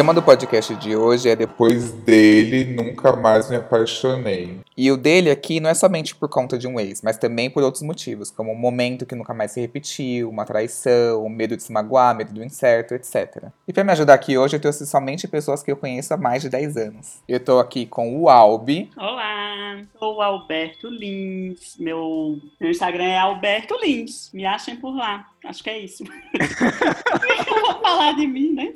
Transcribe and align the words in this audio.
tema 0.00 0.14
do 0.14 0.22
podcast 0.22 0.74
de 0.76 0.96
hoje 0.96 1.28
é 1.28 1.36
Depois 1.36 1.92
dele, 1.92 2.64
nunca 2.74 3.14
mais 3.14 3.50
me 3.50 3.56
apaixonei. 3.56 4.58
E 4.74 4.90
o 4.90 4.96
dele 4.96 5.30
aqui 5.30 5.60
não 5.60 5.68
é 5.68 5.74
somente 5.74 6.16
por 6.16 6.26
conta 6.26 6.56
de 6.56 6.66
um 6.66 6.80
ex, 6.80 7.02
mas 7.02 7.18
também 7.18 7.50
por 7.50 7.62
outros 7.62 7.82
motivos, 7.82 8.30
como 8.30 8.50
um 8.50 8.56
momento 8.56 9.04
que 9.04 9.14
nunca 9.14 9.34
mais 9.34 9.50
se 9.50 9.60
repetiu, 9.60 10.30
uma 10.30 10.46
traição, 10.46 11.28
medo 11.28 11.54
de 11.54 11.62
se 11.62 11.70
magoar, 11.70 12.16
medo 12.16 12.32
do 12.32 12.42
incerto, 12.42 12.94
etc. 12.94 13.48
E 13.68 13.74
para 13.74 13.84
me 13.84 13.92
ajudar 13.92 14.14
aqui 14.14 14.38
hoje, 14.38 14.56
eu 14.56 14.60
trouxe 14.60 14.86
somente 14.86 15.28
pessoas 15.28 15.62
que 15.62 15.70
eu 15.70 15.76
conheço 15.76 16.14
há 16.14 16.16
mais 16.16 16.40
de 16.40 16.48
10 16.48 16.78
anos. 16.78 17.18
Eu 17.28 17.38
tô 17.38 17.58
aqui 17.58 17.84
com 17.84 18.18
o 18.18 18.30
Albi. 18.30 18.90
Olá, 18.96 19.82
sou 19.98 20.16
o 20.16 20.22
Alberto 20.22 20.88
Lins. 20.88 21.76
Meu, 21.78 22.38
meu 22.58 22.70
Instagram 22.70 23.04
é 23.04 23.18
Alberto 23.18 23.74
Lins. 23.82 24.30
Me 24.32 24.46
achem 24.46 24.76
por 24.76 24.96
lá. 24.96 25.26
Acho 25.44 25.64
que 25.64 25.70
é 25.70 25.78
isso. 25.78 26.04
eu 26.34 27.60
vou 27.62 27.80
falar 27.80 28.12
de 28.12 28.26
mim, 28.26 28.52
né? 28.52 28.72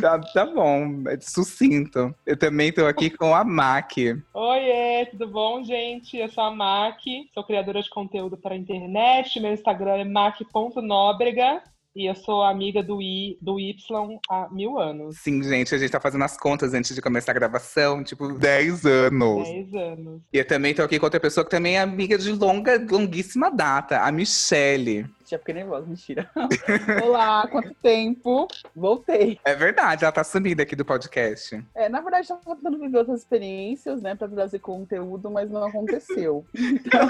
Tá, 0.00 0.18
tá, 0.34 0.46
bom, 0.46 1.04
é 1.08 1.18
sucinto. 1.20 2.14
Eu 2.26 2.36
também 2.36 2.72
tô 2.72 2.84
aqui 2.84 3.10
com 3.10 3.34
a 3.34 3.44
Mac. 3.44 3.92
Oiê, 4.34 5.06
tudo 5.06 5.28
bom, 5.28 5.62
gente? 5.62 6.16
Eu 6.16 6.28
sou 6.28 6.44
a 6.44 6.50
Mac, 6.50 7.00
sou 7.32 7.44
criadora 7.44 7.80
de 7.82 7.90
conteúdo 7.90 8.36
para 8.36 8.54
a 8.54 8.58
internet. 8.58 9.38
Meu 9.40 9.52
Instagram 9.52 9.98
é 9.98 10.04
mac.nóbrega. 10.04 11.62
E 11.94 12.08
eu 12.08 12.14
sou 12.14 12.44
amiga 12.44 12.84
do, 12.84 13.02
I, 13.02 13.36
do 13.42 13.58
Y 13.58 13.74
há 14.28 14.48
mil 14.48 14.78
anos. 14.78 15.16
Sim, 15.18 15.42
gente, 15.42 15.74
a 15.74 15.78
gente 15.78 15.90
tá 15.90 16.00
fazendo 16.00 16.22
as 16.22 16.36
contas 16.36 16.72
antes 16.72 16.94
de 16.94 17.02
começar 17.02 17.32
a 17.32 17.34
gravação, 17.34 18.04
tipo, 18.04 18.32
10 18.32 18.86
anos. 18.86 19.48
10 19.48 19.74
anos. 19.74 20.22
E 20.32 20.38
eu 20.38 20.46
também 20.46 20.72
tô 20.72 20.82
aqui 20.82 21.00
com 21.00 21.06
outra 21.06 21.18
pessoa 21.18 21.44
que 21.44 21.50
também 21.50 21.76
é 21.76 21.80
amiga 21.80 22.16
de 22.16 22.30
longa, 22.30 22.78
longuíssima 22.88 23.50
data, 23.50 24.02
a 24.02 24.12
Michelle 24.12 25.10
já 25.30 25.38
fiquei 25.38 25.54
nervosa, 25.54 25.86
mentira. 25.86 26.28
Olá, 27.04 27.46
quanto 27.46 27.72
tempo? 27.74 28.48
Voltei. 28.74 29.38
É 29.44 29.54
verdade, 29.54 30.04
ela 30.04 30.12
tá 30.12 30.24
sumida 30.24 30.64
aqui 30.64 30.74
do 30.74 30.84
podcast. 30.84 31.62
É, 31.72 31.88
na 31.88 32.00
verdade, 32.00 32.26
tava 32.26 32.56
tentando 32.56 32.78
viver 32.78 32.98
outras 32.98 33.20
experiências, 33.20 34.02
né, 34.02 34.16
pra 34.16 34.26
trazer 34.26 34.58
conteúdo, 34.58 35.30
mas 35.30 35.50
não 35.50 35.64
aconteceu. 35.64 36.44
Então, 36.80 37.08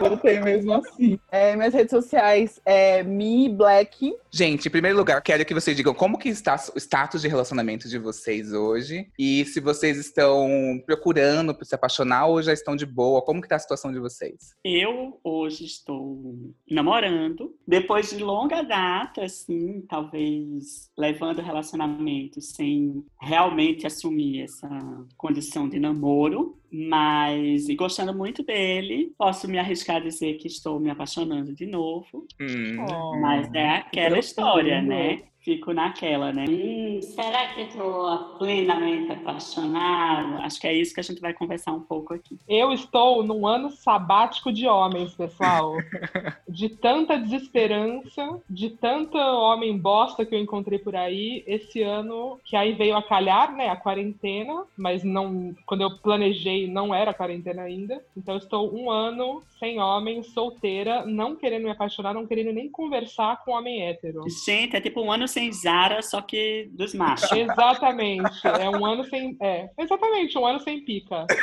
voltei 0.00 0.40
mesmo 0.40 0.72
assim. 0.74 1.18
É, 1.30 1.56
minhas 1.56 1.74
redes 1.74 1.90
sociais 1.90 2.60
é 2.64 3.02
Mi 3.02 3.48
Black. 3.48 4.14
Gente, 4.30 4.68
em 4.68 4.70
primeiro 4.70 4.96
lugar, 4.96 5.20
quero 5.22 5.44
que 5.44 5.52
vocês 5.52 5.76
digam 5.76 5.92
como 5.92 6.18
que 6.18 6.28
está 6.28 6.56
o 6.74 6.78
status 6.78 7.22
de 7.22 7.28
relacionamento 7.28 7.88
de 7.88 7.98
vocês 7.98 8.52
hoje 8.52 9.08
e 9.18 9.44
se 9.44 9.60
vocês 9.60 9.98
estão 9.98 10.48
procurando 10.86 11.56
se 11.62 11.74
apaixonar 11.74 12.26
ou 12.26 12.42
já 12.42 12.52
estão 12.52 12.76
de 12.76 12.86
boa, 12.86 13.22
como 13.22 13.42
que 13.42 13.48
tá 13.48 13.56
a 13.56 13.58
situação 13.58 13.92
de 13.92 13.98
vocês? 13.98 14.54
Eu 14.64 15.18
hoje 15.24 15.64
estou 15.64 16.52
namorando, 16.70 17.57
depois 17.66 18.10
de 18.10 18.18
longa 18.18 18.62
data, 18.62 19.24
assim, 19.24 19.82
talvez 19.88 20.90
levando 20.96 21.42
relacionamento 21.42 22.40
sem 22.40 23.04
realmente 23.20 23.86
assumir 23.86 24.42
essa 24.42 24.68
condição 25.16 25.68
de 25.68 25.78
namoro, 25.78 26.58
mas 26.72 27.68
e 27.68 27.74
gostando 27.74 28.14
muito 28.14 28.42
dele, 28.42 29.12
posso 29.18 29.48
me 29.48 29.58
arriscar 29.58 29.96
a 29.96 30.00
dizer 30.00 30.38
que 30.38 30.46
estou 30.46 30.80
me 30.80 30.90
apaixonando 30.90 31.54
de 31.54 31.66
novo. 31.66 32.26
Hum. 32.40 33.20
Mas 33.20 33.52
é 33.52 33.68
aquela 33.76 34.18
história, 34.18 34.80
né? 34.80 35.22
Fico 35.48 35.72
naquela, 35.72 36.30
né? 36.30 36.44
Hum, 36.46 37.00
será 37.00 37.46
que 37.54 37.62
estou 37.62 38.36
plenamente 38.38 39.10
apaixonada? 39.10 40.44
Acho 40.44 40.60
que 40.60 40.66
é 40.66 40.74
isso 40.74 40.92
que 40.92 41.00
a 41.00 41.02
gente 41.02 41.22
vai 41.22 41.32
conversar 41.32 41.72
um 41.72 41.80
pouco 41.80 42.12
aqui. 42.12 42.38
Eu 42.46 42.70
estou 42.70 43.22
num 43.22 43.46
ano 43.46 43.70
sabático 43.70 44.52
de 44.52 44.66
homens, 44.66 45.14
pessoal. 45.14 45.72
de 46.46 46.68
tanta 46.68 47.18
desesperança, 47.18 48.40
de 48.48 48.68
tanto 48.68 49.16
homem 49.16 49.78
bosta 49.78 50.26
que 50.26 50.34
eu 50.34 50.38
encontrei 50.38 50.78
por 50.78 50.94
aí, 50.94 51.42
esse 51.46 51.82
ano 51.82 52.38
que 52.44 52.54
aí 52.54 52.74
veio 52.74 52.94
a 52.94 53.02
calhar, 53.02 53.54
né, 53.56 53.70
a 53.70 53.76
quarentena, 53.76 54.64
mas 54.76 55.02
não, 55.02 55.54
quando 55.64 55.80
eu 55.80 55.96
planejei 55.98 56.70
não 56.70 56.94
era 56.94 57.14
quarentena 57.14 57.62
ainda. 57.62 58.04
Então 58.14 58.34
eu 58.34 58.38
estou 58.38 58.74
um 58.74 58.90
ano 58.90 59.42
sem 59.58 59.80
homem, 59.80 60.22
solteira, 60.22 61.04
não 61.06 61.34
querendo 61.34 61.64
me 61.64 61.70
apaixonar, 61.70 62.12
não 62.12 62.26
querendo 62.26 62.52
nem 62.52 62.68
conversar 62.68 63.42
com 63.44 63.52
homem 63.52 63.82
hétero. 63.82 64.24
Gente, 64.44 64.76
é 64.76 64.80
tipo 64.80 65.00
um 65.00 65.10
ano 65.10 65.26
sem 65.26 65.37
Zara, 65.52 66.02
só 66.02 66.20
que 66.20 66.68
dos 66.72 66.94
machos. 66.94 67.30
Exatamente. 67.32 68.46
É 68.46 68.68
um 68.68 68.84
ano 68.84 69.04
sem. 69.04 69.36
É, 69.40 69.68
exatamente, 69.78 70.36
um 70.36 70.46
ano 70.46 70.60
sem 70.60 70.84
pica. 70.84 71.26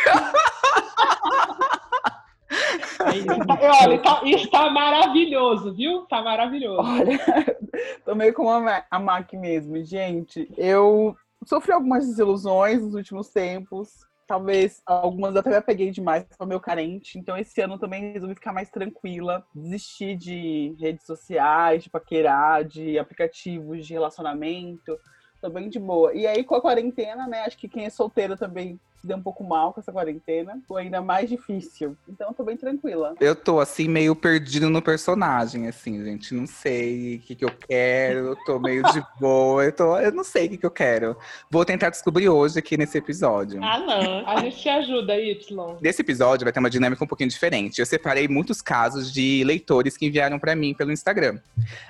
Olha, 2.99 4.01
tá, 4.01 4.21
está 4.25 4.69
maravilhoso, 4.69 5.73
viu? 5.73 6.01
Tá 6.05 6.21
maravilhoso. 6.21 6.81
Olha, 6.81 7.19
tô 8.05 8.15
meio 8.15 8.33
como 8.33 8.49
a, 8.49 8.83
a 8.89 8.99
Mac 8.99 9.31
mesmo, 9.33 9.83
gente. 9.83 10.47
Eu 10.57 11.15
sofri 11.45 11.71
algumas 11.71 12.07
desilusões 12.07 12.81
nos 12.81 12.93
últimos 12.93 13.29
tempos. 13.29 14.05
Talvez 14.27 14.81
algumas 14.85 15.35
até 15.35 15.51
me 15.51 15.61
peguei 15.61 15.91
demais, 15.91 16.25
sou 16.35 16.47
meu 16.47 16.59
carente. 16.59 17.19
Então 17.19 17.37
esse 17.37 17.61
ano 17.61 17.77
também 17.77 18.13
resolvi 18.13 18.33
ficar 18.33 18.53
mais 18.53 18.69
tranquila, 18.71 19.45
desistir 19.53 20.15
de 20.17 20.75
redes 20.79 21.05
sociais, 21.05 21.83
de 21.83 21.89
paquerar, 21.89 22.63
de 22.63 22.97
aplicativos 22.97 23.85
de 23.85 23.93
relacionamento. 23.93 24.97
Tô 25.39 25.49
bem 25.49 25.69
de 25.69 25.79
boa. 25.79 26.13
E 26.13 26.25
aí 26.25 26.43
com 26.43 26.55
a 26.55 26.61
quarentena, 26.61 27.27
né, 27.27 27.41
acho 27.41 27.57
que 27.57 27.69
quem 27.69 27.85
é 27.85 27.89
solteiro 27.89 28.35
também 28.35 28.79
se 29.05 29.07
deu 29.07 29.17
um 29.17 29.21
pouco 29.21 29.43
mal 29.43 29.71
com 29.71 29.79
essa 29.79 29.91
quarentena. 29.91 30.59
Foi 30.67 30.81
ainda 30.81 30.99
mais 30.99 31.29
difícil. 31.29 31.95
Então 32.09 32.33
tô 32.33 32.43
bem 32.43 32.57
tranquila. 32.57 33.13
Eu 33.19 33.35
tô, 33.35 33.59
assim, 33.59 33.87
meio 33.87 34.15
perdido 34.15 34.67
no 34.69 34.81
personagem, 34.81 35.67
assim, 35.67 36.03
gente. 36.03 36.33
Não 36.33 36.47
sei 36.47 37.17
o 37.17 37.19
que, 37.19 37.35
que 37.35 37.45
eu 37.45 37.51
quero. 37.51 38.19
Eu 38.29 38.35
tô 38.45 38.59
meio 38.59 38.81
de 38.91 39.03
boa. 39.21 39.63
Eu, 39.63 39.71
tô, 39.71 39.97
eu 39.99 40.11
não 40.11 40.23
sei 40.23 40.47
o 40.47 40.49
que, 40.49 40.57
que 40.57 40.65
eu 40.65 40.71
quero. 40.71 41.15
Vou 41.51 41.63
tentar 41.63 41.91
descobrir 41.91 42.27
hoje 42.27 42.57
aqui 42.57 42.75
nesse 42.75 42.97
episódio. 42.97 43.63
Alô, 43.63 44.25
a 44.25 44.41
gente 44.41 44.57
te 44.57 44.69
ajuda, 44.69 45.15
Y. 45.17 45.77
Nesse 45.79 46.01
episódio 46.01 46.45
vai 46.45 46.51
ter 46.51 46.59
uma 46.59 46.69
dinâmica 46.69 47.03
um 47.03 47.07
pouquinho 47.07 47.29
diferente. 47.29 47.79
Eu 47.79 47.85
separei 47.85 48.27
muitos 48.27 48.61
casos 48.61 49.13
de 49.13 49.43
leitores 49.43 49.95
que 49.95 50.07
enviaram 50.07 50.39
para 50.39 50.55
mim 50.55 50.73
pelo 50.73 50.91
Instagram. 50.91 51.39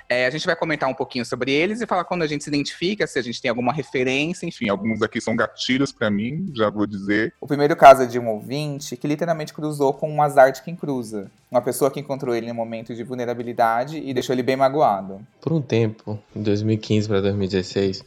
É, 0.10 0.26
a 0.26 0.30
gente 0.30 0.46
vai 0.46 0.56
comentar 0.56 0.90
um 0.90 0.94
pouquinho 0.94 1.26
sobre 1.26 1.52
eles 1.52 1.80
e 1.80 1.88
falar 1.88 2.04
quando 2.04 2.24
a 2.24 2.28
gente 2.28 2.44
se 2.44 2.50
identifica, 2.50 3.08
se 3.08 3.18
a 3.18 3.22
gente 3.22 3.42
tem 3.42 3.48
alguma 3.48 3.72
referência, 3.72 4.46
enfim. 4.46 4.68
Alguns 4.70 5.02
aqui 5.02 5.22
são 5.22 5.36
gatilhos 5.36 5.94
para 5.94 6.12
mim, 6.12 6.52
já 6.54 6.70
vou 6.70 6.86
dizer 6.86 7.05
dizer. 7.06 7.34
O 7.40 7.48
primeiro 7.48 7.76
caso 7.76 8.04
é 8.04 8.06
de 8.06 8.20
um 8.20 8.30
ouvinte 8.30 8.98
que 8.98 9.08
literalmente 9.08 9.54
cruzou 9.54 9.94
com 9.94 10.12
um 10.12 10.22
azar 10.22 10.52
de 10.52 10.62
quem 10.62 10.76
cruza. 10.76 11.32
Uma 11.50 11.62
pessoa 11.62 11.92
que 11.92 12.00
encontrou 12.00 12.36
ele 12.36 12.48
em 12.48 12.52
um 12.52 12.56
momento 12.56 12.96
de 12.96 13.04
vulnerabilidade 13.04 13.98
e 13.98 14.14
deixou 14.14 14.34
ele 14.34 14.44
bem 14.44 14.56
magoado. 14.56 15.20
Por 15.40 15.54
um 15.54 15.62
tempo, 15.62 16.20
em 16.36 16.42
2015 16.42 17.08
para 17.08 17.22
2016, 17.22 18.04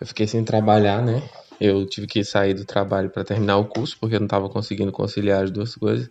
eu 0.00 0.06
fiquei 0.06 0.26
sem 0.26 0.44
trabalhar, 0.44 1.02
né? 1.02 1.22
Eu 1.60 1.86
tive 1.86 2.06
que 2.06 2.22
sair 2.22 2.54
do 2.54 2.64
trabalho 2.64 3.10
para 3.10 3.24
terminar 3.24 3.56
o 3.56 3.64
curso, 3.64 3.96
porque 3.98 4.16
eu 4.16 4.20
não 4.20 4.26
estava 4.26 4.48
conseguindo 4.48 4.92
conciliar 4.92 5.44
as 5.44 5.50
duas 5.50 5.74
coisas. 5.74 6.08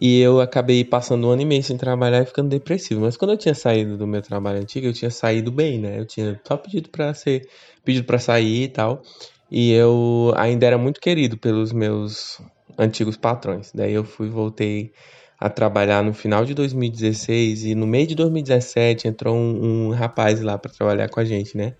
E 0.00 0.20
eu 0.20 0.40
acabei 0.40 0.84
passando 0.84 1.28
um 1.28 1.30
ano 1.30 1.42
e 1.42 1.44
meio 1.44 1.62
sem 1.62 1.76
trabalhar 1.76 2.20
e 2.20 2.26
ficando 2.26 2.48
depressivo. 2.48 3.02
Mas 3.02 3.16
quando 3.16 3.30
eu 3.30 3.36
tinha 3.36 3.54
saído 3.54 3.96
do 3.96 4.06
meu 4.06 4.20
trabalho 4.20 4.58
antigo, 4.58 4.88
eu 4.88 4.92
tinha 4.92 5.10
saído 5.10 5.52
bem, 5.52 5.78
né? 5.78 6.00
Eu 6.00 6.04
tinha 6.04 6.40
só 6.46 6.56
pedido 6.56 6.88
para 6.88 7.14
ser, 7.14 7.48
pedido 7.84 8.04
para 8.04 8.18
sair 8.18 8.64
e 8.64 8.68
tal. 8.68 9.02
E 9.50 9.72
eu 9.72 10.32
ainda 10.36 10.66
era 10.66 10.78
muito 10.78 11.00
querido 11.00 11.36
pelos 11.36 11.72
meus 11.72 12.40
antigos 12.78 13.16
patrões. 13.16 13.70
Daí 13.72 13.92
eu 13.92 14.04
fui 14.04 14.28
voltei 14.28 14.92
a 15.38 15.48
trabalhar 15.50 16.02
no 16.02 16.14
final 16.14 16.44
de 16.44 16.54
2016 16.54 17.64
e 17.64 17.74
no 17.74 17.86
meio 17.86 18.06
de 18.06 18.14
2017 18.14 19.08
entrou 19.08 19.36
um, 19.36 19.88
um 19.88 19.90
rapaz 19.90 20.40
lá 20.40 20.56
para 20.56 20.72
trabalhar 20.72 21.08
com 21.08 21.20
a 21.20 21.24
gente, 21.24 21.56
né? 21.56 21.74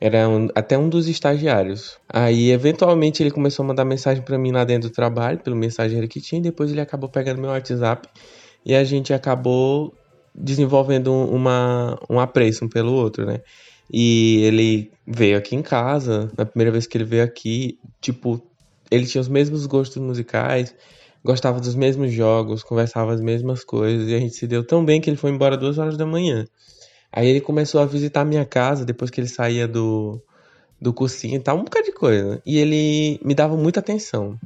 Era 0.00 0.28
um, 0.28 0.48
até 0.54 0.76
um 0.76 0.88
dos 0.88 1.08
estagiários. 1.08 1.98
Aí, 2.12 2.50
eventualmente, 2.50 3.22
ele 3.22 3.30
começou 3.30 3.64
a 3.64 3.68
mandar 3.68 3.84
mensagem 3.84 4.22
para 4.22 4.36
mim 4.36 4.50
lá 4.50 4.64
dentro 4.64 4.88
do 4.88 4.92
trabalho, 4.92 5.38
pelo 5.38 5.56
mensageiro 5.56 6.08
que 6.08 6.20
tinha. 6.20 6.42
Depois, 6.42 6.70
ele 6.70 6.80
acabou 6.80 7.08
pegando 7.08 7.40
meu 7.40 7.50
WhatsApp 7.50 8.08
e 8.66 8.74
a 8.74 8.84
gente 8.84 9.14
acabou 9.14 9.94
desenvolvendo 10.34 11.12
uma, 11.12 11.98
um 12.10 12.18
apreço 12.18 12.64
um 12.64 12.68
pelo 12.68 12.92
outro, 12.92 13.24
né? 13.24 13.40
E 13.92 14.42
ele 14.44 14.90
veio 15.06 15.36
aqui 15.36 15.54
em 15.54 15.62
casa, 15.62 16.30
na 16.36 16.46
primeira 16.46 16.70
vez 16.70 16.86
que 16.86 16.96
ele 16.96 17.04
veio 17.04 17.22
aqui, 17.22 17.78
tipo, 18.00 18.40
ele 18.90 19.06
tinha 19.06 19.20
os 19.20 19.28
mesmos 19.28 19.66
gostos 19.66 20.02
musicais, 20.02 20.74
gostava 21.24 21.60
dos 21.60 21.74
mesmos 21.74 22.12
jogos, 22.12 22.62
conversava 22.62 23.12
as 23.12 23.20
mesmas 23.20 23.64
coisas, 23.64 24.08
e 24.08 24.14
a 24.14 24.18
gente 24.18 24.34
se 24.34 24.46
deu 24.46 24.64
tão 24.64 24.84
bem 24.84 25.00
que 25.00 25.08
ele 25.08 25.16
foi 25.16 25.30
embora 25.30 25.56
duas 25.56 25.78
horas 25.78 25.96
da 25.96 26.06
manhã. 26.06 26.46
Aí 27.12 27.28
ele 27.28 27.40
começou 27.40 27.80
a 27.80 27.86
visitar 27.86 28.22
a 28.22 28.24
minha 28.24 28.44
casa 28.44 28.84
depois 28.84 29.10
que 29.10 29.20
ele 29.20 29.28
saía 29.28 29.68
do, 29.68 30.20
do 30.80 30.92
cursinho 30.92 31.36
e 31.36 31.40
tal, 31.40 31.56
um 31.56 31.64
bocado 31.64 31.86
de 31.86 31.92
coisa. 31.92 32.42
E 32.44 32.58
ele 32.58 33.20
me 33.24 33.34
dava 33.34 33.56
muita 33.56 33.80
atenção. 33.80 34.38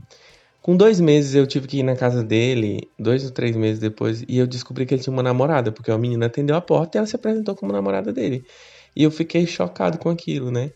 Com 0.60 0.76
dois 0.76 1.00
meses 1.00 1.34
eu 1.34 1.46
tive 1.46 1.66
que 1.66 1.78
ir 1.78 1.82
na 1.82 1.96
casa 1.96 2.22
dele, 2.22 2.86
dois 2.98 3.24
ou 3.24 3.30
três 3.30 3.56
meses 3.56 3.78
depois, 3.78 4.22
e 4.28 4.36
eu 4.36 4.46
descobri 4.46 4.84
que 4.84 4.92
ele 4.92 5.02
tinha 5.02 5.14
uma 5.14 5.22
namorada, 5.22 5.72
porque 5.72 5.90
a 5.90 5.96
menina 5.96 6.26
atendeu 6.26 6.54
a 6.56 6.60
porta 6.60 6.96
e 6.96 6.98
ela 6.98 7.06
se 7.06 7.16
apresentou 7.16 7.56
como 7.56 7.72
namorada 7.72 8.12
dele. 8.12 8.44
E 8.98 9.04
eu 9.04 9.12
fiquei 9.12 9.46
chocado 9.46 9.96
com 9.96 10.10
aquilo, 10.10 10.50
né? 10.50 10.72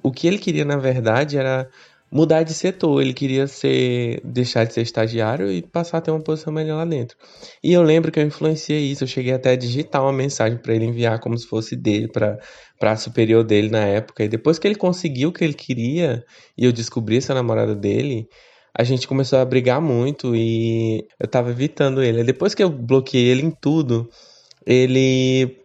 O 0.00 0.12
que 0.12 0.28
ele 0.28 0.38
queria, 0.38 0.64
na 0.64 0.76
verdade, 0.76 1.36
era 1.36 1.68
mudar 2.10 2.44
de 2.44 2.54
setor, 2.54 3.02
ele 3.02 3.12
queria 3.12 3.48
ser 3.48 4.20
deixar 4.24 4.64
de 4.64 4.72
ser 4.72 4.82
estagiário 4.82 5.50
e 5.50 5.60
passar 5.60 5.98
a 5.98 6.00
ter 6.00 6.12
uma 6.12 6.20
posição 6.20 6.52
melhor 6.52 6.76
lá 6.76 6.84
dentro. 6.84 7.16
E 7.62 7.72
eu 7.72 7.82
lembro 7.82 8.12
que 8.12 8.20
eu 8.20 8.24
influenciei 8.24 8.90
isso, 8.90 9.02
eu 9.04 9.08
cheguei 9.08 9.32
até 9.32 9.50
a 9.50 9.56
digitar 9.56 10.02
uma 10.02 10.12
mensagem 10.12 10.56
para 10.56 10.72
ele 10.72 10.86
enviar 10.86 11.18
como 11.18 11.36
se 11.36 11.46
fosse 11.48 11.74
dele 11.74 12.08
para 12.08 12.38
para 12.78 12.94
superior 12.96 13.42
dele 13.42 13.68
na 13.70 13.84
época. 13.84 14.22
E 14.22 14.28
depois 14.28 14.56
que 14.56 14.68
ele 14.68 14.76
conseguiu 14.76 15.30
o 15.30 15.32
que 15.32 15.42
ele 15.42 15.52
queria 15.52 16.24
e 16.56 16.64
eu 16.64 16.72
descobri 16.72 17.16
essa 17.16 17.34
namorada 17.34 17.74
dele, 17.74 18.28
a 18.72 18.84
gente 18.84 19.08
começou 19.08 19.40
a 19.40 19.44
brigar 19.44 19.80
muito 19.80 20.34
e 20.36 21.04
eu 21.18 21.26
tava 21.26 21.50
evitando 21.50 22.02
ele. 22.04 22.22
Depois 22.22 22.54
que 22.54 22.62
eu 22.62 22.70
bloqueei 22.70 23.26
ele 23.30 23.42
em 23.42 23.50
tudo, 23.50 24.08
ele 24.64 25.58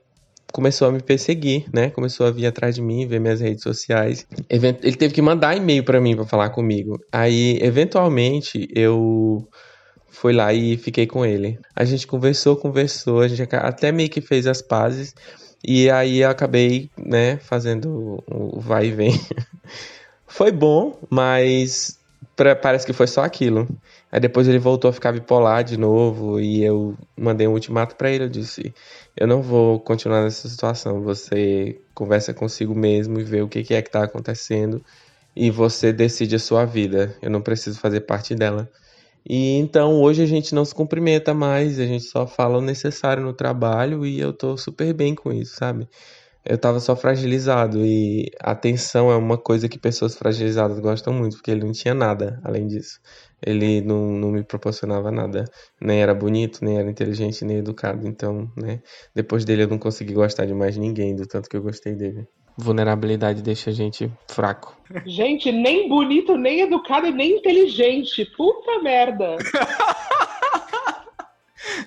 começou 0.53 0.88
a 0.88 0.91
me 0.91 1.01
perseguir, 1.01 1.65
né? 1.73 1.89
Começou 1.89 2.27
a 2.27 2.31
vir 2.31 2.45
atrás 2.45 2.75
de 2.75 2.81
mim, 2.81 3.07
ver 3.07 3.19
minhas 3.19 3.41
redes 3.41 3.63
sociais. 3.63 4.25
Ele 4.47 4.95
teve 4.95 5.13
que 5.13 5.21
mandar 5.21 5.57
e-mail 5.57 5.83
para 5.83 6.00
mim 6.00 6.15
para 6.15 6.25
falar 6.25 6.51
comigo. 6.51 7.01
Aí, 7.11 7.57
eventualmente, 7.59 8.69
eu 8.73 9.45
fui 10.07 10.31
lá 10.31 10.53
e 10.53 10.77
fiquei 10.77 11.07
com 11.07 11.25
ele. 11.25 11.59
A 11.75 11.83
gente 11.83 12.05
conversou, 12.05 12.55
conversou, 12.55 13.21
a 13.21 13.27
gente 13.27 13.41
até 13.55 13.91
meio 13.91 14.09
que 14.09 14.21
fez 14.21 14.45
as 14.45 14.61
pazes. 14.61 15.15
E 15.65 15.89
aí 15.89 16.19
eu 16.19 16.29
acabei, 16.29 16.89
né, 16.97 17.38
fazendo 17.38 18.23
o 18.27 18.59
vai 18.59 18.88
e 18.88 18.91
vem. 18.91 19.19
foi 20.27 20.51
bom, 20.51 20.99
mas 21.09 21.97
parece 22.61 22.85
que 22.85 22.94
foi 22.94 23.07
só 23.07 23.23
aquilo. 23.23 23.67
Aí 24.11 24.19
depois 24.19 24.47
ele 24.47 24.59
voltou 24.59 24.89
a 24.89 24.94
ficar 24.94 25.11
bipolar 25.11 25.63
de 25.63 25.77
novo 25.77 26.39
e 26.39 26.63
eu 26.63 26.95
mandei 27.17 27.47
um 27.47 27.53
ultimato 27.53 27.95
para 27.95 28.11
ele. 28.11 28.25
Eu 28.25 28.29
disse: 28.29 28.71
Eu 29.15 29.27
não 29.27 29.42
vou 29.42 29.80
continuar 29.80 30.24
nessa 30.24 30.50
situação. 30.50 31.01
Você 31.04 31.80
conversa 31.94 32.33
consigo 32.33 32.75
mesmo 32.75 33.19
e 33.19 33.24
vê 33.24 33.42
o 33.42 33.48
que, 33.48 33.74
é 33.74 33.81
que 33.81 33.92
tá 33.92 34.04
acontecendo 34.04 34.83
e 35.36 35.51
você 35.51 35.94
decide 35.94 36.36
a 36.36 36.39
sua 36.39 36.65
vida. 36.65 37.15
Eu 37.21 37.30
não 37.30 37.42
preciso 37.42 37.80
fazer 37.80 38.01
parte 38.01 38.36
dela. 38.36 38.69
E 39.27 39.57
então 39.57 40.01
hoje 40.01 40.21
a 40.24 40.25
gente 40.25 40.54
não 40.56 40.65
se 40.65 40.75
cumprimenta 40.75 41.33
mais, 41.33 41.80
a 41.80 41.86
gente 41.86 42.06
só 42.06 42.27
fala 42.27 42.57
o 42.57 42.62
necessário 42.62 43.24
no 43.24 43.33
trabalho 43.33 44.06
e 44.06 44.19
eu 44.19 44.33
tô 44.33 44.57
super 44.57 44.94
bem 44.94 45.16
com 45.16 45.31
isso, 45.31 45.56
sabe? 45.56 45.88
eu 46.45 46.57
tava 46.57 46.80
só 46.80 46.95
fragilizado 46.95 47.86
e 47.86 48.30
atenção 48.39 49.09
é 49.12 49.16
uma 49.16 49.38
coisa 49.38 49.69
que 49.69 49.80
pessoas 49.80 50.16
fragilizadas 50.16 50.80
gostam 50.80 51.13
muito, 51.13 51.38
porque 51.38 51.51
ele 51.51 51.63
não 51.63 51.71
tinha 51.71 51.94
nada 51.94 52.39
além 52.44 52.68
disso. 52.68 53.00
Ele 53.45 53.81
não, 53.81 54.12
não 54.12 54.31
me 54.31 54.44
proporcionava 54.44 55.12
nada, 55.12 55.45
nem 55.81 56.01
era 56.01 56.13
bonito, 56.13 56.63
nem 56.63 56.78
era 56.80 56.90
inteligente, 56.90 57.44
nem 57.44 57.57
educado. 57.57 58.07
Então, 58.07 58.51
né, 58.56 58.81
depois 59.13 59.44
dele 59.44 59.63
eu 59.63 59.68
não 59.68 59.78
consegui 59.78 60.13
gostar 60.13 60.45
de 60.45 60.54
mais 60.54 60.78
ninguém, 60.78 61.16
do 61.16 61.28
tanto 61.28 61.50
que 61.50 61.57
eu 61.57 61.62
gostei 61.62 61.94
dele. 61.94 62.28
Vulnerabilidade 62.57 63.42
deixa 63.42 63.72
a 63.72 63.74
gente 63.74 64.12
fraco. 64.30 64.78
Gente, 65.06 65.51
nem 65.51 65.90
bonito, 65.90 66.38
nem 66.38 66.62
educado 66.62 67.07
e 67.07 67.12
nem 67.12 67.38
inteligente. 67.38 68.25
Puta 68.38 68.80
merda. 68.80 69.38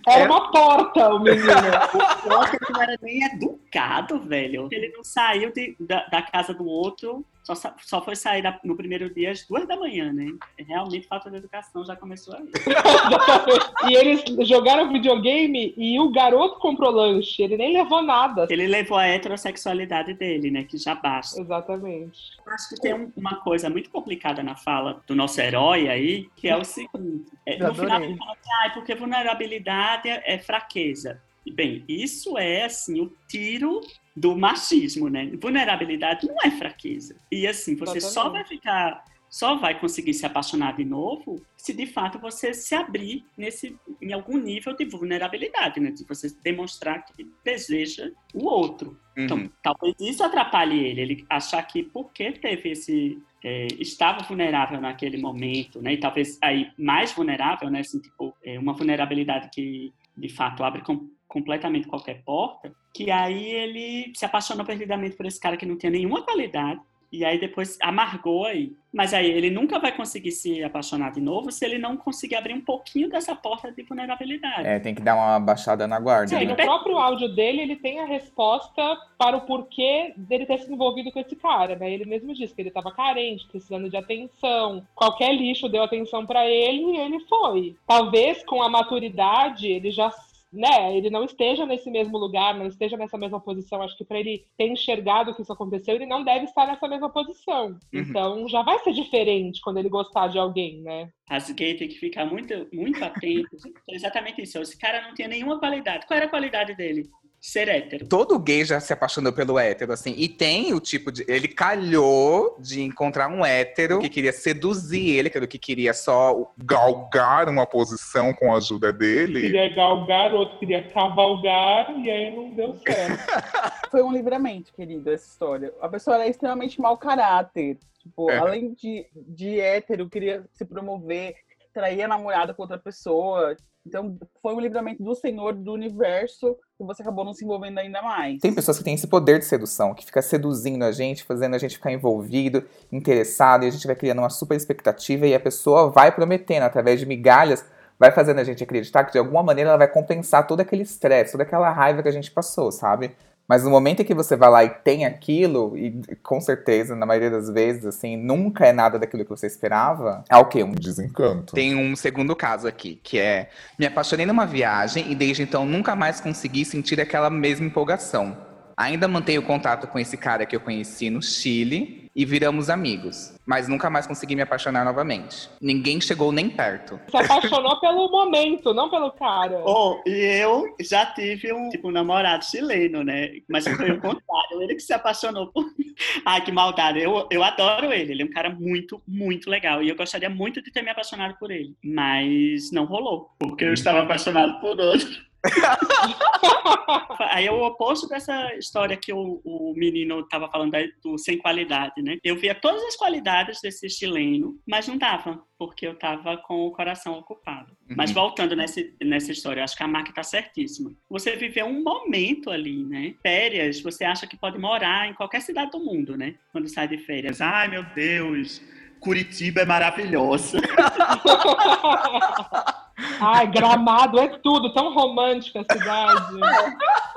Era 0.06 0.24
é. 0.24 0.26
uma 0.26 0.50
porta 0.50 1.08
o 1.14 1.20
menino. 1.20 1.44
o 1.44 2.22
pior 2.22 2.50
que 2.50 2.72
não 2.72 2.82
era 2.82 2.98
nem 3.02 3.24
educado, 3.24 4.20
velho. 4.20 4.68
Ele 4.70 4.92
não 4.94 5.02
saiu 5.04 5.52
de, 5.52 5.76
da, 5.80 6.06
da 6.06 6.22
casa 6.22 6.54
do 6.54 6.64
outro 6.64 7.24
só, 7.54 7.74
só 7.78 8.02
foi 8.02 8.16
sair 8.16 8.42
da, 8.42 8.58
no 8.64 8.76
primeiro 8.76 9.12
dia 9.12 9.30
às 9.30 9.46
duas 9.46 9.68
da 9.68 9.76
manhã, 9.76 10.12
né? 10.12 10.26
Realmente 10.58 11.06
falta 11.06 11.30
de 11.30 11.36
educação 11.36 11.84
já 11.84 11.94
começou 11.94 12.34
aí. 12.34 12.44
e 13.88 13.94
eles 13.94 14.24
jogaram 14.48 14.92
videogame 14.92 15.72
e 15.76 16.00
o 16.00 16.10
garoto 16.10 16.58
comprou 16.58 16.90
lanche, 16.90 17.42
ele 17.42 17.56
nem 17.56 17.72
levou 17.72 18.02
nada. 18.02 18.48
Ele 18.50 18.66
levou 18.66 18.98
a 18.98 19.06
heterossexualidade 19.06 20.14
dele, 20.14 20.50
né? 20.50 20.64
Que 20.64 20.76
já 20.76 20.96
basta. 20.96 21.40
Exatamente. 21.40 22.18
Eu 22.44 22.52
acho 22.52 22.68
que 22.70 22.80
tem 22.80 23.12
uma 23.16 23.36
coisa 23.36 23.70
muito 23.70 23.90
complicada 23.90 24.42
na 24.42 24.56
fala 24.56 25.00
do 25.06 25.14
nosso 25.14 25.40
herói 25.40 25.88
aí, 25.88 26.28
que 26.34 26.48
é 26.48 26.56
o 26.56 26.64
seguinte: 26.64 27.30
é, 27.46 27.58
no 27.58 27.72
final 27.72 28.02
ele 28.02 28.16
fala 28.16 28.32
assim, 28.32 28.50
ah, 28.64 28.70
porque 28.74 28.94
vulnerabilidade 28.96 30.08
é, 30.08 30.34
é 30.34 30.38
fraqueza. 30.38 31.22
Bem, 31.54 31.84
isso 31.88 32.36
é 32.36 32.64
assim 32.64 33.00
o 33.00 33.12
tiro 33.28 33.80
do 34.16 34.34
machismo, 34.34 35.08
né? 35.08 35.30
Vulnerabilidade 35.40 36.26
não 36.26 36.36
é 36.42 36.50
fraqueza. 36.50 37.16
E 37.30 37.46
assim, 37.46 37.76
você 37.76 38.00
só 38.00 38.30
vai 38.30 38.44
ficar, 38.44 39.04
só 39.28 39.56
vai 39.56 39.78
conseguir 39.78 40.14
se 40.14 40.24
apaixonar 40.24 40.74
de 40.74 40.84
novo 40.84 41.42
se 41.56 41.74
de 41.74 41.84
fato 41.84 42.18
você 42.18 42.54
se 42.54 42.74
abrir 42.74 43.24
nesse, 43.36 43.76
em 44.00 44.12
algum 44.12 44.38
nível 44.38 44.74
de 44.74 44.84
vulnerabilidade, 44.86 45.80
né? 45.80 45.92
Se 45.94 46.06
você 46.06 46.34
demonstrar 46.42 47.04
que 47.04 47.30
deseja 47.44 48.10
o 48.32 48.46
outro. 48.46 48.98
Então, 49.16 49.36
uhum. 49.36 49.44
Então, 49.44 49.52
talvez 49.62 49.94
isso 50.00 50.24
atrapalhe 50.24 50.78
ele, 50.78 51.00
ele 51.00 51.26
achar 51.28 51.62
que 51.62 51.82
porque 51.82 52.32
teve 52.32 52.70
esse 52.70 53.20
é, 53.44 53.66
estava 53.78 54.24
vulnerável 54.24 54.80
naquele 54.80 55.18
momento, 55.18 55.80
né? 55.82 55.92
E 55.92 55.98
talvez 55.98 56.38
aí 56.42 56.70
mais 56.78 57.12
vulnerável, 57.12 57.70
né? 57.70 57.80
Assim, 57.80 58.00
tipo, 58.00 58.34
é 58.42 58.58
uma 58.58 58.72
vulnerabilidade 58.72 59.50
que 59.50 59.92
de 60.16 60.28
fato 60.28 60.64
abre 60.64 60.82
com, 60.82 61.08
completamente 61.28 61.86
qualquer 61.86 62.22
porta, 62.24 62.74
que 62.96 63.10
aí 63.10 63.44
ele 63.44 64.12
se 64.14 64.24
apaixonou 64.24 64.64
perdidamente 64.64 65.16
por 65.16 65.26
esse 65.26 65.38
cara 65.38 65.58
que 65.58 65.66
não 65.66 65.76
tinha 65.76 65.92
nenhuma 65.92 66.22
qualidade, 66.22 66.80
e 67.12 67.24
aí 67.24 67.38
depois 67.38 67.78
amargou 67.82 68.46
aí. 68.46 68.72
Mas 68.92 69.12
aí 69.12 69.30
ele 69.30 69.50
nunca 69.50 69.78
vai 69.78 69.94
conseguir 69.94 70.32
se 70.32 70.64
apaixonar 70.64 71.12
de 71.12 71.20
novo 71.20 71.52
se 71.52 71.64
ele 71.64 71.76
não 71.76 71.98
conseguir 71.98 72.34
abrir 72.34 72.54
um 72.54 72.62
pouquinho 72.62 73.10
dessa 73.10 73.34
porta 73.34 73.70
de 73.70 73.82
vulnerabilidade. 73.82 74.66
É, 74.66 74.80
tem 74.80 74.94
que 74.94 75.02
dar 75.02 75.14
uma 75.14 75.38
baixada 75.38 75.86
na 75.86 76.00
guarda. 76.00 76.28
Sim, 76.28 76.36
né? 76.36 76.44
no 76.46 76.56
próprio 76.56 76.96
áudio 76.96 77.28
dele, 77.28 77.60
ele 77.60 77.76
tem 77.76 78.00
a 78.00 78.06
resposta 78.06 78.96
para 79.18 79.36
o 79.36 79.42
porquê 79.42 80.14
dele 80.16 80.46
ter 80.46 80.58
se 80.60 80.72
envolvido 80.72 81.12
com 81.12 81.20
esse 81.20 81.36
cara, 81.36 81.76
né? 81.76 81.92
Ele 81.92 82.06
mesmo 82.06 82.32
disse 82.32 82.54
que 82.54 82.62
ele 82.62 82.70
estava 82.70 82.90
carente, 82.90 83.46
precisando 83.46 83.90
de 83.90 83.96
atenção. 83.98 84.82
Qualquer 84.94 85.34
lixo 85.34 85.68
deu 85.68 85.82
atenção 85.82 86.24
para 86.24 86.46
ele 86.46 86.96
e 86.96 86.96
ele 86.96 87.20
foi. 87.20 87.76
Talvez 87.86 88.42
com 88.44 88.62
a 88.62 88.68
maturidade 88.68 89.66
ele 89.66 89.90
já 89.90 90.10
né, 90.56 90.96
ele 90.96 91.10
não 91.10 91.24
esteja 91.24 91.66
nesse 91.66 91.90
mesmo 91.90 92.16
lugar, 92.18 92.54
não 92.54 92.66
esteja 92.66 92.96
nessa 92.96 93.16
mesma 93.18 93.40
posição. 93.40 93.82
Acho 93.82 93.96
que 93.96 94.04
para 94.04 94.18
ele 94.18 94.44
ter 94.56 94.66
enxergado 94.66 95.34
que 95.34 95.42
isso 95.42 95.52
aconteceu, 95.52 95.94
ele 95.94 96.06
não 96.06 96.24
deve 96.24 96.46
estar 96.46 96.66
nessa 96.66 96.88
mesma 96.88 97.10
posição. 97.10 97.78
Uhum. 97.92 98.00
Então 98.00 98.48
já 98.48 98.62
vai 98.62 98.78
ser 98.80 98.92
diferente 98.92 99.60
quando 99.60 99.78
ele 99.78 99.88
gostar 99.88 100.28
de 100.28 100.38
alguém, 100.38 100.82
né? 100.82 101.10
As 101.28 101.50
gays 101.50 101.78
têm 101.78 101.88
que 101.88 101.98
ficar 101.98 102.24
muito, 102.24 102.68
muito 102.72 103.04
atentos. 103.04 103.62
exatamente 103.88 104.42
isso. 104.42 104.58
Esse 104.58 104.78
cara 104.78 105.02
não 105.02 105.14
tinha 105.14 105.28
nenhuma 105.28 105.58
qualidade. 105.58 106.06
Qual 106.06 106.16
era 106.16 106.26
a 106.26 106.30
qualidade 106.30 106.74
dele? 106.74 107.08
Ser 107.48 107.68
hétero. 107.68 108.08
Todo 108.08 108.38
gay 108.38 108.64
já 108.64 108.80
se 108.80 108.92
apaixonou 108.92 109.32
pelo 109.32 109.58
hétero, 109.58 109.92
assim. 109.92 110.14
E 110.16 110.28
tem 110.28 110.74
o 110.74 110.80
tipo 110.80 111.12
de. 111.12 111.24
Ele 111.28 111.48
calhou 111.48 112.56
de 112.58 112.82
encontrar 112.82 113.28
um 113.28 113.44
hétero 113.44 114.00
que 114.00 114.08
queria 114.08 114.32
seduzir 114.32 115.16
ele, 115.16 115.30
que 115.30 115.38
era 115.38 115.44
o 115.44 115.48
que 115.48 115.58
queria 115.58 115.94
só 115.94 116.52
galgar 116.58 117.48
uma 117.48 117.64
posição 117.64 118.34
com 118.34 118.52
a 118.52 118.58
ajuda 118.58 118.92
dele. 118.92 119.42
Queria 119.42 119.74
galgar, 119.74 120.34
o 120.34 120.38
outro 120.38 120.58
queria 120.58 120.82
cavalgar, 120.90 121.96
e 121.98 122.10
aí 122.10 122.34
não 122.34 122.50
deu 122.50 122.76
certo. 122.76 123.26
Foi 123.90 124.02
um 124.02 124.12
livramento, 124.12 124.72
querido, 124.74 125.10
essa 125.10 125.28
história. 125.28 125.72
A 125.80 125.88
pessoa 125.88 126.16
era 126.16 126.28
extremamente 126.28 126.80
mau 126.80 126.98
caráter. 126.98 127.78
Tipo, 128.02 128.30
é. 128.30 128.38
além 128.38 128.74
de, 128.74 129.06
de 129.14 129.60
hétero, 129.60 130.08
queria 130.08 130.44
se 130.52 130.64
promover, 130.64 131.34
traía 131.72 132.04
a 132.04 132.08
namorada 132.08 132.52
com 132.52 132.62
outra 132.62 132.78
pessoa. 132.78 133.56
Então, 133.86 134.18
foi 134.42 134.52
um 134.52 134.60
livramento 134.60 135.02
do 135.02 135.14
Senhor, 135.14 135.54
do 135.54 135.72
universo, 135.72 136.56
que 136.76 136.84
você 136.84 137.02
acabou 137.02 137.24
não 137.24 137.32
se 137.32 137.44
envolvendo 137.44 137.78
ainda 137.78 138.02
mais. 138.02 138.40
Tem 138.40 138.52
pessoas 138.52 138.78
que 138.78 138.84
têm 138.84 138.94
esse 138.94 139.06
poder 139.06 139.38
de 139.38 139.44
sedução, 139.44 139.94
que 139.94 140.04
fica 140.04 140.20
seduzindo 140.20 140.84
a 140.84 140.90
gente, 140.90 141.22
fazendo 141.22 141.54
a 141.54 141.58
gente 141.58 141.76
ficar 141.76 141.92
envolvido, 141.92 142.64
interessado, 142.90 143.64
e 143.64 143.68
a 143.68 143.70
gente 143.70 143.86
vai 143.86 143.94
criando 143.94 144.18
uma 144.18 144.28
super 144.28 144.56
expectativa, 144.56 145.26
e 145.26 145.34
a 145.34 145.40
pessoa 145.40 145.88
vai 145.88 146.10
prometendo, 146.10 146.64
através 146.64 146.98
de 146.98 147.06
migalhas, 147.06 147.64
vai 147.98 148.10
fazendo 148.10 148.40
a 148.40 148.44
gente 148.44 148.62
acreditar 148.62 149.04
que 149.04 149.12
de 149.12 149.18
alguma 149.18 149.42
maneira 149.42 149.70
ela 149.70 149.78
vai 149.78 149.88
compensar 149.88 150.46
todo 150.46 150.60
aquele 150.60 150.82
estresse, 150.82 151.32
toda 151.32 151.44
aquela 151.44 151.70
raiva 151.70 152.02
que 152.02 152.08
a 152.08 152.12
gente 152.12 152.30
passou, 152.30 152.72
sabe? 152.72 153.14
Mas 153.48 153.64
no 153.64 153.70
momento 153.70 154.02
em 154.02 154.04
que 154.04 154.14
você 154.14 154.36
vai 154.36 154.50
lá 154.50 154.64
e 154.64 154.70
tem 154.70 155.04
aquilo, 155.04 155.76
e 155.76 156.00
com 156.22 156.40
certeza, 156.40 156.96
na 156.96 157.06
maioria 157.06 157.30
das 157.30 157.48
vezes, 157.48 157.86
assim, 157.86 158.16
nunca 158.16 158.66
é 158.66 158.72
nada 158.72 158.98
daquilo 158.98 159.24
que 159.24 159.30
você 159.30 159.46
esperava, 159.46 160.24
é 160.28 160.36
o 160.36 160.46
quê? 160.46 160.62
Um 160.62 160.72
desencanto. 160.72 161.54
Tem 161.54 161.76
um 161.76 161.94
segundo 161.94 162.34
caso 162.34 162.66
aqui, 162.66 163.00
que 163.02 163.18
é: 163.18 163.48
me 163.78 163.86
apaixonei 163.86 164.26
numa 164.26 164.46
viagem 164.46 165.10
e 165.10 165.14
desde 165.14 165.42
então 165.42 165.64
nunca 165.64 165.94
mais 165.94 166.20
consegui 166.20 166.64
sentir 166.64 167.00
aquela 167.00 167.30
mesma 167.30 167.66
empolgação. 167.66 168.36
Ainda 168.76 169.08
mantenho 169.08 169.42
contato 169.42 169.86
com 169.86 169.98
esse 169.98 170.18
cara 170.18 170.44
que 170.44 170.54
eu 170.54 170.60
conheci 170.60 171.08
no 171.08 171.22
Chile 171.22 172.10
e 172.14 172.26
viramos 172.26 172.68
amigos, 172.68 173.34
mas 173.46 173.68
nunca 173.68 173.88
mais 173.88 174.06
consegui 174.06 174.36
me 174.36 174.42
apaixonar 174.42 174.84
novamente. 174.84 175.48
Ninguém 175.60 175.98
chegou 175.98 176.30
nem 176.30 176.50
perto. 176.50 177.00
Se 177.10 177.16
apaixonou 177.16 177.80
pelo 177.80 178.10
momento, 178.10 178.74
não 178.74 178.90
pelo 178.90 179.10
cara. 179.12 179.62
Oh, 179.64 180.02
e 180.06 180.10
eu 180.10 180.74
já 180.80 181.06
tive 181.06 181.54
um, 181.54 181.70
tipo, 181.70 181.88
um 181.88 181.90
namorado 181.90 182.44
chileno, 182.44 183.02
né? 183.02 183.30
Mas 183.48 183.66
foi 183.66 183.92
o 183.92 184.00
contrário, 184.00 184.62
ele 184.62 184.74
que 184.74 184.82
se 184.82 184.92
apaixonou 184.92 185.46
por 185.46 185.64
mim. 185.78 185.94
Ai, 186.26 186.42
que 186.42 186.52
maldade. 186.52 187.02
Eu, 187.02 187.26
eu 187.30 187.42
adoro 187.42 187.92
ele, 187.92 188.12
ele 188.12 188.22
é 188.22 188.26
um 188.26 188.30
cara 188.30 188.50
muito, 188.50 189.02
muito 189.08 189.48
legal. 189.48 189.82
E 189.82 189.88
eu 189.88 189.96
gostaria 189.96 190.28
muito 190.28 190.62
de 190.62 190.70
ter 190.70 190.82
me 190.82 190.90
apaixonado 190.90 191.36
por 191.38 191.50
ele. 191.50 191.74
Mas 191.82 192.70
não 192.70 192.84
rolou, 192.84 193.30
porque 193.38 193.64
eu 193.64 193.72
estava 193.72 194.02
apaixonado 194.02 194.60
por 194.60 194.78
outro. 194.78 195.26
Aí 197.30 197.46
é 197.46 197.52
o 197.52 197.64
oposto 197.64 198.08
dessa 198.08 198.54
história 198.54 198.96
que 198.96 199.12
o, 199.12 199.40
o 199.44 199.74
menino 199.76 200.20
estava 200.20 200.48
falando 200.48 200.74
aí 200.74 200.92
do 201.02 201.18
sem 201.18 201.38
qualidade, 201.38 202.02
né? 202.02 202.18
Eu 202.22 202.36
via 202.36 202.54
todas 202.54 202.82
as 202.84 202.96
qualidades 202.96 203.60
desse 203.60 203.88
chileno, 203.88 204.58
mas 204.66 204.88
não 204.88 204.96
dava, 204.96 205.42
porque 205.58 205.86
eu 205.86 205.92
estava 205.92 206.36
com 206.38 206.66
o 206.66 206.72
coração 206.72 207.18
ocupado. 207.18 207.72
Uhum. 207.88 207.96
Mas 207.96 208.10
voltando 208.10 208.54
nessa, 208.54 208.80
nessa 209.02 209.32
história, 209.32 209.64
acho 209.64 209.76
que 209.76 209.82
a 209.82 209.88
marca 209.88 210.10
está 210.10 210.22
certíssima. 210.22 210.92
Você 211.10 211.36
viveu 211.36 211.66
um 211.66 211.82
momento 211.82 212.50
ali, 212.50 212.84
né? 212.84 213.14
Férias, 213.22 213.80
você 213.80 214.04
acha 214.04 214.26
que 214.26 214.36
pode 214.36 214.58
morar 214.58 215.08
em 215.08 215.14
qualquer 215.14 215.40
cidade 215.40 215.70
do 215.70 215.80
mundo, 215.80 216.16
né? 216.16 216.34
Quando 216.52 216.68
sai 216.68 216.88
de 216.88 216.98
férias. 216.98 217.40
Ai, 217.40 217.68
meu 217.68 217.84
Deus, 217.94 218.62
Curitiba 219.00 219.60
é 219.60 219.64
maravilhosa. 219.64 220.60
Ai, 223.20 223.46
gramado 223.46 224.18
é 224.18 224.28
tudo, 224.28 224.72
tão 224.72 224.92
romântica 224.94 225.60
a 225.60 225.74
cidade. 225.74 226.40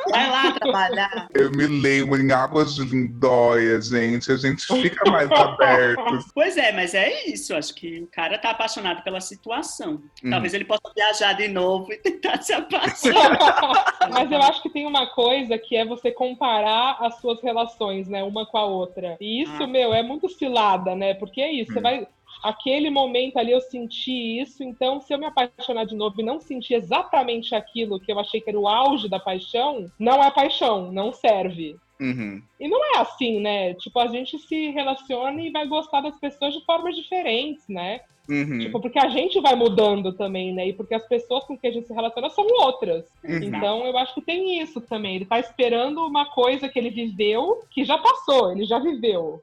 Vai 0.09 0.29
lá 0.29 0.51
trabalhar. 0.51 1.29
Eu 1.33 1.51
me 1.51 1.67
lembro 1.67 2.21
em 2.21 2.31
Águas 2.31 2.75
de 2.75 2.83
Lindóia, 2.83 3.79
gente. 3.81 4.31
A 4.31 4.37
gente 4.37 4.65
fica 4.65 5.09
mais 5.09 5.31
aberto. 5.31 6.25
Pois 6.33 6.57
é, 6.57 6.71
mas 6.71 6.93
é 6.93 7.25
isso. 7.27 7.55
Acho 7.55 7.73
que 7.73 8.01
o 8.01 8.07
cara 8.07 8.37
tá 8.37 8.51
apaixonado 8.51 9.03
pela 9.03 9.21
situação. 9.21 10.01
Hum. 10.23 10.29
Talvez 10.29 10.53
ele 10.53 10.65
possa 10.65 10.91
viajar 10.95 11.33
de 11.33 11.47
novo 11.47 11.91
e 11.93 11.97
tentar 11.97 12.41
se 12.41 12.53
apaixonar. 12.53 13.37
mas 14.11 14.31
eu 14.31 14.41
acho 14.41 14.61
que 14.61 14.69
tem 14.69 14.85
uma 14.85 15.07
coisa 15.07 15.57
que 15.57 15.75
é 15.75 15.85
você 15.85 16.11
comparar 16.11 16.97
as 16.99 17.19
suas 17.19 17.41
relações, 17.41 18.07
né, 18.07 18.23
uma 18.23 18.45
com 18.45 18.57
a 18.57 18.65
outra. 18.65 19.17
E 19.21 19.43
isso, 19.43 19.63
ah. 19.63 19.67
meu, 19.67 19.93
é 19.93 20.03
muito 20.03 20.27
cilada, 20.29 20.95
né? 20.95 21.13
Porque 21.13 21.41
é 21.41 21.51
isso, 21.51 21.71
hum. 21.71 21.73
você 21.75 21.81
vai 21.81 22.07
aquele 22.43 22.89
momento 22.89 23.37
ali 23.37 23.51
eu 23.51 23.61
senti 23.61 24.39
isso, 24.39 24.63
então 24.63 24.99
se 25.01 25.13
eu 25.13 25.19
me 25.19 25.25
apaixonar 25.25 25.85
de 25.85 25.95
novo 25.95 26.19
e 26.19 26.23
não 26.23 26.39
sentir 26.39 26.75
exatamente 26.75 27.53
aquilo 27.53 27.99
que 27.99 28.11
eu 28.11 28.19
achei 28.19 28.41
que 28.41 28.49
era 28.49 28.59
o 28.59 28.67
auge 28.67 29.07
da 29.07 29.19
paixão, 29.19 29.91
não 29.97 30.23
é 30.23 30.31
paixão, 30.31 30.91
não 30.91 31.11
serve. 31.11 31.75
Uhum. 31.99 32.41
E 32.57 32.67
não 32.67 32.95
é 32.95 32.99
assim, 32.99 33.41
né? 33.41 33.73
Tipo, 33.73 33.99
a 33.99 34.07
gente 34.07 34.39
se 34.39 34.69
relaciona 34.69 35.41
e 35.41 35.51
vai 35.51 35.67
gostar 35.67 35.99
das 35.99 36.17
pessoas 36.17 36.53
de 36.53 36.63
formas 36.63 36.95
diferentes, 36.95 37.67
né? 37.67 37.99
Uhum. 38.29 38.59
Tipo, 38.59 38.79
porque 38.79 38.99
a 38.99 39.09
gente 39.09 39.41
vai 39.41 39.55
mudando 39.55 40.13
também, 40.13 40.53
né? 40.53 40.69
E 40.69 40.73
porque 40.73 40.93
as 40.93 41.05
pessoas 41.05 41.43
com 41.43 41.57
que 41.57 41.67
a 41.67 41.71
gente 41.71 41.87
se 41.87 41.93
relaciona 41.93 42.29
são 42.29 42.45
outras. 42.61 43.05
Uhum. 43.23 43.43
Então, 43.43 43.85
eu 43.85 43.97
acho 43.97 44.13
que 44.13 44.21
tem 44.21 44.61
isso 44.61 44.79
também. 44.79 45.15
Ele 45.15 45.25
tá 45.25 45.39
esperando 45.39 46.05
uma 46.05 46.25
coisa 46.25 46.69
que 46.69 46.79
ele 46.79 46.89
viveu, 46.89 47.63
que 47.69 47.83
já 47.83 47.97
passou, 47.97 48.51
ele 48.51 48.65
já 48.65 48.79
viveu 48.79 49.41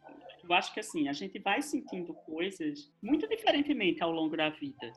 eu 0.48 0.54
acho 0.54 0.72
que 0.72 0.80
assim, 0.80 1.08
a 1.08 1.12
gente 1.12 1.38
vai 1.38 1.62
sentindo 1.62 2.14
coisas 2.14 2.90
muito 3.02 3.28
diferentemente 3.28 4.02
ao 4.02 4.10
longo 4.10 4.36
da 4.36 4.48
vida. 4.50 4.92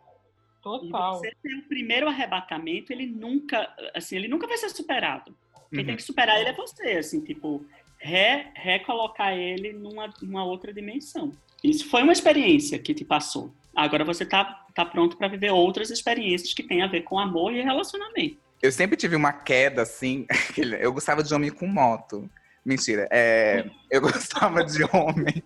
Total. 0.62 1.16
E 1.16 1.18
você 1.18 1.34
ter 1.42 1.56
o 1.56 1.68
primeiro 1.68 2.08
arrebatamento, 2.08 2.92
ele 2.92 3.06
nunca, 3.06 3.74
assim, 3.96 4.18
ele 4.18 4.28
nunca 4.28 4.48
vai 4.48 4.58
ser 4.58 4.70
superado. 4.70 5.36
Quem 5.70 5.80
uhum. 5.80 5.86
tem 5.86 5.96
que 5.96 6.04
superar 6.04 6.40
ele 6.40 6.50
é 6.50 6.54
você, 6.54 6.92
assim, 6.92 7.22
tipo, 7.22 7.66
re, 7.98 8.48
recolocar 8.56 9.34
ele 9.34 9.74
numa, 9.74 10.14
numa 10.22 10.44
outra 10.44 10.74
dimensão. 10.74 11.32
Isso 11.64 11.90
foi 11.90 12.04
uma 12.04 12.14
experiência 12.14 12.80
que 12.80 12.94
te 12.94 13.06
passou. 13.06 13.54
Agora 13.76 14.04
você 14.04 14.26
tá, 14.26 14.66
tá 14.74 14.86
pronto 14.86 15.16
para 15.16 15.28
viver 15.28 15.52
outras 15.52 15.90
experiências 15.90 16.54
que 16.54 16.64
têm 16.64 16.82
a 16.82 16.88
ver 16.88 17.02
com 17.02 17.20
amor 17.20 17.54
e 17.54 17.62
relacionamento. 17.62 18.38
Eu 18.62 18.72
sempre 18.72 18.98
tive 18.98 19.16
uma 19.16 19.32
queda, 19.32 19.84
assim. 19.84 20.26
Eu 20.80 20.92
gostava 20.92 21.24
de 21.24 21.34
homem 21.34 21.50
com 21.50 21.68
moto. 21.68 22.30
Mentira. 22.66 23.08
É, 23.10 23.70
eu 23.90 24.02
gostava 24.02 24.64
de 24.64 24.84
homem. 24.84 25.44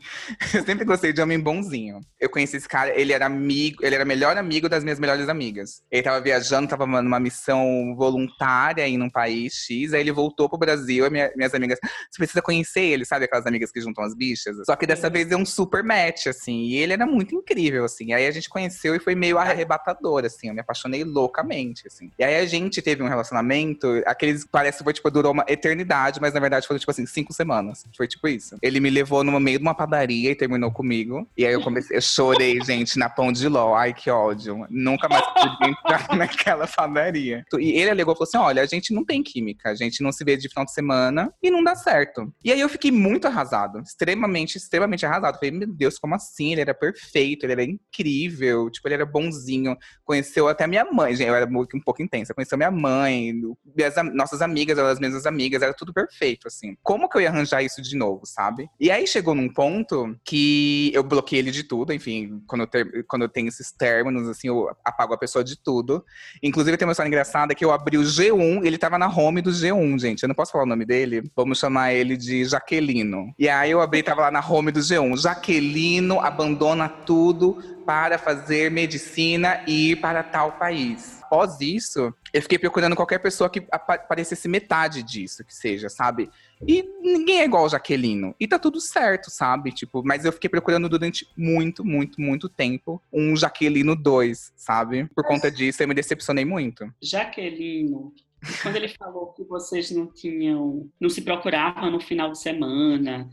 Eu 0.54 0.64
sempre 0.64 0.86
gostei 0.86 1.14
de 1.14 1.22
homem 1.22 1.40
bonzinho. 1.40 2.02
Eu 2.20 2.30
conheci 2.30 2.58
esse 2.58 2.68
cara, 2.68 2.98
ele 3.00 3.14
era 3.14 3.26
amigo, 3.26 3.84
ele 3.86 3.96
era 3.96 4.06
melhor 4.06 4.38
amigo 4.38 4.68
das 4.68 4.84
minhas 4.84 5.00
melhores 5.00 5.30
amigas. 5.30 5.82
Ele 5.90 6.04
tava 6.04 6.20
viajando, 6.22 6.68
tava 6.68 6.86
numa 6.86 7.20
missão 7.20 7.96
voluntária 7.96 8.88
em 8.88 9.02
um 9.02 9.10
país 9.10 9.54
X, 9.54 9.94
aí 9.94 10.02
ele 10.02 10.12
voltou 10.12 10.50
pro 10.50 10.58
Brasil, 10.58 11.06
e 11.06 11.10
minha, 11.10 11.32
minhas 11.36 11.54
amigas, 11.54 11.80
você 11.82 12.18
precisa 12.18 12.42
conhecer 12.42 12.82
ele, 12.82 13.06
sabe? 13.06 13.26
Aquelas 13.26 13.46
amigas 13.46 13.72
que 13.72 13.82
juntam 13.82 14.04
as 14.04 14.14
bichas. 14.14 14.58
Só 14.66 14.76
que 14.76 14.86
dessa 14.86 15.10
vez 15.10 15.32
é 15.32 15.38
um 15.38 15.46
super 15.46 15.84
match, 15.84 16.28
assim, 16.28 16.64
e 16.64 16.78
ele 16.78 16.94
era 16.94 17.06
muito 17.06 17.36
incrível, 17.36 17.86
assim. 17.86 18.14
Aí 18.14 18.28
a 18.28 18.32
gente 18.32 18.50
conheceu 18.50 18.96
e 18.96 19.00
foi 19.00 19.16
meio 19.16 19.38
arrebatador, 19.38 20.26
assim. 20.26 20.50
Eu 20.50 20.54
me 20.54 20.62
apaixonei 20.62 21.04
loucamente, 21.04 21.88
assim. 21.88 22.12
E 22.18 22.24
aí 22.24 22.38
a 22.38 22.46
gente 22.46 22.82
teve 22.82 23.02
um 23.02 23.08
relacionamento, 23.08 24.02
aqueles 24.06 24.46
parece 24.46 24.80
que 24.80 24.84
foi, 24.84 24.94
tipo, 24.94 25.10
durou 25.10 25.32
uma 25.32 25.46
eternidade, 25.48 26.20
mas 26.20 26.34
na 26.34 26.40
verdade 26.40 26.68
foi, 26.68 26.78
tipo 26.78 26.92
assim, 26.92 27.06
cinco 27.06 27.34
semanas. 27.34 27.86
Foi 27.96 28.08
tipo 28.08 28.28
isso. 28.34 28.58
Ele 28.62 28.80
me 28.80 28.90
levou 28.90 29.24
no 29.24 29.40
meio 29.40 29.60
de 29.60 29.64
uma 29.64 29.76
padaria 29.76 30.32
e 30.32 30.36
terminou 30.36 30.72
comigo. 30.72 31.28
E 31.38 31.46
aí 31.46 31.54
eu 31.54 31.62
comecei, 31.62 31.98
eu 31.98 32.02
chorei, 32.02 32.60
gente, 32.66 32.98
na 32.98 33.10
pão 33.10 33.32
de 33.32 33.48
ló. 33.48 33.76
Ai, 33.76 33.94
que 33.94 34.10
ódio. 34.10 34.66
Nunca 34.70 35.08
mais 35.08 35.26
pude 35.28 35.70
entrar 35.70 36.08
naquela 36.16 36.68
padaria. 36.68 37.46
E 37.60 37.72
ele 37.72 37.90
alegou, 37.90 38.16
falou 38.16 38.28
assim, 38.28 38.38
olha, 38.38 38.62
a 38.62 38.66
gente 38.66 38.94
não 38.94 39.06
tem 39.06 39.24
química, 39.24 39.70
a 39.70 39.76
gente 39.76 40.02
não 40.02 40.12
se 40.12 40.24
vê 40.24 40.36
de 40.36 40.50
final 40.50 40.66
de 40.66 40.74
semana 40.74 41.34
e 41.42 41.50
não 41.50 41.64
dá 41.64 41.76
certo. 41.76 42.34
E 42.44 42.52
aí 42.52 42.60
eu 42.60 42.70
fiquei 42.70 42.92
muito 42.92 43.28
arrasado, 43.28 43.80
extremamente, 43.80 44.58
extremamente 44.58 45.06
arrasado. 45.06 45.38
Falei, 45.38 45.52
meu 45.52 45.68
Deus, 45.68 45.98
como 45.98 46.16
assim? 46.16 46.52
Ele 46.52 46.62
era 46.62 46.74
perfeito, 46.74 47.46
ele 47.46 47.54
era 47.54 47.64
incrível, 47.64 48.70
tipo, 48.70 48.88
ele 48.88 48.96
era 48.96 49.06
bonzinho. 49.06 49.78
Conheceu 50.04 50.48
até 50.48 50.68
minha 50.68 50.86
mãe, 50.86 51.16
gente, 51.16 51.28
eu 51.28 51.36
era 51.36 51.46
um 51.46 51.82
pouco 51.84 52.02
intensa. 52.02 52.34
Conheceu 52.34 52.58
minha 52.58 52.72
mãe, 52.72 53.34
minhas, 53.76 53.96
nossas 54.14 54.42
amigas, 54.42 54.78
elas 54.78 55.00
mesmas 55.00 55.26
amigas, 55.26 55.62
era 55.62 55.74
tudo 55.74 55.94
perfeito, 55.94 56.48
assim. 56.48 56.76
Como 56.82 57.10
que 57.10 57.18
eu 57.18 57.22
ia 57.22 57.30
arranjar 57.30 57.64
isso 57.64 57.82
de 57.82 57.96
novo, 57.96 58.23
sabe? 58.26 58.54
sabe? 58.54 58.70
E 58.80 58.92
aí 58.92 59.08
chegou 59.08 59.34
num 59.34 59.50
ponto 59.50 60.16
que 60.24 60.92
eu 60.94 61.04
bloqueei 61.04 61.40
ele 61.40 61.52
de 61.52 61.64
tudo, 61.64 61.94
enfim, 61.94 62.42
quando 62.48 62.62
eu, 62.62 62.68
ter, 62.68 63.06
quando 63.08 63.24
eu 63.24 63.30
tenho 63.30 63.48
esses 63.48 63.72
términos, 63.72 64.28
assim, 64.28 64.48
eu 64.48 64.70
apago 64.84 65.14
a 65.14 65.18
pessoa 65.18 65.44
de 65.44 65.58
tudo. 65.58 66.04
Inclusive, 66.42 66.78
tem 66.78 66.88
uma 66.88 66.92
história 66.92 67.08
engraçada 67.08 67.56
que 67.56 67.64
eu 67.64 67.72
abri 67.72 67.98
o 67.98 68.04
G1, 68.04 68.66
ele 68.66 68.78
tava 68.78 68.98
na 68.98 69.08
home 69.08 69.42
do 69.42 69.52
G1, 69.52 70.00
gente. 70.00 70.24
Eu 70.24 70.28
não 70.28 70.36
posso 70.36 70.52
falar 70.52 70.66
o 70.66 70.68
nome 70.68 70.86
dele, 70.86 71.24
vamos 71.36 71.60
chamar 71.60 71.94
ele 71.94 72.18
de 72.18 72.46
Jaquelino. 72.46 73.34
E 73.40 73.50
aí 73.50 73.72
eu 73.72 73.82
abri, 73.82 74.04
tava 74.04 74.22
lá 74.22 74.32
na 74.32 74.46
home 74.46 74.72
do 74.72 74.80
G1. 74.80 75.22
Jaquelino 75.22 76.20
abandona 76.20 76.88
tudo 76.90 77.58
para 77.86 78.18
fazer 78.18 78.72
medicina 78.72 79.62
e 79.68 79.92
ir 79.92 79.96
para 79.98 80.24
tal 80.24 80.54
país 80.54 81.24
após 81.34 81.60
isso, 81.62 82.14
eu 82.32 82.42
fiquei 82.44 82.60
procurando 82.60 82.96
qualquer 82.96 83.18
pessoa 83.18 83.50
que 83.50 83.62
parecesse 84.08 84.48
metade 84.48 85.02
disso, 85.02 85.44
que 85.44 85.54
seja, 85.54 85.90
sabe? 85.90 86.30
E 86.68 86.84
ninguém 87.02 87.42
é 87.42 87.46
igual 87.46 87.66
o 87.66 87.70
Jaquelino. 87.70 88.36
E 88.40 88.48
tá 88.48 88.58
tudo 88.58 88.80
certo, 88.80 89.30
sabe? 89.30 89.72
Tipo, 89.72 90.04
mas 90.04 90.26
eu 90.26 90.32
fiquei 90.32 90.50
procurando 90.50 90.88
durante 90.88 91.28
muito, 91.38 91.84
muito, 91.84 92.20
muito 92.22 92.50
tempo 92.50 93.02
um 93.12 93.36
Jaquelino 93.36 93.96
2, 93.96 94.54
sabe? 94.56 95.06
Por 95.16 95.26
conta 95.26 95.52
disso, 95.52 95.84
eu 95.84 95.88
me 95.88 95.94
decepcionei 95.94 96.46
muito. 96.46 96.92
Jaquelino, 97.02 98.14
quando 98.62 98.76
ele 98.76 98.88
falou 98.90 99.34
que 99.34 99.44
vocês 99.44 99.92
não 99.92 100.08
tinham, 100.08 100.90
não 101.00 101.10
se 101.10 101.22
procuravam 101.22 101.92
no 101.92 102.00
final 102.00 102.32
de 102.32 102.40
semana, 102.40 103.30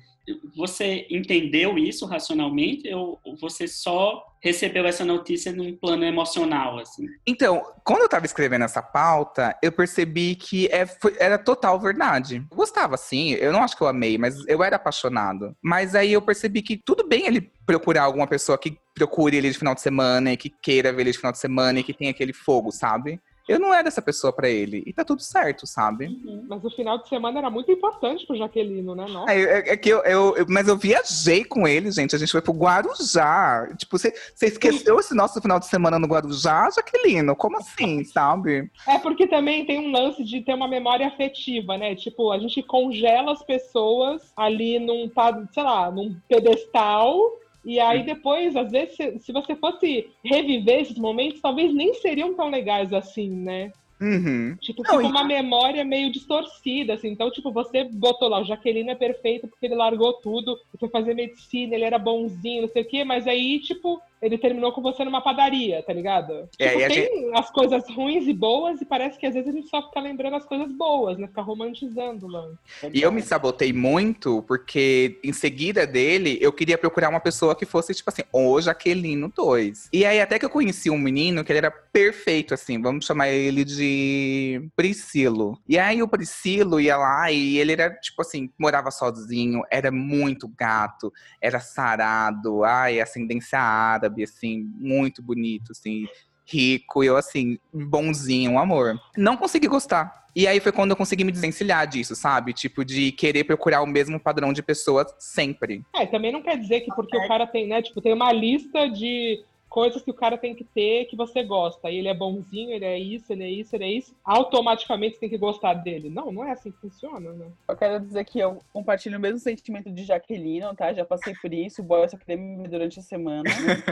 você 0.57 1.07
entendeu 1.11 1.79
isso 1.79 2.07
racionalmente 2.07 2.93
ou 2.93 3.21
você 3.41 3.67
só 3.67 4.27
recebeu 4.43 4.87
essa 4.87 5.05
notícia 5.05 5.53
num 5.53 5.77
plano 5.77 6.05
emocional, 6.05 6.79
assim? 6.79 7.07
Então, 7.27 7.63
quando 7.85 8.01
eu 8.01 8.07
estava 8.07 8.25
escrevendo 8.25 8.65
essa 8.65 8.83
pauta, 8.83 9.57
eu 9.63 9.71
percebi 9.71 10.35
que 10.35 10.67
é, 10.69 10.87
foi, 10.87 11.15
era 11.19 11.39
total 11.39 11.79
verdade. 11.79 12.43
Eu 12.51 12.57
gostava, 12.57 12.97
sim, 12.97 13.33
eu 13.33 13.53
não 13.53 13.63
acho 13.63 13.77
que 13.77 13.83
eu 13.83 13.89
amei, 13.89 14.17
mas 14.17 14.37
eu 14.47 14.63
era 14.63 14.77
apaixonado. 14.77 15.55
Mas 15.63 15.95
aí 15.95 16.13
eu 16.13 16.23
percebi 16.23 16.63
que 16.63 16.77
tudo 16.77 17.07
bem 17.07 17.27
ele 17.27 17.51
procurar 17.67 18.05
alguma 18.05 18.27
pessoa 18.27 18.59
que 18.59 18.79
procure 18.95 19.37
ele 19.37 19.51
de 19.51 19.59
final 19.59 19.75
de 19.75 19.81
semana 19.81 20.33
e 20.33 20.37
que 20.37 20.51
queira 20.51 20.93
ver 20.93 21.03
ele 21.03 21.13
de 21.13 21.19
final 21.19 21.33
de 21.33 21.39
semana 21.39 21.81
e 21.81 21.85
que 21.85 21.95
tenha 21.95 22.11
aquele 22.11 22.33
fogo, 22.33 22.71
sabe? 22.71 23.21
Eu 23.51 23.59
não 23.59 23.75
era 23.75 23.89
essa 23.89 24.01
pessoa 24.01 24.33
para 24.33 24.49
ele. 24.49 24.83
E 24.87 24.93
tá 24.93 25.05
tudo 25.05 25.23
certo, 25.23 25.67
sabe? 25.67 26.07
Uhum. 26.07 26.47
Mas 26.49 26.65
o 26.65 26.71
final 26.71 26.99
de 26.99 27.09
semana 27.09 27.39
era 27.39 27.51
muito 27.51 27.71
importante 27.73 28.25
pro 28.25 28.37
Jaquelino, 28.37 28.95
né? 28.95 29.07
Nossa. 29.09 29.33
É, 29.33 29.41
é, 29.41 29.73
é 29.73 29.77
que 29.77 29.89
eu, 29.89 29.99
eu, 30.05 30.37
eu, 30.37 30.47
Mas 30.49 30.69
eu 30.69 30.77
viajei 30.77 31.45
com 31.45 31.67
ele, 31.67 31.91
gente. 31.91 32.15
A 32.15 32.19
gente 32.19 32.31
foi 32.31 32.41
pro 32.41 32.53
Guarujá. 32.53 33.69
Tipo, 33.77 33.99
você, 33.99 34.15
você 34.35 34.47
esqueceu 34.47 35.01
esse 35.01 35.15
nosso 35.15 35.41
final 35.41 35.59
de 35.59 35.67
semana 35.67 35.99
no 35.99 36.07
Guarujá, 36.07 36.71
Jaquelino? 36.71 37.35
Como 37.35 37.59
assim, 37.59 38.05
sabe? 38.07 38.71
É 38.87 38.99
porque 38.99 39.27
também 39.27 39.67
tem 39.67 39.81
um 39.81 39.91
lance 39.91 40.23
de 40.23 40.41
ter 40.43 40.55
uma 40.55 40.69
memória 40.69 41.09
afetiva, 41.09 41.77
né? 41.77 41.97
Tipo, 41.97 42.31
a 42.31 42.39
gente 42.39 42.63
congela 42.63 43.33
as 43.33 43.43
pessoas 43.43 44.33
ali 44.37 44.79
num, 44.79 45.11
sei 45.53 45.63
lá, 45.65 45.91
num 45.91 46.17
pedestal 46.29 47.19
e 47.65 47.79
aí 47.79 48.03
depois, 48.03 48.57
às 48.57 48.71
vezes, 48.71 48.97
se, 48.97 49.19
se 49.21 49.33
você 49.33 49.55
fosse 49.55 50.09
reviver 50.25 50.81
esses 50.81 50.99
momentos, 50.99 51.41
talvez 51.41 51.75
nem 51.75 51.95
seriam 51.95 52.35
tão 52.35 52.49
legais 52.49 52.93
assim, 52.93 53.31
né? 53.31 53.73
Uhum. 54.01 54.57
Tipo, 54.59 54.83
Não, 54.83 54.97
fica 54.97 55.09
uma 55.09 55.25
memória 55.25 55.85
meio 55.85 56.11
distorcida, 56.11 56.95
assim. 56.95 57.09
Então, 57.09 57.31
tipo, 57.31 57.53
você 57.53 57.85
botou 57.85 58.29
lá, 58.29 58.41
o 58.41 58.45
Jaqueline 58.45 58.89
é 58.89 58.95
perfeito 58.95 59.47
porque 59.47 59.67
ele 59.67 59.75
largou 59.75 60.15
tudo, 60.15 60.59
foi 60.79 60.89
fazer 60.89 61.15
medicina, 61.15 61.75
ele 61.75 61.85
era 61.85 61.99
bonzinho, 61.99 62.63
não 62.63 62.69
sei 62.69 62.83
o 62.83 62.89
quê, 62.89 63.05
mas 63.05 63.27
aí, 63.27 63.61
tipo, 63.61 64.01
ele 64.21 64.37
terminou 64.37 64.73
com 64.73 64.83
você 64.83 65.05
numa 65.05 65.23
padaria, 65.23 65.83
tá 65.83 65.93
ligado? 65.93 66.49
É, 66.59 66.89
tipo, 66.89 66.89
tem 66.89 67.31
as 67.35 67.51
coisas 67.51 67.89
ruins 67.91 68.27
e 68.27 68.33
boas, 68.33 68.81
e 68.81 68.85
parece 68.85 69.19
que 69.19 69.27
às 69.27 69.35
vezes 69.35 69.49
a 69.49 69.53
gente 69.53 69.69
só 69.69 69.83
fica 69.83 70.01
lembrando 70.01 70.37
as 70.37 70.45
coisas 70.45 70.71
boas, 70.73 71.19
né? 71.19 71.27
Fica 71.27 71.43
romantizando 71.43 72.27
lá. 72.27 72.47
E 72.93 73.01
eu 73.01 73.11
me 73.11 73.23
sabotei 73.23 73.73
muito 73.73 74.43
porque 74.47 75.19
em 75.25 75.33
seguida 75.33 75.87
dele 75.87 76.39
eu 76.41 76.53
queria 76.53 76.77
procurar 76.77 77.09
uma 77.09 77.21
pessoa 77.21 77.55
que 77.55 77.65
fosse, 77.65 77.95
tipo 77.95 78.11
assim, 78.11 78.23
o 78.33 78.61
Jaquelino 78.61 79.33
2. 79.35 79.89
E 79.93 80.05
aí 80.05 80.21
até 80.21 80.39
que 80.39 80.45
eu 80.45 80.51
conheci 80.51 80.91
um 80.91 80.99
menino 80.99 81.43
que 81.43 81.53
ele 81.53 81.59
era 81.59 81.71
perfeito, 81.71 82.53
assim, 82.53 82.81
vamos 82.81 83.07
chamar 83.07 83.29
ele 83.29 83.65
de 83.65 84.69
Priscilo. 84.77 85.59
E 85.69 85.79
aí 85.79 86.03
o 86.03 86.09
Priscilo 86.09 86.81
ia 86.81 86.97
lá 86.97 87.31
e 87.33 87.59
ele 87.59 87.73
era, 87.73 87.91
tipo 87.91 88.21
assim, 88.21 88.51
morava 88.59 88.91
sozinho, 88.91 89.63
era 89.71 89.91
muito 89.91 90.47
gato, 90.49 91.13
era 91.41 91.59
sarado, 91.59 92.65
ai, 92.65 93.01
ascendência 93.01 93.59
árabe, 93.59 94.10
assim, 94.23 94.71
muito 94.79 95.23
bonito, 95.23 95.73
assim 95.73 96.07
rico, 96.53 97.05
eu 97.05 97.17
assim, 97.17 97.59
bonzinho, 97.73 98.53
um 98.53 98.59
amor. 98.59 99.01
Não 99.17 99.37
consegui 99.37 99.69
gostar. 99.69 100.21
E 100.35 100.47
aí 100.47 100.61
foi 100.61 100.71
quando 100.71 100.91
eu 100.91 100.97
consegui 100.97 101.25
me 101.25 101.33
desvencilhar 101.33 101.87
disso, 101.87 102.15
sabe? 102.15 102.53
Tipo, 102.53 102.85
de 102.85 103.11
querer 103.13 103.45
procurar 103.45 103.83
o 103.83 103.87
mesmo 103.87 104.19
padrão 104.19 104.53
de 104.53 104.63
pessoa 104.63 105.05
sempre. 105.19 105.83
É, 105.95 106.07
também 106.07 106.33
não 106.33 106.43
quer 106.43 106.57
dizer 106.57 106.81
que 106.81 106.95
porque 106.95 107.17
o 107.17 107.27
cara 107.27 107.47
tem, 107.47 107.67
né? 107.67 107.83
Tipo, 107.83 108.01
tem 108.01 108.13
uma 108.13 108.33
lista 108.33 108.89
de 108.89 109.45
coisas 109.71 110.03
que 110.03 110.11
o 110.11 110.15
cara 110.15 110.37
tem 110.37 110.55
que 110.55 110.65
ter 110.65 111.05
que 111.07 111.17
você 111.17 111.43
gosta. 111.45 111.89
Ele 111.91 112.09
é 112.09 112.15
bonzinho, 112.15 112.73
ele 112.73 112.85
é 112.85 112.99
isso, 112.99 113.33
ele 113.33 113.45
é 113.45 113.49
isso, 113.51 113.75
ele 113.75 113.85
é 113.85 113.93
isso. 113.93 114.15
Automaticamente 114.25 115.15
você 115.15 115.21
tem 115.21 115.31
que 115.31 115.39
gostar 115.39 115.75
dele. 115.75 116.11
Não, 116.11 116.31
não 116.33 116.45
é 116.45 116.51
assim 116.51 116.71
que 116.73 116.79
funciona, 116.79 117.33
né? 117.33 117.47
Eu 117.69 117.77
quero 117.77 118.05
dizer 118.05 118.25
que 118.25 118.39
eu 118.41 118.59
compartilho 118.73 119.17
o 119.17 119.21
mesmo 119.21 119.39
sentimento 119.39 119.91
de 119.91 120.05
Jaqueline, 120.05 120.75
tá? 120.77 120.93
Já 120.93 121.05
passei 121.05 121.33
por 121.41 121.55
isso. 121.55 121.81
O 121.81 121.85
boy 121.85 122.07
só 122.09 122.19
queria 122.19 122.37
me 122.37 122.57
ver 122.63 122.69
durante 122.69 122.99
a 122.99 123.03
semana. 123.03 123.45
Né? 123.45 123.51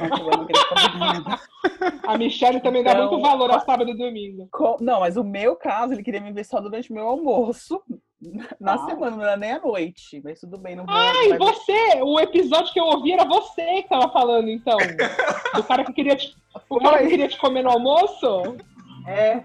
Então. 0.59 1.39
A 2.07 2.17
Michelle 2.19 2.61
também 2.61 2.83
dá 2.83 2.93
Então, 2.93 3.09
muito 3.11 3.23
valor 3.23 3.51
a 3.51 3.61
sábado 3.61 3.91
e 3.91 3.97
domingo. 3.97 4.49
Co- 4.51 4.79
Não, 4.81 5.01
mas 5.01 5.17
o 5.17 5.23
meu 5.25 5.55
caso, 5.57 5.93
ele 5.93 6.03
queria 6.03 6.21
me 6.21 6.33
ver 6.33 6.45
só 6.45 6.61
durante 6.61 6.91
o 6.91 6.95
meu 6.95 7.07
almoço. 7.07 7.83
Na 8.59 8.75
Uau. 8.77 8.89
semana, 8.89 9.17
não 9.17 9.23
era 9.23 9.37
nem 9.37 9.53
à 9.53 9.61
noite. 9.61 10.21
Mas 10.25 10.41
tudo 10.41 10.59
bem, 10.59 10.75
não 10.75 10.85
vou. 10.85 10.95
Ai, 10.95 11.29
mas- 11.29 11.39
você! 11.39 12.03
O 12.03 12.19
episódio 12.19 12.73
que 12.73 12.81
eu 12.81 12.85
ouvi 12.85 13.13
era 13.13 13.25
você 13.25 13.83
que 13.83 13.89
tava 13.89 14.11
falando, 14.13 14.49
então. 14.49 14.77
Do 15.55 15.63
cara 15.63 15.85
que 15.85 15.93
queria 15.93 16.17
te, 16.17 16.37
o 16.69 16.81
cara 16.81 16.99
que 16.99 17.09
queria 17.09 17.29
te 17.29 17.39
comer 17.39 17.63
no 17.63 17.71
almoço? 17.71 18.57
É. 19.07 19.43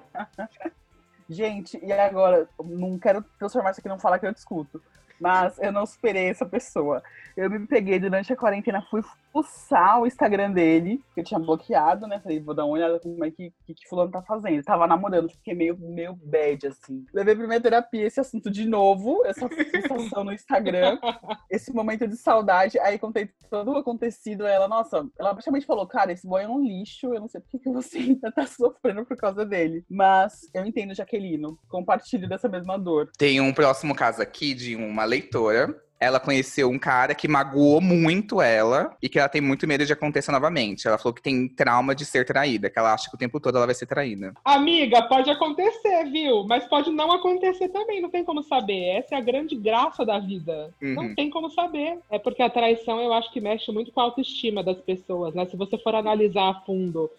Gente, 1.29 1.79
e 1.83 1.91
agora? 1.91 2.49
Não 2.63 2.97
quero 2.97 3.23
transformar 3.37 3.71
isso 3.71 3.79
aqui 3.79 3.89
num 3.89 3.99
falar 3.99 4.19
que 4.19 4.25
eu 4.25 4.33
discuto. 4.33 4.81
Mas 5.19 5.57
eu 5.59 5.71
não 5.71 5.85
superei 5.85 6.29
essa 6.29 6.45
pessoa. 6.45 7.01
Eu 7.37 7.49
me 7.49 7.65
peguei 7.67 7.99
durante 7.99 8.33
a 8.33 8.35
quarentena, 8.35 8.85
fui 8.89 9.01
fuçar 9.33 9.99
o 9.99 10.05
Instagram 10.05 10.51
dele, 10.51 11.03
que 11.13 11.21
eu 11.21 11.23
tinha 11.23 11.39
bloqueado, 11.39 12.05
né? 12.05 12.19
Falei, 12.19 12.39
vou 12.39 12.53
dar 12.53 12.65
uma 12.65 12.75
olhada 12.75 12.99
como 12.99 13.25
é 13.25 13.31
que, 13.31 13.51
que, 13.65 13.73
que 13.73 13.89
fulano 13.89 14.11
tá 14.11 14.21
fazendo. 14.21 14.53
Ele 14.53 14.63
tava 14.63 14.85
namorando, 14.85 15.31
fiquei 15.31 15.55
meio, 15.55 15.75
meio 15.79 16.13
bad, 16.13 16.67
assim. 16.67 17.03
Levei 17.11 17.35
pra 17.35 17.47
minha 17.47 17.59
terapia 17.59 18.05
esse 18.05 18.19
assunto 18.19 18.51
de 18.51 18.65
novo, 18.65 19.25
essa 19.25 19.49
sensação 19.49 20.23
no 20.23 20.31
Instagram, 20.31 20.99
esse 21.49 21.73
momento 21.73 22.07
de 22.07 22.15
saudade. 22.15 22.77
Aí 22.79 22.99
contei 22.99 23.27
todo 23.49 23.71
o 23.71 23.77
acontecido. 23.77 24.45
Ela, 24.45 24.67
nossa, 24.67 25.07
ela 25.17 25.33
praticamente 25.33 25.65
falou, 25.65 25.87
cara, 25.87 26.11
esse 26.11 26.27
boy 26.27 26.43
é 26.43 26.47
um 26.47 26.63
lixo, 26.63 27.11
eu 27.11 27.19
não 27.19 27.27
sei 27.27 27.41
por 27.41 27.49
que 27.49 27.59
que 27.59 27.69
você 27.71 27.97
ainda 27.97 28.31
tá 28.31 28.45
sofrendo 28.47 29.03
por 29.03 29.17
causa 29.17 29.43
dele. 29.43 29.83
Mas 29.89 30.47
eu 30.53 30.63
entendo, 30.63 30.93
Jaquelino, 30.93 31.57
compartilho 31.67 32.29
dessa 32.29 32.47
mesma 32.47 32.77
dor. 32.77 33.09
Tem 33.17 33.41
um 33.41 33.53
próximo 33.53 33.95
caso 33.95 34.21
aqui 34.21 34.53
de 34.53 34.75
uma 34.75 35.05
leitora. 35.05 35.75
Ela 36.03 36.19
conheceu 36.19 36.69
um 36.69 36.77
cara 36.77 37.15
que 37.15 37.27
magoou 37.27 37.79
muito 37.79 38.41
ela 38.41 38.95
e 39.01 39.07
que 39.07 39.17
ela 39.17 39.29
tem 39.29 39.41
muito 39.41 39.67
medo 39.67 39.85
de 39.85 39.93
acontecer 39.93 40.31
novamente. 40.31 40.87
Ela 40.87 40.97
falou 40.97 41.13
que 41.13 41.21
tem 41.21 41.47
trauma 41.47 41.95
de 41.95 42.05
ser 42.05 42.25
traída, 42.25 42.69
que 42.69 42.77
ela 42.77 42.93
acha 42.93 43.09
que 43.09 43.15
o 43.15 43.19
tempo 43.19 43.39
todo 43.39 43.55
ela 43.55 43.65
vai 43.65 43.75
ser 43.75 43.85
traída. 43.85 44.33
Amiga, 44.43 45.01
pode 45.03 45.29
acontecer, 45.29 46.05
viu? 46.11 46.43
Mas 46.45 46.65
pode 46.65 46.91
não 46.91 47.11
acontecer 47.11 47.69
também, 47.69 48.01
não 48.01 48.09
tem 48.09 48.23
como 48.23 48.43
saber. 48.43 48.97
Essa 48.97 49.15
é 49.15 49.17
a 49.17 49.21
grande 49.21 49.55
graça 49.55 50.05
da 50.05 50.19
vida. 50.19 50.73
Uhum. 50.81 50.93
Não 50.93 51.15
tem 51.15 51.29
como 51.29 51.49
saber. 51.49 51.97
É 52.09 52.19
porque 52.19 52.41
a 52.41 52.49
traição 52.49 52.99
eu 52.99 53.13
acho 53.13 53.31
que 53.31 53.41
mexe 53.41 53.71
muito 53.71 53.91
com 53.91 54.01
a 54.01 54.03
autoestima 54.03 54.61
das 54.61 54.79
pessoas, 54.81 55.33
né? 55.33 55.45
Se 55.45 55.55
você 55.55 55.77
for 55.77 55.95
analisar 55.95 56.49
a 56.49 56.61
fundo. 56.61 57.09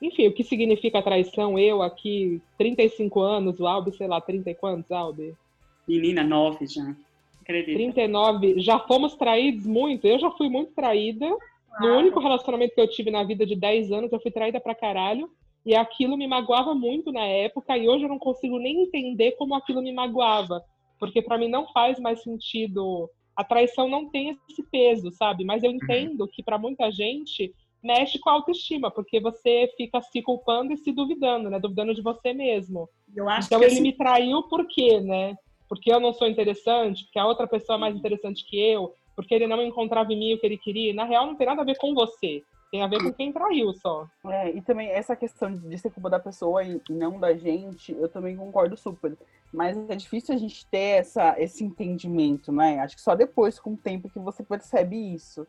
Enfim, 0.00 0.26
o 0.26 0.32
que 0.32 0.42
significa 0.42 1.00
traição? 1.00 1.56
Eu 1.56 1.80
aqui, 1.80 2.42
35 2.58 3.20
anos, 3.20 3.60
o 3.60 3.66
Albi, 3.68 3.96
sei 3.96 4.08
lá, 4.08 4.20
30 4.20 4.50
e 4.50 4.54
quantos, 4.54 4.90
Albi? 4.90 5.32
Menina, 5.86 6.24
nove 6.24 6.66
já. 6.66 6.94
Acredito. 7.52 7.76
39. 7.76 8.60
Já 8.60 8.78
fomos 8.80 9.14
traídos 9.14 9.66
muito. 9.66 10.06
Eu 10.06 10.18
já 10.18 10.30
fui 10.30 10.48
muito 10.48 10.72
traída. 10.72 11.26
No 11.80 11.98
único 11.98 12.20
relacionamento 12.20 12.74
que 12.74 12.80
eu 12.80 12.88
tive 12.88 13.10
na 13.10 13.24
vida 13.24 13.46
de 13.46 13.56
10 13.56 13.92
anos, 13.92 14.12
eu 14.12 14.20
fui 14.20 14.30
traída 14.30 14.60
pra 14.60 14.74
caralho. 14.74 15.30
E 15.64 15.74
aquilo 15.74 16.16
me 16.16 16.26
magoava 16.26 16.74
muito 16.74 17.12
na 17.12 17.24
época. 17.24 17.76
E 17.76 17.88
hoje 17.88 18.04
eu 18.04 18.08
não 18.08 18.18
consigo 18.18 18.58
nem 18.58 18.82
entender 18.82 19.32
como 19.32 19.54
aquilo 19.54 19.82
me 19.82 19.92
magoava. 19.92 20.62
Porque 20.98 21.20
pra 21.22 21.38
mim 21.38 21.48
não 21.48 21.66
faz 21.72 21.98
mais 22.00 22.22
sentido. 22.22 23.08
A 23.36 23.44
traição 23.44 23.88
não 23.88 24.08
tem 24.08 24.36
esse 24.50 24.62
peso, 24.70 25.10
sabe? 25.12 25.44
Mas 25.44 25.62
eu 25.62 25.70
entendo 25.70 26.28
que 26.28 26.42
pra 26.42 26.58
muita 26.58 26.90
gente 26.90 27.52
mexe 27.82 28.18
com 28.18 28.30
a 28.30 28.34
autoestima, 28.34 28.90
porque 28.90 29.18
você 29.18 29.68
fica 29.76 30.00
se 30.00 30.22
culpando 30.22 30.72
e 30.72 30.76
se 30.76 30.92
duvidando, 30.92 31.50
né? 31.50 31.58
Duvidando 31.58 31.94
de 31.94 32.00
você 32.00 32.32
mesmo. 32.32 32.88
Então 33.46 33.58
que 33.58 33.64
ele 33.66 33.74
assim, 33.74 33.82
me 33.82 33.92
traiu 33.92 34.42
por 34.44 34.66
quê, 34.68 35.00
né? 35.00 35.34
Porque 35.72 35.90
eu 35.90 35.98
não 35.98 36.12
sou 36.12 36.28
interessante, 36.28 37.04
porque 37.04 37.18
a 37.18 37.26
outra 37.26 37.46
pessoa 37.46 37.78
é 37.78 37.80
mais 37.80 37.96
interessante 37.96 38.44
que 38.44 38.60
eu, 38.60 38.94
porque 39.16 39.34
ele 39.34 39.46
não 39.46 39.62
encontrava 39.62 40.12
em 40.12 40.18
mim 40.18 40.34
o 40.34 40.38
que 40.38 40.44
ele 40.44 40.58
queria. 40.58 40.92
Na 40.92 41.04
real, 41.04 41.24
não 41.24 41.34
tem 41.34 41.46
nada 41.46 41.62
a 41.62 41.64
ver 41.64 41.78
com 41.78 41.94
você. 41.94 42.42
Tem 42.70 42.82
a 42.82 42.86
ver 42.86 43.02
com 43.02 43.10
quem 43.10 43.32
traiu 43.32 43.72
só. 43.72 44.06
É, 44.26 44.50
e 44.50 44.60
também 44.60 44.90
essa 44.90 45.16
questão 45.16 45.56
de 45.56 45.78
ser 45.78 45.88
culpa 45.88 46.10
da 46.10 46.20
pessoa 46.20 46.62
e 46.62 46.78
não 46.90 47.18
da 47.18 47.32
gente, 47.32 47.90
eu 47.90 48.06
também 48.06 48.36
concordo 48.36 48.76
super. 48.76 49.16
Mas 49.50 49.74
é 49.88 49.96
difícil 49.96 50.34
a 50.34 50.38
gente 50.38 50.66
ter 50.66 50.98
essa, 50.98 51.40
esse 51.40 51.64
entendimento, 51.64 52.52
né? 52.52 52.78
Acho 52.80 52.94
que 52.94 53.00
só 53.00 53.14
depois, 53.14 53.58
com 53.58 53.72
o 53.72 53.76
tempo, 53.78 54.10
que 54.10 54.18
você 54.18 54.42
percebe 54.42 55.14
isso. 55.14 55.46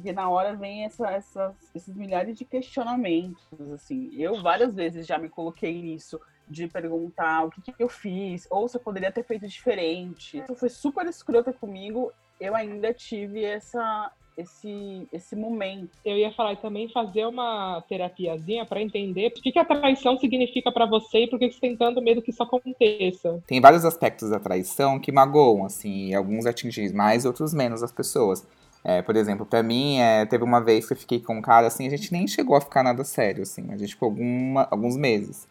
Porque 0.00 0.14
na 0.14 0.30
hora 0.30 0.56
vem 0.56 0.84
essa, 0.84 1.10
essas, 1.10 1.54
esses 1.74 1.94
milhares 1.94 2.36
de 2.36 2.42
questionamentos, 2.46 3.70
assim. 3.74 4.10
Eu 4.14 4.40
várias 4.40 4.74
vezes 4.74 5.06
já 5.06 5.18
me 5.18 5.28
coloquei 5.28 5.82
nisso, 5.82 6.18
de 6.48 6.66
perguntar 6.66 7.44
o 7.44 7.50
que, 7.50 7.60
que 7.60 7.82
eu 7.82 7.88
fiz, 7.88 8.46
ou 8.50 8.66
se 8.66 8.78
eu 8.78 8.80
poderia 8.80 9.12
ter 9.12 9.22
feito 9.24 9.46
diferente. 9.46 10.38
Isso 10.38 10.56
foi 10.56 10.70
super 10.70 11.06
escrota 11.06 11.52
comigo, 11.52 12.10
eu 12.40 12.56
ainda 12.56 12.94
tive 12.94 13.44
essa, 13.44 14.10
esse, 14.38 15.06
esse 15.12 15.36
momento. 15.36 15.90
Eu 16.02 16.16
ia 16.16 16.32
falar 16.32 16.54
e 16.54 16.56
também 16.56 16.88
fazer 16.88 17.26
uma 17.26 17.84
terapiazinha 17.86 18.64
pra 18.64 18.80
entender 18.80 19.26
o 19.26 19.30
que, 19.32 19.52
que 19.52 19.58
a 19.58 19.64
traição 19.66 20.16
significa 20.16 20.72
pra 20.72 20.86
você 20.86 21.24
e 21.24 21.28
por 21.28 21.38
que 21.38 21.48
que 21.48 21.54
você 21.54 21.60
tem 21.60 21.76
tanto 21.76 22.00
medo 22.00 22.22
que 22.22 22.30
isso 22.30 22.42
aconteça. 22.42 23.42
Tem 23.46 23.60
vários 23.60 23.84
aspectos 23.84 24.30
da 24.30 24.40
traição 24.40 24.98
que 24.98 25.12
magoam, 25.12 25.66
assim, 25.66 26.08
e 26.08 26.14
alguns 26.14 26.46
atingem 26.46 26.90
mais, 26.94 27.26
outros 27.26 27.52
menos 27.52 27.82
as 27.82 27.92
pessoas. 27.92 28.46
É, 28.82 29.02
por 29.02 29.14
exemplo, 29.14 29.44
pra 29.44 29.62
mim, 29.62 29.98
é, 29.98 30.24
teve 30.24 30.42
uma 30.42 30.60
vez 30.60 30.86
que 30.86 30.94
eu 30.94 30.96
fiquei 30.96 31.20
com 31.20 31.36
um 31.36 31.42
cara, 31.42 31.66
assim, 31.66 31.86
a 31.86 31.90
gente 31.90 32.12
nem 32.12 32.26
chegou 32.26 32.56
a 32.56 32.60
ficar 32.60 32.82
nada 32.82 33.04
sério, 33.04 33.42
assim, 33.42 33.66
a 33.70 33.76
gente 33.76 33.94
ficou 33.94 34.08
alguma, 34.08 34.66
alguns 34.70 34.96
meses. 34.96 35.46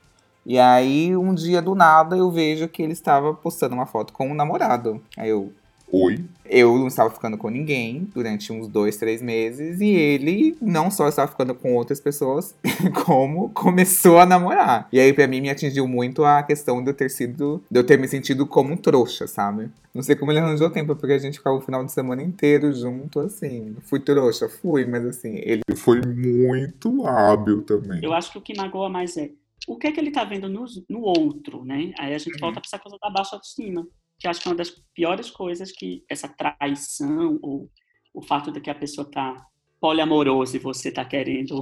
E 0.45 0.57
aí, 0.57 1.15
um 1.15 1.33
dia 1.33 1.61
do 1.61 1.75
nada, 1.75 2.17
eu 2.17 2.31
vejo 2.31 2.67
que 2.67 2.81
ele 2.81 2.93
estava 2.93 3.33
postando 3.33 3.75
uma 3.75 3.85
foto 3.85 4.13
com 4.13 4.29
um 4.29 4.33
namorado. 4.33 5.01
Aí 5.15 5.29
eu, 5.29 5.53
Oi? 5.91 6.19
eu 6.51 6.75
não 6.79 6.87
estava 6.87 7.11
ficando 7.11 7.37
com 7.37 7.47
ninguém 7.47 8.09
durante 8.13 8.51
uns 8.51 8.67
dois, 8.67 8.97
três 8.97 9.21
meses, 9.21 9.79
e 9.79 9.89
ele 9.89 10.57
não 10.59 10.89
só 10.89 11.07
estava 11.07 11.29
ficando 11.29 11.53
com 11.53 11.75
outras 11.75 11.99
pessoas, 11.99 12.55
como 13.05 13.49
começou 13.51 14.17
a 14.17 14.25
namorar. 14.25 14.87
E 14.91 14.99
aí, 14.99 15.13
pra 15.13 15.27
mim, 15.27 15.41
me 15.41 15.49
atingiu 15.49 15.87
muito 15.87 16.23
a 16.23 16.41
questão 16.41 16.83
de 16.83 16.89
eu 16.89 16.93
ter 16.95 17.09
sido, 17.11 17.63
de 17.69 17.79
eu 17.79 17.83
ter 17.85 17.99
me 17.99 18.07
sentido 18.07 18.47
como 18.47 18.73
um 18.73 18.77
trouxa, 18.77 19.27
sabe? 19.27 19.69
Não 19.93 20.01
sei 20.01 20.15
como 20.15 20.31
ele 20.31 20.39
arranjou 20.39 20.71
tempo, 20.71 20.95
porque 20.95 21.13
a 21.13 21.19
gente 21.19 21.37
ficava 21.37 21.55
o 21.55 21.61
final 21.61 21.85
de 21.85 21.91
semana 21.91 22.23
inteiro 22.23 22.73
junto, 22.73 23.19
assim. 23.19 23.75
Fui 23.83 23.99
trouxa, 23.99 24.49
fui, 24.49 24.85
mas 24.85 25.05
assim, 25.05 25.35
ele. 25.35 25.61
Ele 25.69 25.77
foi 25.77 26.01
muito 26.01 27.05
hábil 27.05 27.61
também. 27.61 27.99
eu 28.03 28.11
acho 28.13 28.31
que 28.31 28.37
o 28.39 28.41
que 28.41 28.57
magoa 28.57 28.89
mais 28.89 29.15
é 29.17 29.29
o 29.67 29.77
que 29.77 29.87
é 29.87 29.91
que 29.91 29.99
ele 29.99 30.09
tá 30.09 30.23
vendo 30.23 30.49
no, 30.49 30.65
no 30.89 31.01
outro, 31.01 31.63
né? 31.63 31.91
Aí 31.99 32.15
a 32.15 32.17
gente 32.17 32.33
Uhum. 32.35 32.39
volta 32.39 32.59
para 32.59 32.67
essa 32.67 32.79
coisa 32.79 32.97
da 32.99 33.09
baixa 33.09 33.35
autoestima, 33.35 33.85
que 34.19 34.27
acho 34.27 34.41
que 34.41 34.47
é 34.47 34.51
uma 34.51 34.57
das 34.57 34.69
piores 34.93 35.31
coisas 35.31 35.71
que 35.71 36.03
essa 36.09 36.27
traição 36.27 37.39
ou 37.41 37.69
o 38.13 38.21
fato 38.21 38.51
de 38.51 38.59
que 38.59 38.69
a 38.69 38.75
pessoa 38.75 39.09
tá 39.09 39.45
poliamorosa 39.79 40.57
e 40.57 40.59
você 40.59 40.91
tá 40.91 41.05
querendo 41.05 41.59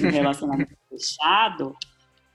um 0.00 0.10
relacionamento 0.10 0.76
fechado, 0.88 1.76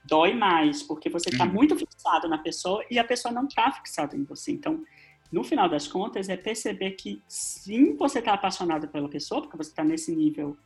dói 0.04 0.32
mais, 0.34 0.82
porque 0.82 1.10
você 1.10 1.30
tá 1.30 1.44
Uhum. 1.44 1.52
muito 1.52 1.76
fixado 1.76 2.28
na 2.28 2.38
pessoa 2.38 2.82
e 2.90 2.98
a 2.98 3.04
pessoa 3.04 3.32
não 3.32 3.46
tá 3.46 3.70
fixada 3.72 4.16
em 4.16 4.24
você. 4.24 4.52
Então, 4.52 4.82
no 5.30 5.44
final 5.44 5.68
das 5.68 5.86
contas, 5.86 6.30
é 6.30 6.36
perceber 6.36 6.92
que 6.92 7.22
sim, 7.28 7.94
você 7.96 8.22
tá 8.22 8.32
apaixonado 8.32 8.88
pela 8.88 9.08
pessoa, 9.08 9.42
porque 9.42 9.58
você 9.58 9.74
tá 9.74 9.84
nesse 9.84 10.16
nível 10.16 10.56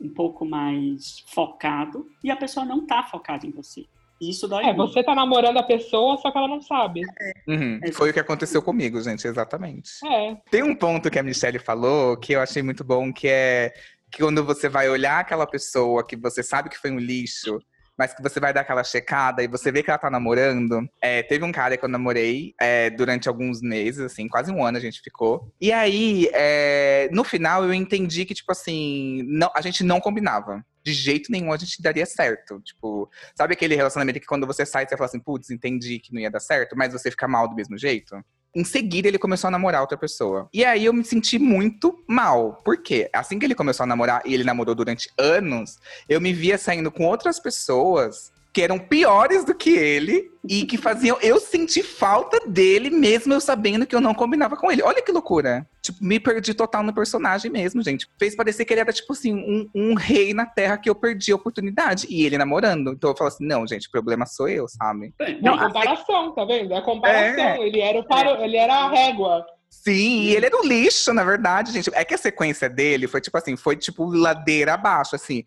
um 0.00 0.08
pouco 0.08 0.44
mais 0.46 1.22
focado 1.28 2.06
e 2.24 2.30
a 2.30 2.36
pessoa 2.36 2.64
não 2.64 2.86
tá 2.86 3.02
focada 3.02 3.46
em 3.46 3.50
você. 3.50 3.86
Isso 4.20 4.48
dói 4.48 4.64
É, 4.64 4.74
você 4.74 5.02
tá 5.02 5.14
namorando 5.14 5.58
a 5.58 5.62
pessoa, 5.62 6.16
só 6.18 6.30
que 6.30 6.38
ela 6.38 6.48
não 6.48 6.60
sabe. 6.60 7.02
Uhum, 7.46 7.80
Foi 7.92 8.10
o 8.10 8.12
que 8.12 8.20
aconteceu 8.20 8.62
comigo, 8.62 9.00
gente, 9.00 9.26
exatamente. 9.26 9.90
É. 10.04 10.36
Tem 10.50 10.62
um 10.62 10.74
ponto 10.74 11.10
que 11.10 11.18
a 11.18 11.22
Michelle 11.22 11.58
falou 11.58 12.16
que 12.16 12.32
eu 12.32 12.40
achei 12.40 12.62
muito 12.62 12.82
bom, 12.82 13.12
que 13.12 13.28
é 13.28 13.72
que 14.10 14.22
quando 14.22 14.44
você 14.44 14.68
vai 14.68 14.88
olhar 14.88 15.18
aquela 15.18 15.46
pessoa 15.46 16.06
que 16.06 16.16
você 16.16 16.42
sabe 16.42 16.70
que 16.70 16.78
foi 16.78 16.90
um 16.90 16.98
lixo, 16.98 17.58
mas 17.98 18.12
que 18.12 18.22
você 18.22 18.38
vai 18.38 18.52
dar 18.52 18.60
aquela 18.60 18.84
checada 18.84 19.42
e 19.42 19.48
você 19.48 19.72
vê 19.72 19.82
que 19.82 19.90
ela 19.90 19.98
tá 19.98 20.10
namorando. 20.10 20.86
É, 21.00 21.22
teve 21.22 21.44
um 21.44 21.52
cara 21.52 21.76
que 21.76 21.84
eu 21.84 21.88
namorei 21.88 22.54
é, 22.60 22.90
durante 22.90 23.28
alguns 23.28 23.62
meses, 23.62 24.00
assim, 24.00 24.28
quase 24.28 24.52
um 24.52 24.64
ano 24.64 24.76
a 24.76 24.80
gente 24.80 25.00
ficou. 25.00 25.50
E 25.60 25.72
aí, 25.72 26.28
é, 26.32 27.08
no 27.10 27.24
final, 27.24 27.64
eu 27.64 27.72
entendi 27.72 28.24
que, 28.24 28.34
tipo 28.34 28.52
assim, 28.52 29.22
não, 29.26 29.50
a 29.54 29.60
gente 29.60 29.82
não 29.82 30.00
combinava. 30.00 30.64
De 30.86 30.92
jeito 30.92 31.32
nenhum 31.32 31.52
a 31.52 31.56
gente 31.56 31.82
daria 31.82 32.06
certo. 32.06 32.60
Tipo, 32.60 33.10
sabe 33.36 33.54
aquele 33.54 33.74
relacionamento 33.74 34.20
que 34.20 34.26
quando 34.26 34.46
você 34.46 34.64
sai, 34.64 34.86
você 34.86 34.96
fala 34.96 35.06
assim, 35.06 35.18
putz, 35.18 35.50
entendi 35.50 35.98
que 35.98 36.14
não 36.14 36.20
ia 36.20 36.30
dar 36.30 36.38
certo, 36.38 36.76
mas 36.76 36.92
você 36.92 37.10
fica 37.10 37.26
mal 37.26 37.48
do 37.48 37.56
mesmo 37.56 37.76
jeito? 37.76 38.14
Em 38.54 38.62
seguida, 38.62 39.08
ele 39.08 39.18
começou 39.18 39.48
a 39.48 39.50
namorar 39.50 39.80
outra 39.80 39.98
pessoa. 39.98 40.48
E 40.54 40.64
aí 40.64 40.84
eu 40.84 40.92
me 40.92 41.04
senti 41.04 41.40
muito 41.40 42.04
mal. 42.08 42.62
Por 42.64 42.80
quê? 42.80 43.10
Assim 43.12 43.36
que 43.36 43.44
ele 43.44 43.54
começou 43.54 43.82
a 43.82 43.86
namorar, 43.86 44.22
e 44.24 44.32
ele 44.32 44.44
namorou 44.44 44.76
durante 44.76 45.10
anos, 45.18 45.76
eu 46.08 46.20
me 46.20 46.32
via 46.32 46.56
saindo 46.56 46.92
com 46.92 47.04
outras 47.04 47.40
pessoas 47.40 48.30
que 48.54 48.62
eram 48.62 48.78
piores 48.78 49.44
do 49.44 49.54
que 49.54 49.70
ele 49.70 50.30
e 50.48 50.64
que 50.64 50.78
faziam 50.78 51.18
eu 51.20 51.40
sentir 51.40 51.82
falta 51.82 52.48
dele, 52.48 52.90
mesmo 52.90 53.34
eu 53.34 53.40
sabendo 53.40 53.86
que 53.86 53.94
eu 53.94 54.00
não 54.00 54.14
combinava 54.14 54.56
com 54.56 54.70
ele. 54.70 54.82
Olha 54.82 55.02
que 55.02 55.12
loucura. 55.12 55.68
Me 56.00 56.20
perdi 56.20 56.54
total 56.54 56.82
no 56.82 56.94
personagem 56.94 57.50
mesmo, 57.50 57.82
gente. 57.82 58.06
Fez 58.18 58.34
parecer 58.34 58.64
que 58.64 58.72
ele 58.72 58.80
era, 58.80 58.92
tipo 58.92 59.12
assim, 59.12 59.34
um, 59.34 59.68
um 59.74 59.94
rei 59.94 60.34
na 60.34 60.46
terra 60.46 60.76
que 60.76 60.88
eu 60.88 60.94
perdi 60.94 61.32
a 61.32 61.36
oportunidade. 61.36 62.06
E 62.10 62.24
ele 62.24 62.38
namorando. 62.38 62.92
Então 62.92 63.10
eu 63.10 63.16
falo 63.16 63.28
assim: 63.28 63.46
não, 63.46 63.66
gente, 63.66 63.88
o 63.88 63.90
problema 63.90 64.26
sou 64.26 64.48
eu, 64.48 64.66
sabe? 64.68 65.14
Não, 65.40 65.54
a 65.54 65.66
comparação, 65.66 66.32
tá 66.32 66.44
vendo? 66.44 66.72
É 66.72 66.78
a 66.78 66.82
comparação. 66.82 67.44
É. 67.44 67.66
Ele, 67.66 67.80
era 67.80 67.98
o 67.98 68.06
paro... 68.06 68.42
ele 68.42 68.56
era 68.56 68.74
a 68.74 68.90
régua. 68.90 69.46
Sim, 69.68 70.22
e 70.22 70.34
ele 70.34 70.46
era 70.46 70.56
um 70.56 70.64
lixo, 70.64 71.12
na 71.12 71.22
verdade, 71.22 71.72
gente. 71.72 71.90
É 71.92 72.04
que 72.04 72.14
a 72.14 72.18
sequência 72.18 72.68
dele 72.68 73.06
foi 73.06 73.20
tipo 73.20 73.36
assim, 73.36 73.56
foi 73.56 73.76
tipo 73.76 74.04
ladeira 74.04 74.74
abaixo, 74.74 75.14
assim. 75.14 75.44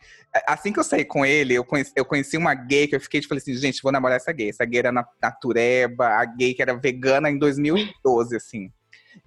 Assim 0.47 0.71
que 0.71 0.79
eu 0.79 0.83
saí 0.83 1.03
com 1.03 1.25
ele, 1.25 1.55
eu 1.55 1.63
conheci, 1.63 1.91
eu 1.95 2.05
conheci 2.05 2.37
uma 2.37 2.53
gay 2.53 2.87
que 2.87 2.95
eu 2.95 3.01
fiquei 3.01 3.19
tipo 3.19 3.33
assim, 3.33 3.53
gente, 3.55 3.81
vou 3.81 3.91
namorar 3.91 4.17
essa 4.17 4.31
gay. 4.31 4.49
Essa 4.49 4.65
gay 4.65 4.79
era 4.79 4.91
na, 4.91 5.05
natureba, 5.21 6.07
a 6.07 6.25
gay 6.25 6.53
que 6.53 6.61
era 6.61 6.73
vegana 6.73 7.29
em 7.29 7.37
2012, 7.37 8.35
assim. 8.35 8.71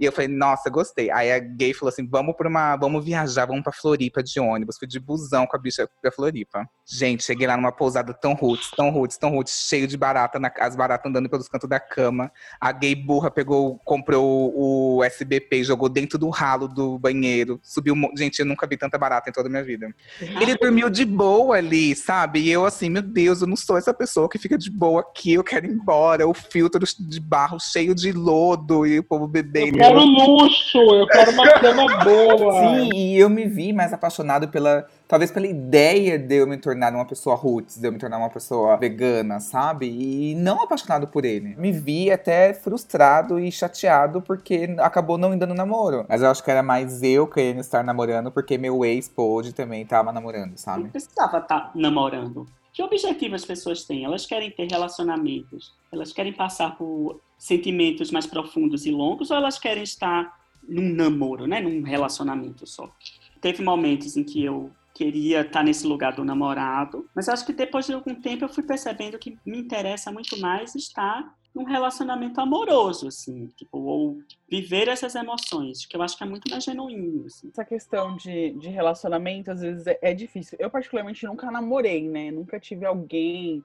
E 0.03 0.05
eu 0.05 0.11
falei, 0.11 0.27
nossa, 0.27 0.69
gostei. 0.69 1.13
Aí 1.13 1.31
a 1.31 1.39
gay 1.39 1.73
falou 1.73 1.89
assim: 1.89 2.05
vamos 2.05 2.35
para 2.35 2.49
uma. 2.49 2.75
Vamos 2.75 3.05
viajar, 3.05 3.47
vamos 3.47 3.63
pra 3.63 3.71
Floripa 3.71 4.21
de 4.21 4.41
ônibus. 4.41 4.77
Fui 4.77 4.89
de 4.89 4.99
busão 4.99 5.47
com 5.47 5.57
a 5.57 5.61
bicha 5.61 5.89
pra 6.01 6.11
Floripa. 6.11 6.69
Gente, 6.85 7.23
cheguei 7.23 7.47
lá 7.47 7.57
numa 7.57 7.71
pousada 7.71 8.13
tão 8.13 8.35
roots, 8.35 8.73
tão 8.73 8.91
roots, 8.91 9.17
tão 9.17 9.31
roots, 9.31 9.65
cheio 9.69 9.87
de 9.87 9.97
barata, 9.97 10.41
na, 10.41 10.53
as 10.59 10.75
baratas 10.75 11.09
andando 11.09 11.31
pelos 11.31 11.47
cantos 11.47 11.69
da 11.69 11.79
cama. 11.79 12.33
A 12.61 12.73
gay 12.73 12.97
burra 12.97 13.31
pegou, 13.31 13.79
comprou 13.85 14.53
o 14.53 15.05
SBP 15.05 15.59
e 15.59 15.65
jogou 15.65 15.89
dentro 15.89 16.19
do 16.19 16.29
ralo 16.31 16.67
do 16.67 16.99
banheiro. 16.99 17.61
Subiu. 17.63 17.95
Gente, 18.19 18.41
eu 18.41 18.47
nunca 18.47 18.67
vi 18.67 18.77
tanta 18.77 18.99
barata 18.99 19.31
em 19.31 19.33
toda 19.33 19.47
a 19.47 19.51
minha 19.51 19.63
vida. 19.63 19.95
Ele 20.21 20.57
dormiu 20.57 20.91
de 20.91 21.05
boa 21.05 21.59
ali, 21.59 21.95
sabe? 21.95 22.41
E 22.41 22.51
eu 22.51 22.67
assim, 22.67 22.91
meu 22.91 23.03
Deus, 23.03 23.41
eu 23.41 23.47
não 23.47 23.57
sou 23.57 23.79
essa 23.79 23.95
pessoa 23.95 24.29
que 24.29 24.37
fica 24.37 24.59
de 24.59 24.69
boa 24.69 25.03
aqui, 25.03 25.35
eu 25.35 25.45
quero 25.45 25.65
ir 25.65 25.71
embora. 25.71 26.27
O 26.27 26.35
filtro 26.35 26.85
de 26.99 27.21
barro 27.21 27.61
cheio 27.61 27.95
de 27.95 28.11
lodo 28.11 28.85
e 28.85 28.99
o 28.99 29.05
povo 29.05 29.29
bebendo 29.29 29.92
quero 29.93 30.05
luxo, 30.05 30.79
eu 30.79 31.07
quero 31.07 31.31
uma 31.33 31.49
cama 31.61 32.05
boa. 32.05 32.53
Sim, 32.61 32.91
e 32.95 33.19
eu 33.19 33.29
me 33.29 33.47
vi 33.47 33.73
mais 33.73 33.93
apaixonado 33.93 34.49
pela. 34.49 34.87
Talvez 35.07 35.31
pela 35.31 35.47
ideia 35.47 36.19
de 36.19 36.37
eu 36.37 36.47
me 36.47 36.57
tornar 36.57 36.95
uma 36.95 37.05
pessoa 37.05 37.37
roots, 37.37 37.79
de 37.79 37.87
eu 37.87 37.93
me 37.93 37.99
tornar 37.99 38.19
uma 38.19 38.31
pessoa 38.31 38.77
vegana, 38.79 39.41
sabe? 39.41 39.87
E 39.87 40.35
não 40.35 40.63
apaixonado 40.63 41.07
por 41.07 41.25
ele. 41.25 41.55
Me 41.57 41.71
vi 41.71 42.11
até 42.11 42.55
frustrado 42.55 43.39
e 43.39 43.53
chateado 43.53 44.23
porque 44.23 44.75
acabou 44.79 45.19
não 45.19 45.35
indo 45.35 45.47
no 45.47 45.55
namoro. 45.55 46.07
Mas 46.09 46.23
eu 46.23 46.31
acho 46.31 46.43
que 46.43 46.51
era 46.51 46.63
mais 46.63 47.03
eu 47.03 47.27
querendo 47.27 47.61
estar 47.61 47.85
namorando 47.85 48.33
porque 48.33 48.57
meu 48.57 48.85
ex 48.85 49.09
pôde 49.09 49.53
também 49.53 49.85
tava 49.85 50.13
namorando, 50.13 50.57
sabe? 50.57 50.85
Não 50.85 50.91
precisava 50.91 51.39
estar 51.39 51.61
tá 51.61 51.71
namorando. 51.75 52.47
Que 52.73 52.83
objetivo 52.83 53.35
as 53.35 53.45
pessoas 53.45 53.85
têm? 53.85 54.05
Elas 54.05 54.25
querem 54.25 54.51
ter 54.51 54.67
relacionamentos, 54.67 55.75
elas 55.93 56.11
querem 56.11 56.33
passar 56.33 56.77
por 56.77 57.21
sentimentos 57.43 58.13
mais 58.13 58.25
profundos 58.25 58.87
e 58.87 58.93
longos, 58.93 59.33
ou 59.33 59.37
elas 59.37 59.59
querem 59.59 59.83
estar 59.83 60.39
num 60.63 60.95
namoro, 60.95 61.45
né? 61.45 61.61
num 61.61 61.83
relacionamento 61.83 62.69
só. 62.69 62.89
Teve 63.41 63.65
momentos 63.65 64.17
em 64.17 64.23
que 64.23 64.45
eu 64.45 64.71
queria 64.95 65.41
estar 65.41 65.65
nesse 65.65 65.85
lugar 65.85 66.13
do 66.15 66.25
namorado, 66.25 67.05
mas 67.13 67.29
acho 67.29 67.45
que 67.45 67.53
depois 67.53 67.87
de 67.87 67.95
algum 67.95 68.15
tempo 68.15 68.45
eu 68.45 68.49
fui 68.49 68.63
percebendo 68.63 69.19
que 69.19 69.37
me 69.45 69.59
interessa 69.59 70.13
muito 70.13 70.39
mais 70.39 70.77
estar 70.77 71.35
num 71.53 71.65
relacionamento 71.65 72.41
amoroso, 72.41 73.09
assim, 73.09 73.49
tipo, 73.57 73.77
ou 73.77 74.21
viver 74.49 74.87
essas 74.87 75.17
emoções, 75.17 75.85
que 75.85 75.97
eu 75.97 76.03
acho 76.03 76.17
que 76.17 76.23
é 76.23 76.27
muito 76.27 76.49
mais 76.49 76.63
genuíno. 76.63 77.27
Assim. 77.27 77.49
Essa 77.49 77.65
questão 77.65 78.17
de, 78.17 78.53
de 78.53 78.69
relacionamento, 78.69 79.51
às 79.51 79.61
vezes, 79.61 79.85
é, 79.89 79.99
é 80.01 80.15
difícil. 80.15 80.57
Eu, 80.61 80.71
particularmente, 80.71 81.27
nunca 81.27 81.51
namorei, 81.51 82.09
né? 82.09 82.31
Nunca 82.31 82.61
tive 82.61 82.87
alguém 82.87 83.65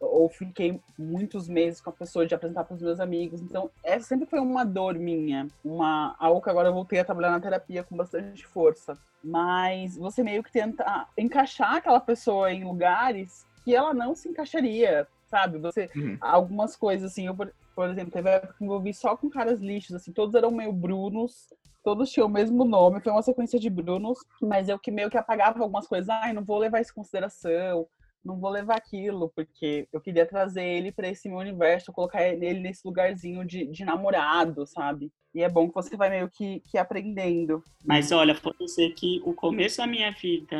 ou 0.00 0.28
fiquei 0.28 0.80
muitos 0.98 1.48
meses 1.48 1.80
com 1.80 1.90
a 1.90 1.92
pessoa 1.92 2.26
de 2.26 2.34
apresentar 2.34 2.64
para 2.64 2.74
os 2.74 2.82
meus 2.82 3.00
amigos. 3.00 3.40
Então, 3.40 3.70
essa 3.82 4.06
sempre 4.06 4.26
foi 4.26 4.40
uma 4.40 4.64
dor 4.64 4.94
minha, 4.94 5.48
uma 5.64 6.16
algo 6.18 6.40
que 6.40 6.50
agora 6.50 6.68
eu 6.68 6.74
voltei 6.74 7.00
a 7.00 7.04
trabalhar 7.04 7.30
na 7.30 7.40
terapia 7.40 7.82
com 7.82 7.96
bastante 7.96 8.46
força. 8.46 8.98
Mas 9.22 9.96
você 9.96 10.22
meio 10.22 10.42
que 10.42 10.52
tenta 10.52 11.06
encaixar 11.16 11.76
aquela 11.76 12.00
pessoa 12.00 12.52
em 12.52 12.64
lugares 12.64 13.46
que 13.64 13.74
ela 13.74 13.94
não 13.94 14.14
se 14.14 14.28
encaixaria, 14.28 15.06
sabe? 15.26 15.58
Você 15.58 15.90
uhum. 15.96 16.18
algumas 16.20 16.76
coisas 16.76 17.12
assim, 17.12 17.26
eu 17.26 17.34
por, 17.34 17.52
por 17.74 17.88
exemplo, 17.88 18.12
teve 18.12 18.28
época 18.28 18.54
que 18.54 18.60
me 18.60 18.66
envolvi 18.66 18.92
só 18.92 19.16
com 19.16 19.30
caras 19.30 19.60
lixos, 19.60 19.96
assim, 19.96 20.12
todos 20.12 20.34
eram 20.34 20.50
meio 20.50 20.72
brunos, 20.72 21.48
todos 21.82 22.10
tinham 22.10 22.26
o 22.26 22.30
mesmo 22.30 22.64
nome, 22.64 23.00
foi 23.00 23.12
uma 23.12 23.22
sequência 23.22 23.58
de 23.58 23.70
brunos, 23.70 24.18
mas 24.40 24.68
eu 24.68 24.78
que 24.78 24.90
meio 24.90 25.10
que 25.10 25.18
apagava 25.18 25.60
algumas 25.60 25.86
coisas, 25.86 26.08
ai, 26.08 26.32
não 26.32 26.44
vou 26.44 26.58
levar 26.58 26.80
isso 26.80 26.90
em 26.92 26.94
consideração 26.94 27.86
não 28.24 28.40
vou 28.40 28.50
levar 28.50 28.76
aquilo, 28.76 29.30
porque 29.34 29.86
eu 29.92 30.00
queria 30.00 30.24
trazer 30.24 30.64
ele 30.64 30.90
para 30.90 31.08
esse 31.08 31.28
meu 31.28 31.38
universo, 31.38 31.92
colocar 31.92 32.26
ele 32.26 32.60
nesse 32.60 32.86
lugarzinho 32.86 33.44
de, 33.44 33.66
de 33.66 33.84
namorado, 33.84 34.66
sabe? 34.66 35.12
E 35.34 35.42
é 35.42 35.48
bom 35.48 35.68
que 35.68 35.74
você 35.74 35.96
vai 35.96 36.08
meio 36.08 36.30
que, 36.30 36.60
que 36.60 36.78
aprendendo. 36.78 37.62
Mas 37.84 38.12
olha, 38.12 38.34
pode 38.34 38.58
dizer 38.58 38.94
que 38.94 39.20
o 39.24 39.34
começo 39.34 39.78
da 39.78 39.86
minha 39.86 40.10
vida 40.12 40.56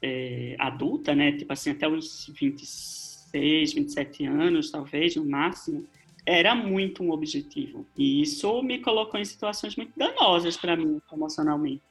é, 0.00 0.54
adulta, 0.58 1.14
né? 1.14 1.32
Tipo 1.32 1.52
assim, 1.52 1.70
até 1.70 1.88
os 1.88 2.30
26, 2.38 3.72
27 3.72 4.26
anos, 4.26 4.70
talvez, 4.70 5.16
no 5.16 5.24
máximo, 5.24 5.84
era 6.24 6.54
muito 6.54 7.02
um 7.02 7.10
objetivo. 7.10 7.86
E 7.96 8.20
isso 8.20 8.62
me 8.62 8.78
colocou 8.80 9.18
em 9.18 9.24
situações 9.24 9.76
muito 9.76 9.92
danosas 9.96 10.56
para 10.56 10.76
mim, 10.76 11.00
emocionalmente. 11.12 11.82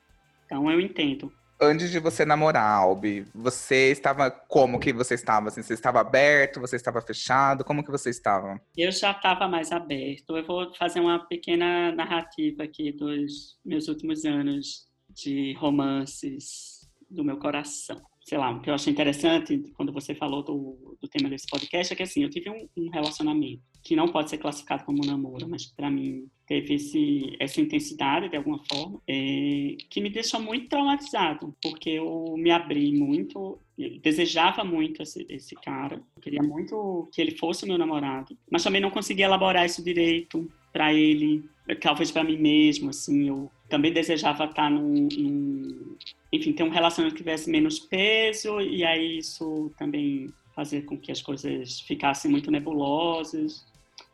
Então 0.45 0.69
eu 0.71 0.79
entendo 0.79 1.33
antes 1.59 1.89
de 1.91 1.99
você 1.99 2.25
namorar, 2.25 2.79
Albi, 2.79 3.25
você 3.33 3.91
estava 3.91 4.29
como 4.29 4.79
que 4.79 4.93
você 4.93 5.15
estava? 5.15 5.47
Assim, 5.47 5.61
você 5.61 5.73
estava 5.73 5.99
aberto? 5.99 6.59
Você 6.59 6.75
estava 6.75 7.01
fechado? 7.01 7.63
Como 7.63 7.83
que 7.83 7.91
você 7.91 8.09
estava? 8.09 8.59
Eu 8.77 8.91
já 8.91 9.11
estava 9.11 9.47
mais 9.47 9.71
aberto. 9.71 10.37
Eu 10.37 10.45
vou 10.45 10.73
fazer 10.75 10.99
uma 10.99 11.25
pequena 11.27 11.91
narrativa 11.91 12.63
aqui 12.63 12.91
dos 12.91 13.57
meus 13.63 13.87
últimos 13.87 14.25
anos 14.25 14.87
de 15.09 15.53
romances 15.53 16.87
do 17.09 17.23
meu 17.23 17.37
coração 17.37 18.01
sei 18.25 18.39
lá, 18.39 18.49
o 18.49 18.59
que 18.59 18.69
eu 18.71 18.73
achei 18.73 18.91
interessante 18.91 19.71
quando 19.75 19.93
você 19.93 20.15
falou 20.15 20.43
do, 20.43 20.97
do 20.99 21.07
tema 21.07 21.29
desse 21.29 21.45
podcast 21.45 21.93
é 21.93 21.95
que, 21.95 22.01
assim, 22.01 22.23
eu 22.23 22.29
tive 22.29 22.49
um, 22.49 22.67
um 22.75 22.89
relacionamento 22.89 23.61
que 23.83 23.95
não 23.95 24.07
pode 24.07 24.31
ser 24.31 24.39
classificado 24.39 24.83
como 24.83 25.03
um 25.03 25.07
namoro, 25.07 25.47
mas 25.47 25.67
para 25.67 25.91
mim 25.91 26.27
teve 26.47 26.75
esse, 26.75 27.35
essa 27.39 27.59
intensidade 27.59 28.29
de 28.29 28.37
alguma 28.37 28.59
forma, 28.69 29.01
é, 29.07 29.75
que 29.89 30.01
me 30.01 30.09
deixou 30.09 30.39
muito 30.39 30.69
traumatizado, 30.69 31.55
porque 31.61 31.91
eu 31.91 32.35
me 32.37 32.51
abri 32.51 32.91
muito, 32.93 33.57
desejava 34.01 34.63
muito 34.63 35.01
esse, 35.01 35.25
esse 35.29 35.55
cara, 35.55 36.01
queria 36.21 36.41
muito 36.41 37.09
que 37.11 37.21
ele 37.21 37.31
fosse 37.31 37.65
meu 37.65 37.77
namorado, 37.77 38.37
mas 38.49 38.63
também 38.63 38.81
não 38.81 38.91
conseguia 38.91 39.25
elaborar 39.25 39.65
isso 39.65 39.83
direito 39.83 40.49
para 40.71 40.93
ele, 40.93 41.43
talvez 41.81 42.11
para 42.11 42.23
mim 42.23 42.37
mesmo, 42.37 42.89
assim, 42.89 43.27
eu 43.27 43.49
também 43.69 43.91
desejava 43.91 44.45
estar 44.45 44.69
num, 44.69 45.07
num 45.17 45.95
enfim, 46.31 46.53
ter 46.53 46.63
um 46.63 46.69
relacionamento 46.69 47.15
que 47.15 47.23
tivesse 47.23 47.49
menos 47.49 47.79
peso 47.79 48.59
e 48.59 48.83
aí 48.83 49.17
isso 49.17 49.71
também 49.77 50.29
fazer 50.55 50.83
com 50.83 50.97
que 50.97 51.11
as 51.11 51.21
coisas 51.21 51.79
ficassem 51.81 52.29
muito 52.31 52.49
nebulosas. 52.49 53.65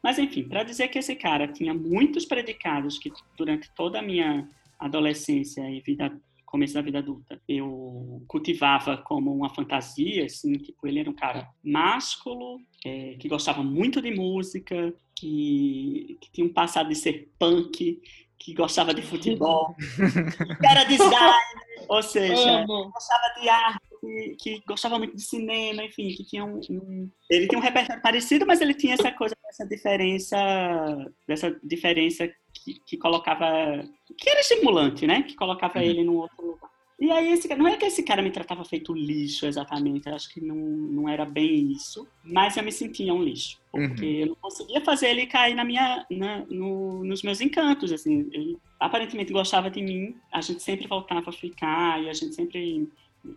Mas 0.04 0.18
enfim, 0.18 0.44
para 0.44 0.64
dizer 0.64 0.88
que 0.88 1.00
esse 1.00 1.16
cara 1.16 1.48
tinha 1.48 1.74
muitos 1.74 2.26
predicados 2.26 2.98
que 2.98 3.12
durante 3.38 3.70
toda 3.76 4.00
a 4.00 4.02
minha 4.02 4.48
adolescência 4.80 5.70
e 5.70 5.80
vida 5.82 6.12
começo 6.52 6.74
da 6.74 6.82
vida 6.82 7.00
adulta 7.00 7.42
eu 7.48 8.22
cultivava 8.28 8.98
como 8.98 9.34
uma 9.34 9.50
fantasia, 9.50 10.26
assim, 10.26 10.52
tipo, 10.54 10.86
ele 10.86 11.00
era 11.00 11.10
um 11.10 11.14
cara 11.14 11.50
másculo, 11.64 12.60
é, 12.84 13.16
que 13.18 13.30
gostava 13.30 13.64
muito 13.64 14.02
de 14.02 14.14
música, 14.14 14.94
que, 15.16 16.18
que 16.20 16.32
tinha 16.32 16.46
um 16.46 16.52
passado 16.52 16.90
de 16.90 16.96
ser 16.96 17.32
punk, 17.40 18.02
que 18.38 18.54
gostava 18.54 18.94
de 18.94 19.02
futebol, 19.02 19.74
que 20.60 20.68
era 20.68 20.84
design, 20.84 21.16
ou 21.88 22.04
seja, 22.04 22.66
gostava 22.66 23.40
de 23.40 23.48
arte, 23.48 23.90
que, 24.02 24.36
que, 24.40 24.64
gostava 24.68 24.98
muito 24.98 25.16
de 25.16 25.22
cinema, 25.22 25.84
enfim, 25.84 26.10
que 26.10 26.26
tinha 26.26 26.44
um, 26.44 26.60
um, 26.70 27.10
ele 27.30 27.48
tinha 27.48 27.60
um 27.60 27.64
repertório 27.64 28.02
parecido, 28.02 28.46
mas 28.46 28.60
ele 28.60 28.74
tinha 28.74 28.96
essa 28.96 29.12
coisa, 29.12 29.36
essa 29.48 29.66
diferença, 29.66 30.36
dessa 31.28 31.56
diferença 31.64 32.28
que, 32.54 32.80
que 32.86 32.98
colocava, 32.98 33.46
que 34.18 34.30
era 34.30 34.40
estimulante, 34.40 35.06
né? 35.06 35.24
Que 35.24 35.36
colocava 35.36 35.78
uhum. 35.80 35.86
ele 35.86 36.04
num 36.04 36.18
outro 36.18 36.46
lugar. 36.46 36.72
E 37.00 37.10
aí, 37.10 37.32
esse, 37.32 37.48
não 37.56 37.68
é 37.68 37.78
que 37.78 37.86
esse 37.86 38.04
cara 38.04 38.22
me 38.22 38.30
tratava 38.30 38.64
feito 38.64 38.94
lixo 38.94 39.48
exatamente, 39.48 40.08
eu 40.08 40.14
acho 40.14 40.32
que 40.32 40.40
não, 40.40 40.56
não 40.56 41.10
era 41.10 41.26
bem 41.26 41.72
isso, 41.72 42.08
mas 42.24 42.56
eu 42.56 42.64
me 42.64 42.72
sentia 42.72 43.12
um 43.12 43.24
lixo, 43.24 43.60
porque 43.72 44.06
Uhum. 44.06 44.20
eu 44.20 44.28
não 44.28 44.36
conseguia 44.36 44.82
fazer 44.82 45.10
ele 45.10 45.26
cair 45.26 45.56
na 45.56 45.64
minha, 45.64 46.06
na- 46.12 46.46
no- 46.48 47.04
nos 47.04 47.24
meus 47.24 47.42
encantos, 47.42 47.92
assim, 47.92 48.30
ele 48.32 48.56
aparentemente 48.80 49.34
gostava 49.34 49.68
de 49.72 49.82
mim, 49.82 50.16
a 50.32 50.42
gente 50.42 50.62
sempre 50.62 50.88
voltava 50.88 51.32
a 51.32 51.34
ficar, 51.34 52.04
e 52.04 52.08
a 52.08 52.14
gente 52.14 52.36
sempre 52.36 52.88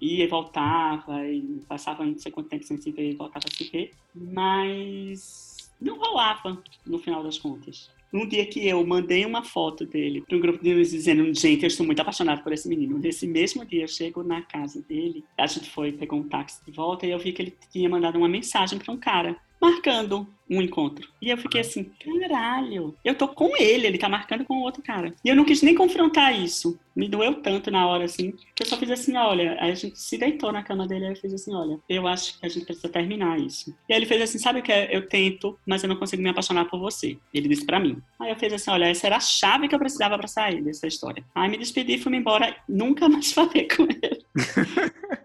ia 0.01 0.25
e 0.25 0.29
voltava, 0.29 1.27
e 1.27 1.63
passava 1.69 2.05
não 2.05 2.19
sei 2.19 2.33
quanto 2.33 2.49
tempo 2.49 2.65
sem 2.65 2.77
se 2.77 2.91
ver, 2.91 3.11
e 3.11 3.15
voltava 3.15 3.45
a 3.47 3.55
se 3.55 3.65
ver, 3.65 3.93
mas 4.15 5.71
não 5.81 5.99
rolava 5.99 6.63
no 6.87 6.99
final 6.99 7.23
das 7.23 7.39
contas. 7.39 7.91
Um 8.13 8.29
dia 8.29 8.47
que 8.47 8.65
eu 8.65 8.87
mandei 8.87 9.27
uma 9.27 9.43
foto 9.43 9.85
dele 9.85 10.21
para 10.21 10.37
um 10.37 10.41
grupo 10.41 10.63
de 10.63 10.71
amigos 10.71 10.93
dizendo, 10.93 11.25
gente, 11.35 11.65
eu 11.65 11.67
estou 11.67 11.85
muito 11.85 11.99
apaixonado 12.01 12.45
por 12.45 12.53
esse 12.53 12.69
menino. 12.69 12.97
Nesse 12.97 13.27
mesmo 13.27 13.65
dia, 13.65 13.83
eu 13.83 13.89
chego 13.89 14.23
na 14.23 14.41
casa 14.41 14.81
dele, 14.83 15.25
a 15.37 15.49
gente 15.49 15.69
foi, 15.69 15.91
pegou 15.91 16.21
um 16.21 16.29
táxi 16.29 16.65
de 16.65 16.71
volta 16.71 17.05
e 17.05 17.11
eu 17.11 17.19
vi 17.19 17.33
que 17.33 17.43
ele 17.43 17.57
tinha 17.73 17.89
mandado 17.89 18.17
uma 18.17 18.29
mensagem 18.29 18.79
para 18.79 18.95
um 18.95 18.97
cara, 18.97 19.37
marcando 19.65 20.27
um 20.49 20.61
encontro. 20.61 21.09
E 21.23 21.31
eu 21.31 21.39
fiquei 21.39 21.63
assim, 21.63 21.85
caralho, 21.85 22.95
eu 23.03 23.15
tô 23.15 23.27
com 23.29 23.57
ele, 23.57 23.87
ele 23.87 23.99
tá 23.99 24.09
marcando 24.09 24.45
com 24.45 24.59
outro 24.59 24.83
cara. 24.83 25.15
E 25.25 25.29
eu 25.29 25.35
não 25.35 25.45
quis 25.45 25.63
nem 25.63 25.75
confrontar 25.75 26.39
isso. 26.39 26.79
Me 26.95 27.09
doeu 27.09 27.37
tanto 27.37 27.71
na 27.71 27.87
hora, 27.87 28.05
assim, 28.05 28.33
que 28.55 28.63
eu 28.63 28.67
só 28.67 28.77
fiz 28.77 28.91
assim, 28.91 29.17
olha, 29.17 29.57
a 29.59 29.73
gente 29.75 29.99
se 29.99 30.19
deitou 30.19 30.53
na 30.53 30.63
cama 30.63 30.87
dele, 30.87 31.07
aí 31.07 31.13
eu 31.13 31.17
fiz 31.17 31.33
assim, 31.33 31.55
olha, 31.55 31.81
eu 31.89 32.07
acho 32.07 32.39
que 32.39 32.47
a 32.47 32.49
gente 32.49 32.67
precisa 32.67 32.89
terminar 32.89 33.41
isso. 33.41 33.75
E 33.89 33.93
aí 33.93 33.99
ele 33.99 34.07
fez 34.07 34.21
assim, 34.21 34.39
sabe 34.39 34.61
o 34.61 34.63
que 34.63 34.71
é? 34.71 34.95
Eu 34.95 35.09
tento, 35.09 35.59
mas 35.67 35.83
eu 35.83 35.89
não 35.89 35.97
consigo 35.97 36.23
me 36.23 36.29
apaixonar 36.29 36.67
por 36.67 36.79
você. 36.79 37.17
Ele 37.33 37.49
disse 37.49 37.65
pra 37.65 37.81
mim. 37.81 37.97
Aí 38.21 38.31
eu 38.31 38.37
fiz 38.37 38.53
assim, 38.53 38.71
olha, 38.71 38.85
essa 38.85 39.07
era 39.07 39.17
a 39.17 39.21
chave 39.21 39.67
que 39.67 39.75
eu 39.75 39.79
precisava 39.79 40.19
pra 40.19 40.29
sair 40.29 40.63
dessa 40.63 40.87
história. 40.87 41.25
Aí 41.35 41.49
me 41.49 41.57
despedi, 41.57 41.99
fui 41.99 42.15
embora, 42.15 42.55
nunca 42.69 43.09
mais 43.09 43.33
falei 43.33 43.67
com 43.67 43.85
ele. 43.85 44.25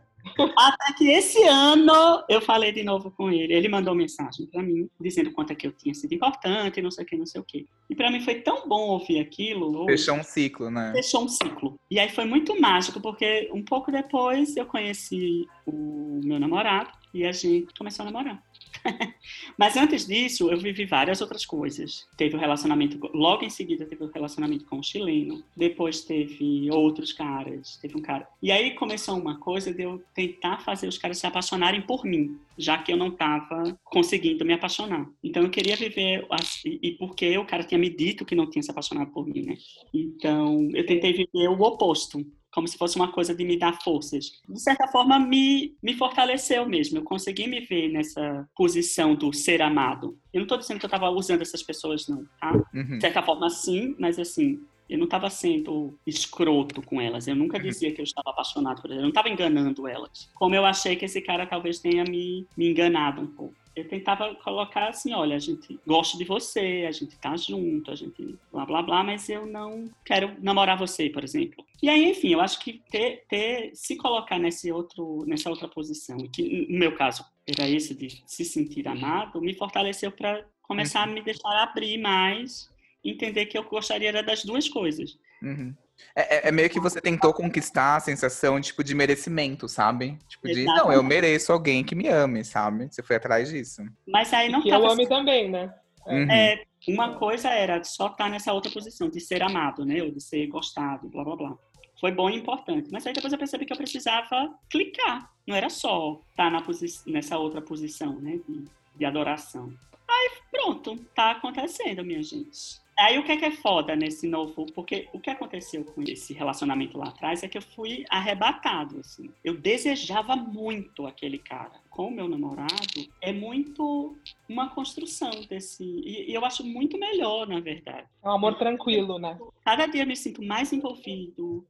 Até 0.58 0.94
que 0.98 1.10
esse 1.10 1.44
ano 1.44 2.24
eu 2.30 2.42
falei 2.42 2.72
de 2.72 2.84
novo 2.84 3.12
com 3.12 3.32
ele. 3.32 3.54
Ele 3.54 3.68
mandou 3.68 3.96
mensagem 3.96 4.46
pra 4.48 4.62
mim, 4.62 4.90
dizendo 5.00 5.32
quanto 5.32 5.52
é 5.52 5.56
que 5.56 5.68
eu 5.68 5.72
tinha 5.72 5.94
sido 5.94 6.14
importante, 6.14 6.82
não 6.82 6.92
sei 6.92 7.04
o 7.04 7.08
que, 7.08 7.18
não 7.18 7.26
sei 7.26 7.42
o 7.42 7.44
que. 7.44 7.68
E 7.90 7.96
pra 7.96 8.12
mim 8.12 8.22
foi 8.22 8.36
tão 8.36 8.68
bom 8.68 8.90
ouvir 8.90 9.20
aquilo. 9.20 9.86
Fechou 9.86 10.16
um 10.16 10.24
ciclo, 10.24 10.70
né? 10.70 10.92
Fechou 10.96 11.24
um 11.24 11.28
ciclo. 11.28 11.80
E 11.90 12.00
aí 12.00 12.10
foi 12.10 12.26
muito 12.26 12.60
mágico, 12.60 13.02
porque 13.02 13.50
um 13.54 13.64
pouco 13.64 13.92
depois 13.92 14.56
eu 14.56 14.66
conheci 14.66 15.48
o 15.66 16.20
meu 16.24 16.40
namorado 16.40 16.92
e 17.14 17.26
a 17.26 17.32
gente 17.32 17.74
começou 17.78 18.04
a 18.04 18.12
namorar. 18.12 18.44
Mas 19.58 19.76
antes 19.78 20.06
disso, 20.06 20.50
eu 20.50 20.58
vivi 20.58 20.86
várias 20.86 21.22
outras 21.22 21.46
coisas. 21.46 22.08
Teve 22.18 22.36
o 22.36 22.40
relacionamento, 22.40 23.00
logo 23.14 23.44
em 23.44 23.50
seguida 23.50 23.86
teve 23.86 24.04
o 24.04 24.12
relacionamento 24.12 24.66
com 24.66 24.80
o 24.80 24.84
chileno, 24.84 25.44
depois 25.56 26.02
teve 26.02 26.70
outros 26.72 27.14
caras, 27.14 27.78
teve 27.82 27.98
um 27.98 28.02
cara. 28.02 28.28
E 28.42 28.52
aí 28.52 28.72
começou 28.76 29.18
uma 29.18 29.38
coisa 29.38 29.74
de 29.74 29.84
eu 29.84 30.02
tentar 30.14 30.60
fazer 30.60 30.88
os 30.88 30.98
caras 30.98 31.18
se 31.18 31.28
apaixonarem 31.28 31.82
por 31.82 32.06
mim, 32.06 32.38
já 32.58 32.78
que 32.78 32.92
eu 32.92 32.98
não 32.98 33.08
estava 33.08 33.78
conseguindo 33.84 34.46
me 34.46 34.54
apaixonar. 34.54 35.10
Então 35.24 35.44
eu 35.44 35.50
queria 35.50 35.76
viver, 35.76 36.26
assim, 36.30 36.80
e 36.82 36.92
porque 36.92 37.38
o 37.38 37.46
cara 37.46 37.64
tinha 37.64 37.80
me 37.80 37.90
dito 37.90 38.26
que 38.26 38.36
não 38.36 38.50
tinha 38.50 38.64
se 38.64 38.72
apaixonado 38.72 39.12
por 39.12 39.28
mim, 39.28 39.44
né? 39.44 39.58
Então 39.94 40.70
eu 40.74 40.86
tentei 40.86 41.14
viver 41.14 41.48
o 41.50 41.62
oposto 41.62 42.26
como 42.52 42.68
se 42.68 42.78
fosse 42.78 42.96
uma 42.96 43.12
coisa 43.12 43.34
de 43.34 43.44
me 43.44 43.58
dar 43.58 43.82
forças. 43.82 44.32
De 44.48 44.60
certa 44.60 44.88
forma, 44.88 45.20
me, 45.20 45.76
me 45.82 45.94
fortaleceu 45.94 46.68
mesmo. 46.68 46.98
Eu 46.98 47.04
consegui 47.04 47.48
me 47.48 47.62
ver 47.62 47.90
nessa 47.90 48.48
posição 48.56 49.16
do 49.16 49.32
ser 49.34 49.62
amado. 49.62 50.18
Eu 50.34 50.40
não 50.40 50.46
estou 50.46 50.58
dizendo 50.58 50.80
que 50.80 50.86
eu 50.86 50.90
estava 50.90 51.10
usando 51.10 51.42
essas 51.42 51.64
pessoas, 51.64 52.08
não, 52.08 52.26
tá? 52.40 52.54
Uhum. 52.74 52.98
De 52.98 53.02
certa 53.02 53.22
forma, 53.22 53.50
sim, 53.50 53.96
mas 54.00 54.18
assim, 54.18 54.60
eu 54.90 54.98
não 54.98 55.06
estava 55.06 55.30
sendo 55.30 55.98
escroto 56.06 56.82
com 56.82 57.00
elas. 57.00 57.28
Eu 57.28 57.36
nunca 57.36 57.60
dizia 57.60 57.94
que 57.94 58.02
eu 58.02 58.04
estava 58.04 58.32
apaixonado 58.32 58.82
por 58.82 58.90
elas. 58.90 58.98
Eu 58.98 59.04
não 59.04 59.10
estava 59.10 59.30
enganando 59.30 59.88
elas. 59.88 60.30
Como 60.34 60.56
eu 60.56 60.66
achei 60.66 60.96
que 60.96 61.06
esse 61.06 61.22
cara 61.22 61.46
talvez 61.46 61.80
tenha 61.80 62.04
me, 62.04 62.48
me 62.58 62.72
enganado 62.72 63.22
um 63.22 63.28
pouco. 63.28 63.54
Eu 63.76 63.88
tentava 63.88 64.34
colocar 64.36 64.90
assim, 64.90 65.14
olha, 65.14 65.36
a 65.36 65.40
gente 65.40 65.80
gosta 65.86 66.18
de 66.18 66.26
você, 66.26 66.86
a 66.88 66.92
gente 66.92 67.18
tá 67.18 67.38
junto, 67.38 67.92
a 67.92 67.96
gente 67.96 68.36
blá 68.52 68.66
blá 68.66 68.82
blá, 68.82 69.04
mas 69.04 69.30
eu 69.30 69.46
não 69.46 69.86
quero 70.04 70.36
namorar 70.42 70.78
você, 70.78 71.10
por 71.10 71.24
exemplo. 71.24 71.64
E 71.82 71.90
aí, 71.90 72.10
enfim, 72.10 72.30
eu 72.34 72.42
acho 72.42 72.60
que 72.60 72.82
ter, 72.92 73.26
ter 73.30 73.72
se 73.74 73.96
colocar 73.96 74.38
nesse 74.38 74.72
outro, 74.72 75.24
nessa 75.26 75.50
outra 75.50 75.68
posição, 75.68 76.18
que 76.28 76.68
no 76.70 76.80
meu 76.80 76.96
caso 76.96 77.24
era 77.48 77.70
esse 77.70 77.96
de 77.96 78.22
se 78.26 78.44
sentir 78.44 78.88
amado, 78.88 79.42
me 79.42 79.54
fortaleceu 79.54 80.12
para 80.12 80.46
começar 80.62 81.04
a 81.04 81.08
me 81.08 81.22
deixar 81.22 81.64
abrir 81.64 81.98
mais, 81.98 82.70
entender 83.04 83.46
que 83.48 83.58
eu 83.58 83.64
gostaria 83.64 84.12
das 84.24 84.44
duas 84.44 84.70
coisas. 84.70 85.18
Uhum. 85.42 85.74
É, 86.16 86.38
é- 86.38 86.48
é 86.50 86.52
meio 86.52 86.70
que 86.70 86.80
você 86.80 87.00
tentou 87.02 87.34
conquistar 87.34 87.96
a 87.96 88.00
sensação, 88.00 88.60
tipo, 88.60 88.84
de 88.84 88.94
merecimento, 88.96 89.68
sabe? 89.68 90.18
Tipo, 90.28 90.48
de, 90.48 90.64
não, 90.66 90.74
eu 90.76 90.82
Exatamente. 90.84 91.08
mereço 91.08 91.54
alguém 91.54 91.84
que 91.84 91.96
me 91.96 92.08
ame, 92.08 92.44
sabe? 92.44 92.88
Você 92.92 93.02
foi 93.04 93.16
atrás 93.16 93.50
disso. 93.50 93.84
Mas 94.08 94.34
aí 94.34 94.50
não 94.50 94.62
que 94.62 94.70
eu 94.70 94.80
tava 94.80 94.94
ame 94.94 95.08
também, 95.08 95.50
né? 95.50 95.74
Uhum. 96.06 96.32
É, 96.32 96.64
uma 96.88 97.16
coisa 97.18 97.50
era 97.50 97.84
só 97.84 98.08
estar 98.08 98.30
nessa 98.30 98.52
outra 98.54 98.72
posição, 98.72 99.10
de 99.10 99.20
ser 99.20 99.44
amado, 99.44 99.86
né? 99.86 100.02
Ou 100.02 100.12
de 100.12 100.22
ser 100.22 100.48
gostado, 100.48 101.08
blá 101.10 101.24
blá 101.24 101.36
blá. 101.36 101.56
Foi 102.00 102.12
bom 102.12 102.30
e 102.30 102.36
importante. 102.38 102.90
Mas 102.92 103.06
aí 103.06 103.14
depois 103.14 103.32
eu 103.34 103.38
percebi 103.40 103.66
que 103.66 103.74
eu 103.74 103.78
precisava 103.78 104.50
clicar. 104.70 105.30
Não 105.46 105.56
era 105.56 105.70
só 105.70 106.22
estar 106.32 106.50
na 106.50 106.62
posi- 106.62 107.02
nessa 107.06 107.38
outra 107.38 107.62
posição, 107.62 108.20
né? 108.22 108.40
De, 108.48 108.64
de 108.96 109.06
adoração. 109.06 109.72
Aí 110.10 110.32
pronto, 110.50 110.96
tá 111.14 111.32
acontecendo, 111.32 112.04
minha 112.04 112.24
gente. 112.24 112.80
Aí 113.00 113.18
o 113.18 113.24
que 113.24 113.32
é 113.32 113.38
que 113.38 113.46
é 113.46 113.52
foda 113.52 113.96
nesse 113.96 114.28
novo? 114.28 114.66
Porque 114.74 115.08
o 115.14 115.20
que 115.20 115.30
aconteceu 115.30 115.84
com 115.86 116.02
esse 116.02 116.34
relacionamento 116.34 116.98
lá 116.98 117.08
atrás 117.08 117.42
é 117.44 117.48
que 117.48 117.58
eu 117.58 117.62
fui 117.62 118.04
arrebatado, 118.10 119.00
assim. 119.00 119.30
Eu 119.44 119.56
desejava 119.58 120.36
muito 120.36 121.08
aquele 121.08 121.38
cara. 121.40 121.72
Com 121.90 122.08
o 122.08 122.12
meu 122.12 122.28
namorado, 122.28 123.08
é 123.22 123.32
muito 123.32 124.18
uma 124.48 124.70
construção 124.70 125.32
desse. 125.50 125.84
E, 125.84 126.30
e 126.30 126.34
eu 126.34 126.44
acho 126.44 126.64
muito 126.66 126.98
melhor, 126.98 127.48
na 127.48 127.60
verdade. 127.60 128.08
É 128.24 128.28
um 128.28 128.34
amor 128.34 128.58
tranquilo, 128.58 129.18
né? 129.18 129.38
Cada 129.64 129.86
dia 129.86 130.04
eu 130.04 130.08
me 130.08 130.16
sinto 130.16 130.44
mais 130.44 130.72
envolvido. 130.74 131.66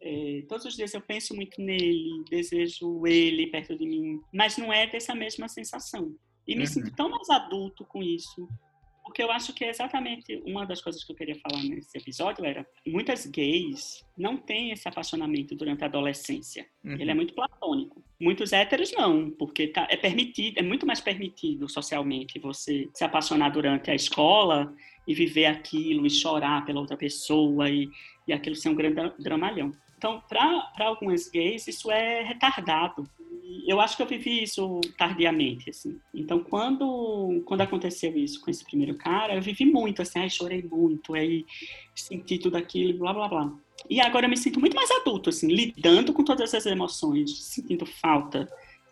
É, 0.00 0.42
todos 0.48 0.66
os 0.66 0.76
dias 0.76 0.92
eu 0.92 1.00
penso 1.00 1.34
muito 1.34 1.62
nele, 1.62 2.22
desejo 2.28 3.06
ele 3.06 3.46
perto 3.46 3.74
de 3.74 3.86
mim, 3.86 4.20
mas 4.32 4.58
não 4.58 4.70
é 4.70 4.86
dessa 4.86 5.14
mesma 5.14 5.48
sensação. 5.48 6.14
E 6.46 6.54
me 6.54 6.60
Uhum. 6.62 6.66
sinto 6.66 6.94
tão 6.94 7.08
mais 7.08 7.30
adulto 7.30 7.86
com 7.86 8.02
isso, 8.02 8.46
porque 9.04 9.22
eu 9.22 9.30
acho 9.30 9.52
que 9.54 9.64
é 9.64 9.68
exatamente 9.70 10.42
uma 10.46 10.64
das 10.66 10.80
coisas 10.80 11.04
que 11.04 11.12
eu 11.12 11.16
queria 11.16 11.36
falar 11.36 11.62
nesse 11.62 11.96
episódio 11.96 12.44
era 12.44 12.66
muitas 12.86 13.26
gays 13.26 14.04
não 14.16 14.36
têm 14.36 14.70
esse 14.72 14.88
apaixonamento 14.88 15.54
durante 15.54 15.82
a 15.84 15.86
adolescência. 15.86 16.66
Uhum. 16.82 16.92
Ele 16.92 17.10
é 17.10 17.14
muito 17.14 17.34
platônico. 17.34 18.02
Muitos 18.20 18.52
héteros 18.52 18.92
não, 18.92 19.30
porque 19.30 19.68
tá- 19.68 19.86
é 19.90 19.96
permitido, 19.96 20.58
é 20.58 20.62
muito 20.62 20.86
mais 20.86 21.00
permitido 21.00 21.68
socialmente 21.68 22.38
você 22.38 22.88
se 22.94 23.04
apaixonar 23.04 23.50
durante 23.50 23.90
a 23.90 23.94
escola 23.94 24.74
e 25.06 25.14
viver 25.14 25.46
aquilo 25.46 26.06
e 26.06 26.10
chorar 26.10 26.64
pela 26.64 26.80
outra 26.80 26.96
pessoa 26.96 27.68
e, 27.68 27.88
e 28.26 28.32
aquilo 28.32 28.56
ser 28.56 28.70
um 28.70 28.74
grande 28.74 28.94
dra- 28.94 29.14
dramalhão. 29.18 29.72
Então, 30.04 30.22
para 30.28 30.86
algumas 30.86 31.30
gays, 31.30 31.66
isso 31.66 31.90
é 31.90 32.22
retardado. 32.22 33.08
Eu 33.66 33.80
acho 33.80 33.96
que 33.96 34.02
eu 34.02 34.06
vivi 34.06 34.42
isso 34.42 34.78
tardiamente, 34.98 35.70
assim. 35.70 35.98
Então, 36.12 36.40
quando, 36.40 37.42
quando 37.46 37.62
aconteceu 37.62 38.14
isso 38.14 38.38
com 38.42 38.50
esse 38.50 38.62
primeiro 38.62 38.94
cara, 38.98 39.34
eu 39.34 39.40
vivi 39.40 39.64
muito, 39.64 40.02
assim, 40.02 40.18
aí 40.18 40.28
chorei 40.28 40.62
muito, 40.62 41.14
aí 41.14 41.46
senti 41.94 42.36
tudo 42.36 42.58
aquilo, 42.58 42.98
blá, 42.98 43.14
blá, 43.14 43.28
blá. 43.28 43.52
E 43.88 43.98
agora 43.98 44.26
eu 44.26 44.28
me 44.28 44.36
sinto 44.36 44.60
muito 44.60 44.76
mais 44.76 44.90
adulto, 44.90 45.30
assim, 45.30 45.46
lidando 45.46 46.12
com 46.12 46.22
todas 46.22 46.52
essas 46.52 46.70
emoções, 46.70 47.42
sentindo 47.42 47.86
falta, 47.86 48.46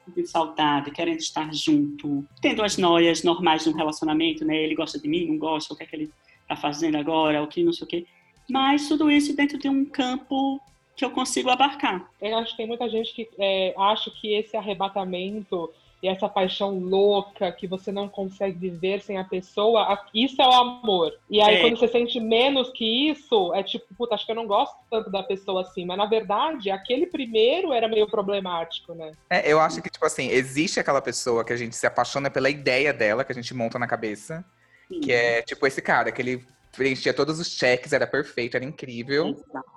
sentindo 0.06 0.26
saudade, 0.26 0.92
querendo 0.92 1.18
estar 1.18 1.52
junto, 1.52 2.26
tendo 2.40 2.62
as 2.62 2.78
noias 2.78 3.22
normais 3.22 3.64
de 3.64 3.68
um 3.68 3.76
relacionamento, 3.76 4.46
né? 4.46 4.56
Ele 4.56 4.74
gosta 4.74 4.98
de 4.98 5.06
mim, 5.06 5.26
não 5.26 5.36
gosta, 5.36 5.74
o 5.74 5.76
que 5.76 5.82
é 5.82 5.86
que 5.86 5.94
ele 5.94 6.10
tá 6.48 6.56
fazendo 6.56 6.96
agora, 6.96 7.42
o 7.42 7.48
que 7.48 7.62
não 7.62 7.72
sei 7.74 7.84
o 7.84 7.88
quê. 7.88 8.06
Mas 8.48 8.88
tudo 8.88 9.10
isso 9.10 9.36
dentro 9.36 9.58
de 9.58 9.68
um 9.68 9.84
campo 9.84 10.58
que 10.96 11.04
eu 11.04 11.10
consigo 11.10 11.50
abarcar. 11.50 12.08
Eu 12.20 12.36
acho 12.38 12.52
que 12.52 12.58
tem 12.58 12.66
muita 12.66 12.88
gente 12.88 13.12
que 13.12 13.28
é, 13.38 13.74
acha 13.76 14.10
que 14.10 14.34
esse 14.34 14.56
arrebatamento 14.56 15.72
e 16.02 16.08
essa 16.08 16.28
paixão 16.28 16.80
louca 16.80 17.52
que 17.52 17.66
você 17.68 17.92
não 17.92 18.08
consegue 18.08 18.58
viver 18.58 19.00
sem 19.02 19.18
a 19.18 19.24
pessoa, 19.24 19.96
isso 20.12 20.42
é 20.42 20.46
o 20.48 20.52
amor. 20.52 21.16
E 21.30 21.40
aí, 21.40 21.56
É. 21.56 21.60
quando 21.60 21.78
você 21.78 21.86
sente 21.86 22.18
menos 22.18 22.70
que 22.70 23.08
isso, 23.08 23.54
é 23.54 23.62
tipo, 23.62 23.86
puta, 23.96 24.16
acho 24.16 24.26
que 24.26 24.32
eu 24.32 24.36
não 24.36 24.46
gosto 24.48 24.74
tanto 24.90 25.08
da 25.10 25.22
pessoa 25.22 25.62
assim. 25.62 25.84
Mas 25.86 25.96
na 25.96 26.06
verdade, 26.06 26.70
aquele 26.72 27.06
primeiro 27.06 27.72
era 27.72 27.86
meio 27.86 28.08
problemático, 28.08 28.94
né? 28.94 29.12
É, 29.30 29.50
eu 29.50 29.60
acho 29.60 29.80
que, 29.80 29.88
tipo 29.88 30.04
assim, 30.04 30.28
existe 30.28 30.80
aquela 30.80 31.00
pessoa 31.00 31.44
que 31.44 31.52
a 31.52 31.56
gente 31.56 31.76
se 31.76 31.86
apaixona 31.86 32.28
pela 32.28 32.50
ideia 32.50 32.92
dela, 32.92 33.22
que 33.24 33.30
a 33.30 33.34
gente 33.34 33.54
monta 33.54 33.78
na 33.78 33.86
cabeça, 33.86 34.44
que 35.04 35.12
é 35.12 35.40
tipo 35.42 35.64
esse 35.68 35.80
cara, 35.80 36.10
que 36.10 36.20
ele 36.20 36.44
preenchia 36.76 37.12
todos 37.14 37.38
os 37.38 37.48
cheques, 37.48 37.92
era 37.92 38.06
perfeito, 38.06 38.56
era 38.56 38.64
incrível. 38.64 39.28
Exato. 39.28 39.68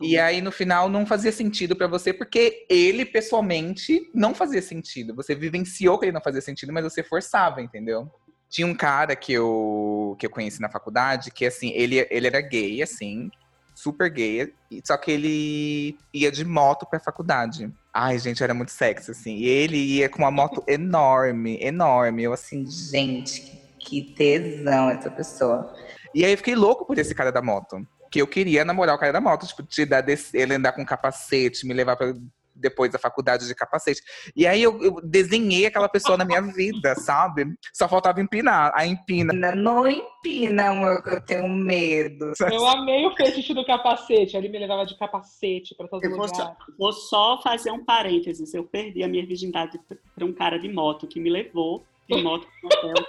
E 0.00 0.18
aí, 0.18 0.40
no 0.40 0.50
final, 0.50 0.88
não 0.88 1.04
fazia 1.06 1.30
sentido 1.32 1.76
pra 1.76 1.86
você, 1.86 2.12
porque 2.12 2.66
ele, 2.70 3.04
pessoalmente, 3.04 4.10
não 4.14 4.34
fazia 4.34 4.62
sentido. 4.62 5.14
Você 5.14 5.34
vivenciou 5.34 5.98
que 5.98 6.06
ele 6.06 6.12
não 6.12 6.22
fazia 6.22 6.40
sentido, 6.40 6.72
mas 6.72 6.84
você 6.84 7.02
forçava, 7.02 7.60
entendeu? 7.60 8.08
Tinha 8.48 8.66
um 8.66 8.74
cara 8.74 9.14
que 9.14 9.32
eu, 9.32 10.16
que 10.18 10.24
eu 10.26 10.30
conheci 10.30 10.60
na 10.60 10.70
faculdade, 10.70 11.30
que, 11.30 11.44
assim, 11.44 11.70
ele, 11.74 12.06
ele 12.10 12.26
era 12.26 12.40
gay, 12.40 12.82
assim, 12.82 13.28
super 13.74 14.10
gay, 14.10 14.52
e- 14.70 14.80
só 14.86 14.96
que 14.96 15.10
ele 15.10 15.98
ia 16.14 16.32
de 16.32 16.44
moto 16.44 16.86
pra 16.88 16.98
faculdade. 16.98 17.70
Ai, 17.92 18.18
gente, 18.18 18.42
era 18.42 18.54
muito 18.54 18.72
sexy, 18.72 19.10
assim. 19.10 19.36
E 19.36 19.46
ele 19.46 19.76
ia 19.76 20.08
com 20.08 20.18
uma 20.18 20.30
moto 20.30 20.62
enorme, 20.66 21.58
enorme. 21.60 22.22
Eu 22.22 22.32
assim, 22.32 22.64
Gente, 22.66 23.42
que 23.80 24.02
tesão 24.14 24.90
essa 24.90 25.10
pessoa. 25.10 25.74
E 26.14 26.24
aí 26.24 26.32
eu 26.32 26.36
fiquei 26.38 26.54
louco 26.54 26.84
por 26.86 26.98
esse 26.98 27.14
cara 27.14 27.30
da 27.32 27.42
moto. 27.42 27.86
Que 28.10 28.22
eu 28.22 28.26
queria 28.26 28.64
namorar 28.64 28.94
o 28.94 28.98
cara 28.98 29.12
da 29.12 29.20
moto, 29.20 29.46
tipo, 29.46 29.62
te 29.62 29.84
dar 29.84 30.00
desse- 30.00 30.36
ele 30.36 30.54
andar 30.54 30.72
com 30.72 30.84
capacete, 30.84 31.66
me 31.66 31.74
levar 31.74 31.94
pra, 31.94 32.14
depois 32.54 32.90
da 32.90 32.98
faculdade 32.98 33.46
de 33.46 33.54
capacete. 33.54 34.02
E 34.34 34.46
aí 34.46 34.62
eu, 34.62 34.82
eu 34.82 35.00
desenhei 35.02 35.66
aquela 35.66 35.88
pessoa 35.90 36.16
na 36.16 36.24
minha 36.24 36.40
vida, 36.40 36.94
sabe? 36.96 37.44
Só 37.72 37.86
faltava 37.88 38.20
empinar. 38.20 38.72
A 38.74 38.86
empina. 38.86 39.32
Não, 39.32 39.54
não 39.54 39.86
empina, 39.86 40.70
amor, 40.70 41.02
que 41.02 41.10
eu 41.10 41.20
tenho 41.20 41.48
medo. 41.48 42.32
Eu 42.50 42.66
amei 42.66 43.06
o 43.06 43.14
fetiche 43.14 43.52
do 43.54 43.64
capacete. 43.64 44.36
Ele 44.36 44.48
me 44.48 44.58
levava 44.58 44.84
de 44.86 44.96
capacete 44.98 45.74
pra 45.76 45.86
todo 45.86 46.02
Eu 46.02 46.10
vou 46.10 46.20
lugar. 46.20 46.34
só, 46.34 46.56
vou 46.78 46.92
só 46.92 47.40
fazer 47.42 47.70
um 47.70 47.84
parênteses. 47.84 48.52
Eu 48.54 48.64
perdi 48.64 49.02
a 49.04 49.08
minha 49.08 49.24
virgindade 49.26 49.78
para 50.16 50.24
um 50.24 50.32
cara 50.32 50.58
de 50.58 50.68
moto 50.72 51.06
que 51.06 51.20
me 51.20 51.28
levou 51.30 51.84
de 52.08 52.22
moto 52.22 52.46
pro 52.60 52.88
hotel. 52.90 53.04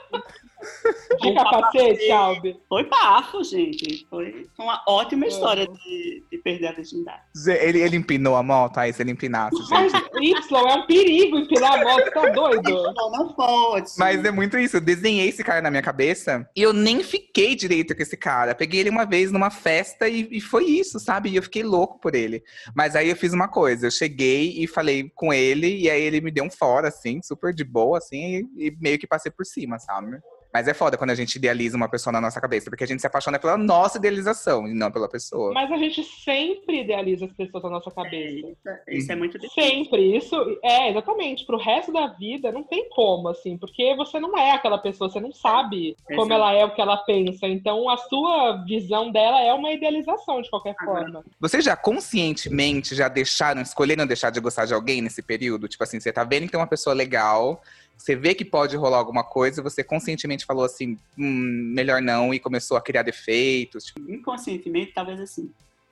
De 1.22 1.34
capacete, 1.34 2.12
Albi. 2.12 2.60
Foi 2.68 2.88
bafo, 2.88 3.44
gente. 3.44 4.06
Foi 4.10 4.48
uma 4.58 4.84
ótima 4.88 5.26
história 5.26 5.68
de, 5.68 6.24
de 6.32 6.38
perder 6.38 6.68
a 6.68 6.72
virgindade. 6.74 7.22
Ele, 7.48 7.80
ele 7.82 7.98
empinou 7.98 8.36
a 8.36 8.44
moto, 8.44 8.78
aí 8.78 8.92
se 8.92 9.02
ele 9.02 9.12
empinasse, 9.12 9.56
Mas 9.70 9.92
gente. 9.92 10.10
Y 10.22 10.70
é 10.70 10.76
um 10.76 10.86
perigo 10.86 11.38
empinar 11.38 11.74
a 11.74 11.84
moto, 11.84 12.12
tá 12.12 12.30
doido? 12.30 12.94
Não, 12.94 13.12
não 13.12 13.34
pode. 13.34 13.92
Mas 13.98 14.24
é 14.24 14.32
muito 14.32 14.58
isso. 14.58 14.78
Eu 14.78 14.82
desenhei 14.82 15.30
esse 15.30 15.44
cara 15.44 15.62
na 15.62 15.70
minha 15.70 15.82
cabeça 15.82 16.48
e 16.56 16.62
eu 16.62 16.74
nem 16.74 17.04
fiquei 17.04 17.56
direito 17.56 17.96
com 17.96 18.02
esse 18.02 18.18
cara. 18.18 18.54
Peguei 18.54 18.82
ele 18.82 18.90
uma 18.90 19.06
vez 19.06 19.32
numa 19.32 19.50
festa 19.50 20.08
e, 20.08 20.28
e 20.32 20.42
foi 20.42 20.66
isso, 20.66 21.00
sabe? 21.00 21.30
E 21.30 21.36
eu 21.36 21.44
fiquei 21.44 21.64
louco 21.64 22.00
por 22.00 22.16
ele. 22.16 22.44
Mas 22.76 22.96
aí 22.96 23.10
eu 23.10 23.16
fiz 23.16 23.34
uma 23.34 23.48
coisa. 23.48 23.88
Eu 23.88 23.92
cheguei 23.92 24.62
e 24.62 24.68
falei 24.68 25.10
com 25.16 25.34
ele 25.34 25.78
e 25.78 25.90
aí 25.90 26.02
ele 26.02 26.22
me 26.22 26.32
deu 26.32 26.44
um 26.44 26.52
fora, 26.52 26.90
assim, 26.90 27.22
super 27.22 27.54
de 27.54 27.64
boa, 27.64 27.98
assim, 27.98 28.48
e, 28.58 28.68
e 28.68 28.78
meio 28.80 29.00
que 29.00 29.08
passei 29.08 29.32
por 29.32 29.46
cima, 29.46 29.80
sabe? 29.80 30.20
Mas 30.54 30.68
é 30.68 30.74
foda 30.74 30.98
quando 30.98 31.12
a 31.12 31.16
gente 31.16 31.36
idealiza 31.36 31.78
uma 31.78 31.88
pessoa 31.88 32.12
na 32.12 32.20
nossa 32.20 32.42
cabeça, 32.42 32.70
porque 32.70 32.84
a 32.84 32.88
gente 32.88 33.00
se 33.02 33.08
apaixona 33.08 33.38
pela 33.38 33.58
nossa 33.58 33.98
idealização 33.98 34.68
e 34.68 34.74
não 34.74 34.92
pela 34.92 35.08
pessoa. 35.08 35.54
Mas 35.54 35.72
a 35.72 35.78
gente 35.78 36.04
sempre 36.04 36.82
idealiza 36.82 37.26
as 37.26 37.34
pessoas 37.34 37.64
na 37.64 37.70
nossa 37.70 37.92
cabeça. 37.92 38.48
Isso, 38.48 38.58
isso 38.88 39.12
é 39.12 39.16
muito 39.16 39.38
difícil. 39.38 39.64
Sempre, 39.64 40.18
isso 40.18 40.36
é 40.64 40.90
exatamente. 40.90 41.46
Pro 41.46 41.58
resto 41.58 41.92
da 41.92 42.08
vida 42.08 42.52
não 42.52 42.64
tem 42.64 42.90
como, 42.90 43.30
assim, 43.30 43.58
porque 43.58 43.96
você 43.96 44.20
não 44.20 44.38
é 44.38 44.52
aquela 44.52 44.78
pessoa, 44.78 45.10
você 45.10 45.20
não 45.20 45.32
sabe 45.32 45.96
como 46.08 46.22
Exato. 46.22 46.34
ela 46.34 46.54
é, 46.54 46.66
o 46.66 46.74
que 46.74 46.82
ela 46.82 46.98
pensa. 46.98 47.48
Então 47.48 47.90
a 47.90 47.98
sua 47.98 48.64
visão 48.66 49.12
dela 49.12 49.42
é 49.42 49.54
uma 49.54 49.72
idealização 49.72 50.42
de 50.42 50.50
qualquer 50.50 50.76
Agora, 50.80 51.02
forma. 51.02 51.26
Vocês 51.40 51.64
já 51.64 51.76
conscientemente 51.76 52.96
já 52.96 53.08
deixaram, 53.08 53.62
escolheram 53.62 54.08
deixar 54.08 54.30
de 54.32 54.40
gostar 54.40 54.66
de 54.66 54.74
alguém 54.74 55.02
nesse 55.02 55.22
período? 55.22 55.68
Tipo 55.68 55.84
assim, 55.84 56.00
você 56.00 56.12
tá 56.12 56.24
vendo 56.24 56.46
que 56.46 56.52
tem 56.52 56.60
uma 56.60 56.68
pessoa 56.68 56.94
legal, 56.94 57.62
você 58.00 58.16
vê 58.16 58.34
que 58.34 58.46
pode 58.46 58.78
rolar 58.78 58.98
alguma 58.98 59.26
coisa, 59.26 59.62
você 59.62 59.84
conscientemente 59.84 60.46
falou 60.46 60.64
assim, 60.64 60.98
hum, 61.18 61.74
melhor 61.76 62.02
não, 62.02 62.34
e 62.34 62.40
começou 62.40 62.78
a 62.78 62.82
criar 62.82 63.04
defeitos. 63.04 63.86
Tipo, 63.86 64.10
Inconscientemente, 64.10 64.94
talvez 64.94 65.20
assim, 65.20 65.52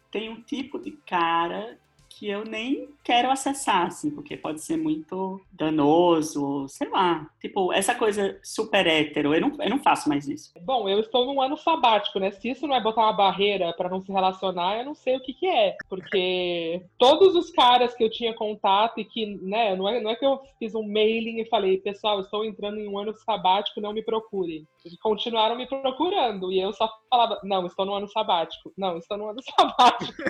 tem 0.09 0.29
um 0.29 0.41
tipo 0.41 0.79
de 0.79 0.91
cara 1.05 1.77
que 2.17 2.27
eu 2.27 2.43
nem 2.43 2.89
quero 3.03 3.29
acessar, 3.29 3.85
assim, 3.85 4.09
porque 4.09 4.35
pode 4.35 4.61
ser 4.61 4.75
muito 4.75 5.39
danoso, 5.51 6.67
sei 6.67 6.89
lá. 6.89 7.29
Tipo, 7.39 7.71
essa 7.71 7.93
coisa 7.93 8.39
super 8.43 8.87
hétero, 8.87 9.35
eu 9.35 9.41
não, 9.41 9.55
eu 9.61 9.69
não 9.69 9.79
faço 9.79 10.09
mais 10.09 10.27
isso. 10.27 10.51
Bom, 10.61 10.89
eu 10.89 10.99
estou 10.99 11.25
num 11.25 11.39
ano 11.39 11.55
sabático, 11.55 12.19
né? 12.19 12.31
Se 12.31 12.49
isso 12.49 12.67
não 12.67 12.75
é 12.75 12.81
botar 12.81 13.01
uma 13.01 13.13
barreira 13.13 13.71
pra 13.73 13.87
não 13.87 14.01
se 14.01 14.11
relacionar, 14.11 14.79
eu 14.79 14.85
não 14.85 14.95
sei 14.95 15.15
o 15.15 15.21
que 15.21 15.33
que 15.33 15.47
é. 15.47 15.75
Porque 15.87 16.81
todos 16.97 17.35
os 17.35 17.51
caras 17.51 17.93
que 17.93 18.03
eu 18.03 18.09
tinha 18.09 18.33
contato 18.33 18.99
e 18.99 19.05
que, 19.05 19.37
né, 19.41 19.75
não 19.75 19.87
é, 19.87 20.01
não 20.01 20.09
é 20.09 20.15
que 20.15 20.25
eu 20.25 20.41
fiz 20.57 20.73
um 20.73 20.83
mailing 20.83 21.39
e 21.39 21.49
falei, 21.49 21.77
pessoal, 21.77 22.19
estou 22.19 22.43
entrando 22.43 22.79
em 22.79 22.87
um 22.87 22.97
ano 22.97 23.13
sabático, 23.13 23.79
não 23.79 23.93
me 23.93 24.03
procurem. 24.03 24.67
Continuaram 25.01 25.55
me 25.55 25.67
procurando 25.67 26.51
e 26.51 26.59
eu 26.59 26.73
só 26.73 26.89
falava, 27.09 27.39
não, 27.43 27.65
estou 27.65 27.85
no 27.85 27.93
ano 27.93 28.07
sabático. 28.07 28.71
Não, 28.77 28.97
estou 28.97 29.17
no 29.17 29.29
ano 29.29 29.39
sabático. 29.55 30.23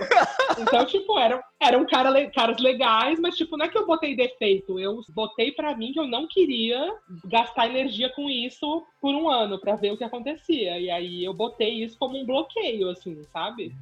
então, 0.60 0.84
tipo, 0.84 1.18
eram, 1.18 1.40
eram 1.78 1.86
cara, 1.86 2.30
caras 2.30 2.58
legais, 2.58 3.18
mas, 3.18 3.36
tipo, 3.36 3.56
não 3.56 3.66
é 3.66 3.68
que 3.68 3.78
eu 3.78 3.86
botei 3.86 4.16
defeito. 4.16 4.78
Eu 4.78 5.00
botei 5.10 5.52
pra 5.52 5.76
mim 5.76 5.92
que 5.92 6.00
eu 6.00 6.06
não 6.06 6.26
queria 6.26 6.94
gastar 7.24 7.68
energia 7.68 8.10
com 8.10 8.28
isso 8.28 8.84
por 9.00 9.14
um 9.14 9.28
ano 9.28 9.58
pra 9.58 9.76
ver 9.76 9.92
o 9.92 9.96
que 9.96 10.04
acontecia. 10.04 10.78
E 10.78 10.90
aí 10.90 11.24
eu 11.24 11.32
botei 11.32 11.82
isso 11.84 11.98
como 11.98 12.18
um 12.18 12.26
bloqueio, 12.26 12.90
assim, 12.90 13.22
sabe? 13.32 13.74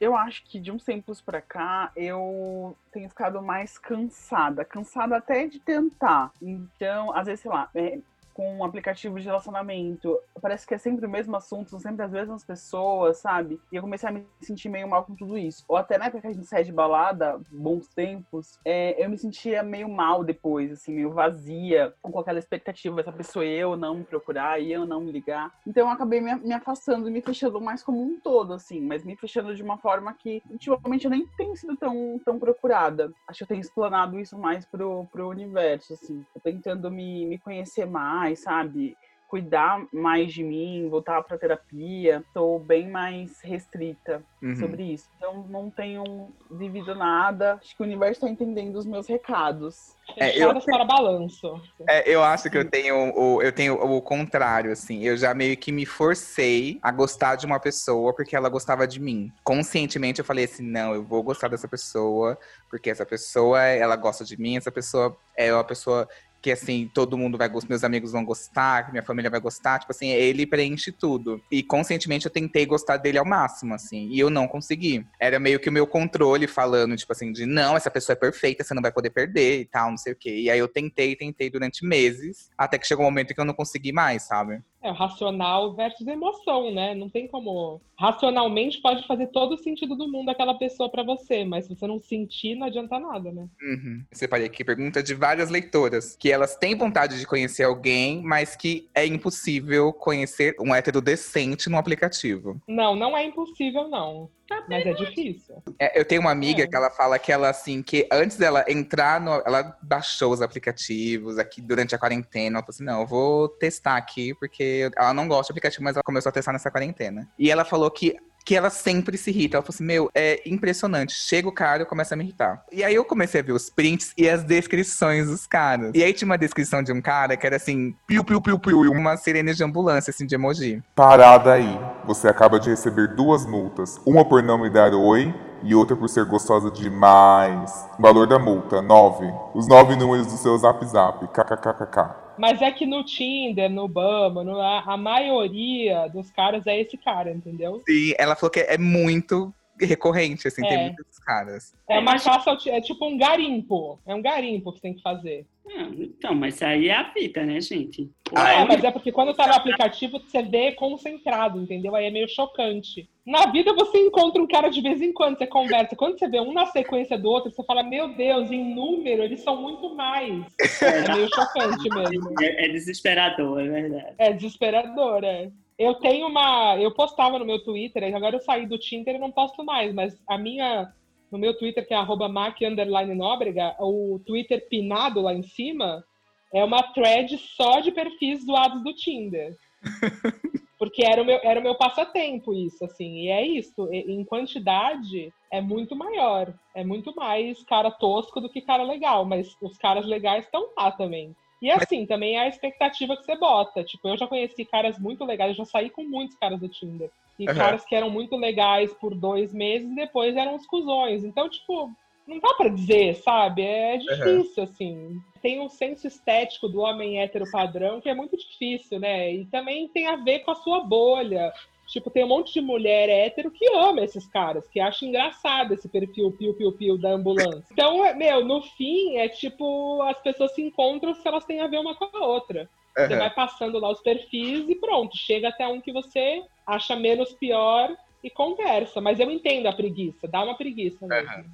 Eu 0.00 0.16
acho 0.16 0.44
que 0.44 0.58
de 0.58 0.70
uns 0.70 0.84
tempos 0.84 1.20
pra 1.20 1.40
cá 1.40 1.92
eu 1.96 2.76
tenho 2.92 3.08
ficado 3.08 3.40
mais 3.40 3.78
cansada. 3.78 4.64
Cansada 4.64 5.16
até 5.16 5.46
de 5.46 5.60
tentar. 5.60 6.32
Então, 6.42 7.14
às 7.14 7.26
vezes, 7.26 7.40
sei 7.40 7.50
lá, 7.50 7.68
é, 7.74 7.98
com 8.34 8.58
um 8.58 8.64
aplicativo 8.64 9.18
de 9.18 9.26
relacionamento, 9.26 10.18
parece 10.42 10.66
que 10.66 10.74
é 10.74 10.78
sempre 10.78 11.06
o 11.06 11.10
mesmo 11.10 11.36
assunto, 11.36 11.70
são 11.70 11.80
sempre 11.80 12.04
as 12.04 12.10
mesmas 12.10 12.44
pessoas, 12.44 13.18
sabe? 13.18 13.60
E 13.72 13.76
eu 13.76 13.82
comecei 13.82 14.08
a 14.08 14.12
me 14.12 14.26
sentir 14.40 14.68
meio 14.68 14.88
mal 14.88 15.04
com 15.04 15.14
tudo 15.14 15.38
isso. 15.38 15.64
Ou 15.68 15.76
até 15.76 15.96
na 15.96 16.06
época 16.06 16.22
que 16.22 16.26
a 16.26 16.32
gente 16.32 16.46
sai 16.46 16.64
de 16.64 16.72
balada, 16.72 17.40
bons 17.50 17.88
tempos, 17.88 18.58
é, 18.64 19.02
eu 19.02 19.08
me 19.08 19.16
sentia 19.16 19.62
meio 19.62 19.88
mal 19.88 20.24
depois, 20.24 20.72
assim, 20.72 20.94
meio 20.94 21.12
vazia, 21.12 21.94
com 22.02 22.18
aquela 22.18 22.38
expectativa, 22.38 23.00
essa 23.00 23.12
pessoa 23.12 23.44
eu 23.44 23.76
não 23.76 23.94
me 23.96 24.04
procurar, 24.04 24.60
e 24.60 24.72
eu 24.72 24.86
não 24.86 25.00
me 25.00 25.12
ligar. 25.12 25.52
Então 25.66 25.86
eu 25.86 25.92
acabei 25.92 26.20
me, 26.20 26.34
me 26.36 26.52
afastando 26.52 27.08
e 27.08 27.12
me 27.12 27.20
fechando 27.20 27.60
mais 27.60 27.82
como 27.82 28.02
um 28.02 28.18
todo, 28.18 28.52
assim, 28.52 28.80
mas 28.80 29.04
me 29.04 29.16
fechando 29.16 29.54
de 29.54 29.62
uma 29.62 29.78
forma 29.78 30.12
que 30.12 30.42
ultimamente 30.50 31.04
eu 31.04 31.10
nem 31.10 31.26
tenho 31.36 31.56
sido 31.56 31.76
tão, 31.76 32.20
tão 32.24 32.38
procurada. 32.38 33.12
Acho 33.28 33.38
que 33.38 33.44
eu 33.44 33.48
tenho 33.48 33.60
explanado 33.60 34.18
isso 34.18 34.38
mais 34.38 34.64
pro, 34.64 35.06
pro 35.12 35.28
universo, 35.28 35.94
assim. 35.94 36.24
Eu 36.34 36.40
tentando 36.40 36.90
me, 36.90 37.26
me 37.26 37.38
conhecer 37.38 37.86
mais, 37.86 38.23
sabe? 38.36 38.96
Cuidar 39.26 39.84
mais 39.92 40.32
de 40.32 40.44
mim, 40.44 40.88
voltar 40.88 41.20
pra 41.22 41.36
terapia. 41.36 42.22
Tô 42.32 42.58
bem 42.58 42.88
mais 42.88 43.40
restrita 43.42 44.22
uhum. 44.40 44.54
sobre 44.54 44.92
isso. 44.92 45.08
Então 45.16 45.44
não 45.48 45.70
tenho 45.70 46.32
vivido 46.52 46.94
nada. 46.94 47.54
Acho 47.54 47.76
que 47.76 47.82
o 47.82 47.86
universo 47.86 48.20
tá 48.20 48.28
entendendo 48.28 48.76
os 48.76 48.86
meus 48.86 49.08
recados. 49.08 49.76
É, 50.18 50.38
eu- 50.38 50.54
para 50.60 50.84
balanço. 50.84 51.60
É, 51.88 52.08
eu 52.08 52.22
acho 52.22 52.48
que 52.48 52.56
eu 52.56 52.70
tenho, 52.70 53.12
o, 53.18 53.42
eu 53.42 53.50
tenho 53.50 53.74
o 53.74 54.00
contrário, 54.00 54.70
assim. 54.70 55.02
Eu 55.02 55.16
já 55.16 55.34
meio 55.34 55.56
que 55.56 55.72
me 55.72 55.84
forcei 55.84 56.78
a 56.80 56.92
gostar 56.92 57.34
de 57.34 57.44
uma 57.44 57.58
pessoa 57.58 58.14
porque 58.14 58.36
ela 58.36 58.48
gostava 58.48 58.86
de 58.86 59.00
mim. 59.00 59.32
Conscientemente 59.42 60.20
eu 60.20 60.24
falei 60.24 60.44
assim, 60.44 60.62
não, 60.62 60.94
eu 60.94 61.02
vou 61.02 61.22
gostar 61.24 61.48
dessa 61.48 61.66
pessoa 61.66 62.38
porque 62.70 62.90
essa 62.90 63.06
pessoa, 63.06 63.60
ela 63.62 63.96
gosta 63.96 64.24
de 64.24 64.36
mim, 64.40 64.56
essa 64.56 64.70
pessoa 64.70 65.16
é 65.36 65.52
uma 65.52 65.64
pessoa 65.64 66.08
que, 66.44 66.52
assim, 66.52 66.90
todo 66.92 67.16
mundo 67.16 67.38
vai 67.38 67.48
gostar, 67.48 67.70
meus 67.70 67.84
amigos 67.84 68.12
vão 68.12 68.22
gostar, 68.22 68.92
minha 68.92 69.02
família 69.02 69.30
vai 69.30 69.40
gostar. 69.40 69.78
Tipo 69.78 69.92
assim, 69.92 70.10
ele 70.10 70.46
preenche 70.46 70.92
tudo. 70.92 71.42
E 71.50 71.62
conscientemente 71.62 72.26
eu 72.26 72.30
tentei 72.30 72.66
gostar 72.66 72.98
dele 72.98 73.16
ao 73.16 73.24
máximo, 73.24 73.72
assim. 73.72 74.10
E 74.10 74.20
eu 74.20 74.28
não 74.28 74.46
consegui. 74.46 75.06
Era 75.18 75.40
meio 75.40 75.58
que 75.58 75.70
o 75.70 75.72
meu 75.72 75.86
controle 75.86 76.46
falando, 76.46 76.94
tipo 76.98 77.10
assim, 77.10 77.32
de 77.32 77.46
não, 77.46 77.78
essa 77.78 77.90
pessoa 77.90 78.12
é 78.12 78.20
perfeita, 78.20 78.62
você 78.62 78.74
não 78.74 78.82
vai 78.82 78.92
poder 78.92 79.08
perder 79.08 79.60
e 79.60 79.64
tal, 79.64 79.88
não 79.88 79.96
sei 79.96 80.12
o 80.12 80.16
quê. 80.16 80.36
E 80.36 80.50
aí 80.50 80.58
eu 80.58 80.68
tentei, 80.68 81.16
tentei 81.16 81.48
durante 81.48 81.82
meses, 81.82 82.50
até 82.58 82.76
que 82.76 82.86
chegou 82.86 83.06
um 83.06 83.08
momento 83.08 83.32
que 83.32 83.40
eu 83.40 83.44
não 83.46 83.54
consegui 83.54 83.90
mais, 83.90 84.24
sabe? 84.24 84.60
É 84.84 84.90
racional 84.90 85.74
versus 85.74 86.06
emoção, 86.06 86.70
né? 86.70 86.94
Não 86.94 87.08
tem 87.08 87.26
como. 87.26 87.80
Racionalmente 87.98 88.82
pode 88.82 89.06
fazer 89.06 89.28
todo 89.28 89.54
o 89.54 89.58
sentido 89.58 89.96
do 89.96 90.06
mundo 90.06 90.28
aquela 90.28 90.52
pessoa 90.58 90.90
pra 90.90 91.02
você, 91.02 91.42
mas 91.42 91.64
se 91.64 91.74
você 91.74 91.86
não 91.86 91.98
sentir, 91.98 92.54
não 92.54 92.66
adianta 92.66 92.98
nada, 92.98 93.32
né? 93.32 93.48
Uhum. 93.62 94.04
Separei 94.12 94.44
aqui 94.46 94.62
pergunta 94.62 95.02
de 95.02 95.14
várias 95.14 95.48
leitoras. 95.48 96.16
Que 96.20 96.30
elas 96.30 96.56
têm 96.56 96.76
vontade 96.76 97.18
de 97.18 97.26
conhecer 97.26 97.62
alguém, 97.62 98.22
mas 98.22 98.54
que 98.54 98.86
é 98.94 99.06
impossível 99.06 99.90
conhecer 99.90 100.54
um 100.60 100.74
hétero 100.74 101.00
decente 101.00 101.70
no 101.70 101.78
aplicativo. 101.78 102.60
Não, 102.68 102.94
não 102.94 103.16
é 103.16 103.24
impossível, 103.24 103.88
não. 103.88 104.28
Mas 104.68 104.86
é 104.86 104.92
difícil. 104.92 105.62
É, 105.78 105.98
eu 105.98 106.04
tenho 106.04 106.20
uma 106.20 106.30
amiga 106.30 106.62
É. 106.62 106.66
que 106.66 106.76
ela 106.76 106.90
fala 106.90 107.18
que 107.18 107.32
ela, 107.32 107.48
assim, 107.48 107.82
que 107.82 108.06
antes 108.12 108.36
dela 108.36 108.64
entrar 108.68 109.20
no. 109.20 109.42
Ela 109.46 109.76
baixou 109.82 110.32
os 110.32 110.42
aplicativos 110.42 111.38
aqui 111.38 111.60
durante 111.60 111.94
a 111.94 111.98
quarentena. 111.98 112.58
Ela 112.58 112.62
falou 112.62 112.70
assim: 112.74 112.84
não, 112.84 113.00
eu 113.00 113.06
vou 113.06 113.48
testar 113.48 113.96
aqui, 113.96 114.34
porque 114.34 114.90
ela 114.96 115.14
não 115.14 115.26
gosta 115.28 115.52
de 115.52 115.52
aplicativo, 115.58 115.82
mas 115.84 115.96
ela 115.96 116.02
começou 116.02 116.30
a 116.30 116.32
testar 116.32 116.52
nessa 116.52 116.70
quarentena. 116.70 117.28
E 117.38 117.50
ela 117.50 117.64
falou 117.64 117.90
que. 117.90 118.16
Que 118.44 118.54
ela 118.54 118.70
sempre 118.70 119.16
se 119.16 119.30
irrita. 119.30 119.56
Ela 119.56 119.62
falou 119.62 119.74
assim: 119.74 119.84
Meu, 119.84 120.10
é 120.14 120.42
impressionante. 120.46 121.14
Chega 121.14 121.48
o 121.48 121.52
cara 121.52 121.82
e 121.82 121.86
começa 121.86 122.14
a 122.14 122.16
me 122.16 122.24
irritar. 122.24 122.62
E 122.70 122.84
aí 122.84 122.94
eu 122.94 123.04
comecei 123.04 123.40
a 123.40 123.44
ver 123.44 123.52
os 123.52 123.70
prints 123.70 124.12
e 124.16 124.28
as 124.28 124.44
descrições 124.44 125.28
dos 125.28 125.46
caras. 125.46 125.92
E 125.94 126.02
aí 126.02 126.12
tinha 126.12 126.26
uma 126.26 126.38
descrição 126.38 126.82
de 126.82 126.92
um 126.92 127.00
cara 127.00 127.36
que 127.36 127.46
era 127.46 127.56
assim: 127.56 127.94
piu, 128.06 128.22
piu, 128.24 128.40
piu, 128.40 128.58
piu, 128.58 128.84
e 128.84 128.88
uma 128.88 129.16
sirene 129.16 129.54
de 129.54 129.64
ambulância, 129.64 130.10
assim, 130.10 130.26
de 130.26 130.34
emoji. 130.34 130.82
Parada 130.94 131.52
aí. 131.52 131.78
Você 132.04 132.28
acaba 132.28 132.60
de 132.60 132.70
receber 132.70 133.08
duas 133.14 133.46
multas. 133.46 134.00
Uma 134.04 134.24
por 134.24 134.42
não 134.42 134.60
me 134.60 134.68
dar 134.68 134.92
oi 134.92 135.34
e 135.62 135.74
outra 135.74 135.96
por 135.96 136.08
ser 136.08 136.24
gostosa 136.26 136.70
demais. 136.70 137.88
Valor 137.98 138.26
da 138.26 138.38
multa, 138.38 138.82
9. 138.82 139.32
Os 139.54 139.66
nove 139.66 139.96
números 139.96 140.26
do 140.26 140.36
seu 140.36 140.56
zap 140.58 140.84
zap. 140.84 141.26
KKKKK. 141.28 142.23
Mas 142.38 142.60
é 142.62 142.70
que 142.70 142.86
no 142.86 143.04
Tinder, 143.04 143.70
no 143.70 143.86
Bumble, 143.88 144.44
no, 144.44 144.60
a, 144.60 144.96
maioria 144.96 146.08
dos 146.08 146.30
caras 146.30 146.66
é 146.66 146.80
esse 146.80 146.96
cara, 146.96 147.30
entendeu? 147.30 147.82
E 147.88 148.14
ela 148.18 148.34
falou 148.34 148.50
que 148.50 148.60
é 148.60 148.78
muito 148.78 149.52
recorrente, 149.80 150.46
assim, 150.46 150.62
tem 150.62 150.72
É. 150.72 150.82
muitos 150.84 151.18
caras. 151.18 151.74
É 151.88 151.98
uma 151.98 152.18
caça, 152.18 152.56
é 152.70 152.80
tipo 152.80 153.04
um 153.06 153.16
garimpo. 153.16 153.98
É 154.06 154.14
um 154.14 154.22
garimpo 154.22 154.72
que 154.72 154.78
você 154.78 154.82
tem 154.82 154.94
que 154.94 155.02
fazer. 155.02 155.46
Ah, 155.66 155.88
então, 155.98 156.34
mas 156.34 156.62
aí 156.62 156.88
é 156.88 156.94
a 156.94 157.02
vida, 157.04 157.44
né, 157.44 157.60
gente? 157.60 158.10
Ah, 158.34 158.52
é, 158.52 158.62
é? 158.62 158.64
mas 158.64 158.84
é 158.84 158.90
porque 158.90 159.10
quando 159.10 159.34
tá 159.34 159.46
no 159.46 159.54
aplicativo, 159.54 160.18
você 160.18 160.42
vê 160.42 160.72
concentrado, 160.72 161.60
entendeu? 161.60 161.94
Aí 161.94 162.06
é 162.06 162.10
meio 162.10 162.28
chocante. 162.28 163.08
Na 163.26 163.46
vida 163.46 163.72
você 163.72 163.98
encontra 163.98 164.42
um 164.42 164.46
cara 164.46 164.68
de 164.68 164.82
vez 164.82 165.00
em 165.00 165.12
quando, 165.12 165.38
você 165.38 165.46
conversa. 165.46 165.96
Quando 165.96 166.18
você 166.18 166.28
vê 166.28 166.38
um 166.40 166.52
na 166.52 166.66
sequência 166.66 167.16
do 167.16 167.30
outro, 167.30 167.50
você 167.50 167.64
fala, 167.64 167.82
meu 167.82 168.14
Deus, 168.14 168.50
em 168.50 168.74
número, 168.74 169.22
eles 169.22 169.40
são 169.40 169.60
muito 169.60 169.94
mais. 169.94 170.44
É 170.84 171.14
meio 171.14 171.28
chocante 171.34 171.88
mesmo. 171.88 172.34
É, 172.42 172.66
é 172.66 172.68
desesperador, 172.68 173.60
é 173.60 173.68
verdade. 173.68 174.14
É 174.18 174.32
desesperador, 174.32 175.24
é. 175.24 175.50
Eu 175.78 175.94
tenho 175.94 176.26
uma. 176.28 176.76
Eu 176.76 176.92
postava 176.92 177.38
no 177.38 177.44
meu 177.44 177.58
Twitter, 177.62 178.14
agora 178.14 178.36
eu 178.36 178.40
saí 178.40 178.66
do 178.66 178.78
Tinder 178.78 179.16
e 179.16 179.18
não 179.18 179.32
posto 179.32 179.64
mais, 179.64 179.92
mas 179.92 180.16
a 180.28 180.38
minha. 180.38 180.92
No 181.34 181.40
meu 181.40 181.52
Twitter, 181.58 181.84
que 181.84 181.92
é 181.92 181.96
arroba 181.96 182.28
Mac 182.28 182.62
underline 182.62 183.12
Nóbrega, 183.12 183.74
o 183.80 184.20
Twitter 184.24 184.68
pinado 184.68 185.20
lá 185.20 185.34
em 185.34 185.42
cima 185.42 186.04
é 186.52 186.62
uma 186.62 186.80
thread 186.92 187.36
só 187.38 187.80
de 187.80 187.90
perfis 187.90 188.44
zoados 188.46 188.84
do 188.84 188.94
Tinder. 188.94 189.56
Porque 190.78 191.04
era 191.04 191.20
o 191.20 191.24
meu, 191.24 191.40
era 191.42 191.58
o 191.58 191.62
meu 191.62 191.74
passatempo 191.74 192.54
isso, 192.54 192.84
assim. 192.84 193.22
E 193.24 193.28
é 193.30 193.44
isso. 193.44 193.92
E- 193.92 194.12
Em 194.12 194.24
quantidade, 194.24 195.32
é 195.50 195.60
muito 195.60 195.96
maior. 195.96 196.54
É 196.72 196.84
muito 196.84 197.12
mais 197.16 197.60
cara 197.64 197.90
tosco 197.90 198.40
do 198.40 198.48
que 198.48 198.60
cara 198.60 198.84
legal. 198.84 199.24
Mas 199.24 199.56
os 199.60 199.76
caras 199.76 200.06
legais 200.06 200.44
estão 200.44 200.68
lá 200.76 200.92
também. 200.92 201.34
E 201.60 201.68
assim, 201.68 202.06
também 202.06 202.36
é 202.36 202.42
a 202.42 202.48
expectativa 202.48 203.16
que 203.16 203.24
você 203.24 203.36
bota. 203.36 203.82
Tipo, 203.82 204.06
eu 204.08 204.16
já 204.16 204.28
conheci 204.28 204.64
caras 204.64 205.00
muito 205.00 205.24
legais, 205.24 205.50
eu 205.50 205.56
já 205.56 205.64
saí 205.64 205.90
com 205.90 206.04
muitos 206.04 206.36
caras 206.36 206.60
do 206.60 206.68
Tinder. 206.68 207.10
E 207.38 207.44
Aham. 207.48 207.54
caras 207.54 207.84
que 207.84 207.94
eram 207.94 208.10
muito 208.10 208.36
legais 208.36 208.92
por 208.94 209.14
dois 209.14 209.52
meses 209.52 209.90
e 209.90 209.94
depois 209.94 210.36
eram 210.36 210.54
os 210.54 210.66
cuzões. 210.66 211.24
Então, 211.24 211.48
tipo, 211.48 211.90
não 212.26 212.38
dá 212.38 212.54
pra 212.54 212.68
dizer, 212.68 213.16
sabe? 213.16 213.62
É 213.62 213.96
difícil, 213.96 214.62
assim. 214.62 215.20
Tem 215.42 215.60
um 215.60 215.68
senso 215.68 216.06
estético 216.06 216.68
do 216.68 216.80
homem 216.80 217.20
hétero 217.20 217.50
padrão 217.50 218.00
que 218.00 218.08
é 218.08 218.14
muito 218.14 218.36
difícil, 218.36 218.98
né? 218.98 219.32
E 219.34 219.46
também 219.46 219.88
tem 219.88 220.06
a 220.06 220.16
ver 220.16 220.40
com 220.40 220.52
a 220.52 220.56
sua 220.56 220.80
bolha. 220.80 221.52
Tipo, 221.86 222.10
tem 222.10 222.24
um 222.24 222.28
monte 222.28 222.54
de 222.54 222.62
mulher 222.62 223.10
hétero 223.10 223.50
que 223.50 223.66
ama 223.74 224.02
esses 224.02 224.26
caras, 224.26 224.66
que 224.68 224.80
acha 224.80 225.04
engraçado 225.04 225.74
esse 225.74 225.86
perfil 225.86 226.32
piu-piu-piu 226.32 226.96
da 226.96 227.10
ambulância. 227.10 227.66
Então, 227.70 228.02
é- 228.02 228.14
meu, 228.14 228.42
no 228.42 228.62
fim, 228.62 229.18
é 229.18 229.28
tipo, 229.28 230.00
as 230.02 230.18
pessoas 230.22 230.54
se 230.54 230.62
encontram 230.62 231.12
se 231.14 231.28
elas 231.28 231.44
têm 231.44 231.60
a 231.60 231.66
ver 231.66 231.78
uma 231.78 231.94
com 231.94 232.08
a 232.16 232.26
outra. 232.26 232.70
Você 232.96 233.02
Aham. 233.02 233.18
vai 233.18 233.34
passando 233.34 233.78
lá 233.78 233.90
os 233.90 234.00
perfis 234.00 234.68
e 234.68 234.74
pronto, 234.76 235.16
chega 235.16 235.48
até 235.48 235.66
um 235.66 235.80
que 235.80 235.92
você 235.92 236.42
acha 236.66 236.94
menos 236.94 237.32
pior 237.32 237.94
e 238.22 238.30
conversa. 238.30 239.00
Mas 239.00 239.18
eu 239.18 239.30
entendo 239.30 239.66
a 239.66 239.72
preguiça, 239.72 240.28
dá 240.28 240.42
uma 240.44 240.56
preguiça 240.56 241.06
mesmo. 241.06 241.28
Aham. 241.28 241.44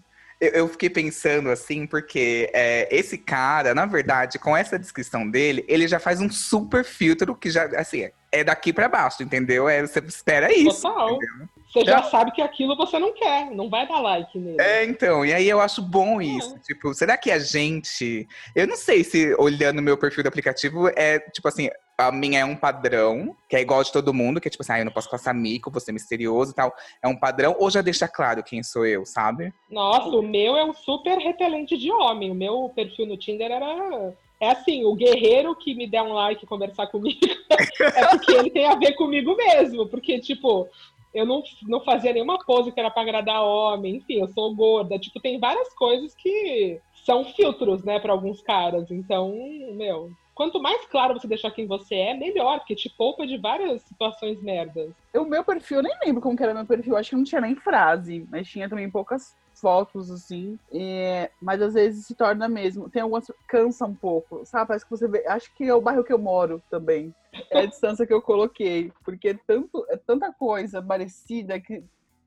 Eu, 0.40 0.50
eu 0.52 0.68
fiquei 0.68 0.88
pensando 0.88 1.50
assim, 1.50 1.86
porque 1.86 2.50
é, 2.54 2.88
esse 2.94 3.18
cara, 3.18 3.74
na 3.74 3.84
verdade, 3.84 4.38
com 4.38 4.56
essa 4.56 4.78
descrição 4.78 5.30
dele, 5.30 5.64
ele 5.68 5.86
já 5.86 5.98
faz 5.98 6.20
um 6.20 6.30
super 6.30 6.82
filtro 6.84 7.34
que 7.34 7.50
já, 7.50 7.64
assim, 7.78 8.10
é- 8.32 8.44
daqui 8.44 8.72
pra 8.72 8.88
baixo, 8.88 9.22
entendeu? 9.22 9.68
É, 9.68 9.82
você 9.82 9.98
espera 10.00 10.50
isso. 10.52 10.80
Total. 10.82 11.10
entendeu? 11.16 11.46
Você 11.72 11.84
já 11.84 12.02
sabe 12.02 12.32
que 12.32 12.42
aquilo 12.42 12.76
você 12.76 12.98
não 12.98 13.12
quer, 13.12 13.50
não 13.52 13.70
vai 13.70 13.86
dar 13.86 14.00
like 14.00 14.36
nele. 14.36 14.60
É, 14.60 14.84
então, 14.84 15.24
e 15.24 15.32
aí 15.32 15.48
eu 15.48 15.60
acho 15.60 15.80
bom 15.80 16.20
isso. 16.20 16.58
Tipo, 16.66 16.92
será 16.92 17.16
que 17.16 17.30
a 17.30 17.38
gente. 17.38 18.26
Eu 18.56 18.66
não 18.66 18.76
sei 18.76 19.04
se 19.04 19.34
olhando 19.36 19.80
meu 19.80 19.96
perfil 19.96 20.24
do 20.24 20.28
aplicativo 20.28 20.88
é, 20.88 21.20
tipo 21.20 21.46
assim, 21.46 21.70
a 21.96 22.10
minha 22.10 22.40
é 22.40 22.44
um 22.44 22.56
padrão, 22.56 23.36
que 23.48 23.54
é 23.54 23.60
igual 23.60 23.84
de 23.84 23.92
todo 23.92 24.14
mundo, 24.14 24.40
que 24.40 24.48
é 24.48 24.50
tipo 24.50 24.62
assim, 24.62 24.72
ah, 24.72 24.78
eu 24.80 24.84
não 24.84 24.92
posso 24.92 25.08
passar 25.08 25.32
mico, 25.32 25.70
vou 25.70 25.80
ser 25.80 25.92
misterioso 25.92 26.50
e 26.50 26.54
tal. 26.54 26.74
É 27.02 27.06
um 27.06 27.16
padrão, 27.16 27.54
ou 27.58 27.70
já 27.70 27.82
deixa 27.82 28.08
claro 28.08 28.42
quem 28.42 28.62
sou 28.62 28.84
eu, 28.84 29.06
sabe? 29.06 29.52
Nossa, 29.70 30.08
o 30.08 30.22
meu 30.22 30.56
é 30.56 30.64
um 30.64 30.74
super 30.74 31.18
repelente 31.18 31.76
de 31.76 31.92
homem. 31.92 32.30
O 32.30 32.34
meu 32.34 32.70
perfil 32.74 33.06
no 33.06 33.16
Tinder 33.16 33.50
era. 33.50 34.12
É 34.40 34.52
assim, 34.52 34.84
o 34.84 34.94
guerreiro 34.94 35.54
que 35.54 35.74
me 35.74 35.86
der 35.86 36.02
um 36.02 36.14
like 36.14 36.42
e 36.42 36.48
conversar 36.48 36.86
comigo 36.86 37.20
é 37.94 38.06
porque 38.06 38.32
ele 38.32 38.50
tem 38.50 38.66
a 38.66 38.74
ver 38.74 38.94
comigo 38.94 39.36
mesmo. 39.36 39.86
Porque, 39.86 40.18
tipo, 40.18 40.66
eu 41.12 41.26
não, 41.26 41.42
não 41.62 41.80
fazia 41.80 42.12
nenhuma 42.12 42.38
pose 42.38 42.72
que 42.72 42.78
era 42.78 42.90
pra 42.90 43.02
agradar 43.02 43.42
homem. 43.42 43.96
Enfim, 43.96 44.20
eu 44.20 44.28
sou 44.28 44.54
gorda. 44.54 44.98
Tipo, 44.98 45.20
tem 45.20 45.38
várias 45.38 45.72
coisas 45.74 46.14
que 46.14 46.80
são 47.04 47.24
filtros, 47.24 47.82
né, 47.84 47.98
pra 47.98 48.12
alguns 48.12 48.40
caras. 48.40 48.90
Então, 48.90 49.34
meu. 49.72 50.10
Quanto 50.34 50.62
mais 50.62 50.86
claro 50.86 51.12
você 51.12 51.28
deixar 51.28 51.50
quem 51.50 51.66
você 51.66 51.94
é, 51.96 52.14
melhor, 52.14 52.60
porque 52.60 52.74
te 52.74 52.88
poupa 52.88 53.26
de 53.26 53.36
várias 53.36 53.82
situações 53.82 54.40
merdas. 54.40 54.90
O 55.14 55.24
meu 55.24 55.44
perfil, 55.44 55.78
eu 55.78 55.82
nem 55.82 55.92
lembro 56.02 56.22
como 56.22 56.34
que 56.34 56.42
era 56.42 56.54
meu 56.54 56.64
perfil. 56.64 56.96
Acho 56.96 57.10
que 57.10 57.16
não 57.16 57.24
tinha 57.24 57.42
nem 57.42 57.54
frase, 57.54 58.26
mas 58.30 58.48
tinha 58.48 58.66
também 58.66 58.90
poucas 58.90 59.36
fotos, 59.60 60.10
assim. 60.10 60.58
É, 60.72 61.30
mas 61.40 61.60
às 61.60 61.74
vezes 61.74 62.06
se 62.06 62.14
torna 62.14 62.48
mesmo. 62.48 62.88
Tem 62.88 63.02
algumas 63.02 63.30
cansa 63.48 63.84
um 63.86 63.94
pouco, 63.94 64.44
sabe? 64.46 64.68
Parece 64.68 64.84
que 64.84 64.90
você 64.90 65.06
vê. 65.06 65.26
Acho 65.26 65.54
que 65.54 65.64
é 65.64 65.74
o 65.74 65.80
bairro 65.80 66.04
que 66.04 66.12
eu 66.12 66.18
moro 66.18 66.62
também. 66.70 67.14
É 67.50 67.60
a 67.60 67.66
distância 67.66 68.06
que 68.06 68.12
eu 68.12 68.22
coloquei. 68.22 68.92
Porque 69.04 69.28
é, 69.28 69.38
tanto, 69.46 69.86
é 69.88 69.96
tanta 69.96 70.32
coisa 70.32 70.82
parecida 70.82 71.60
que. 71.60 71.84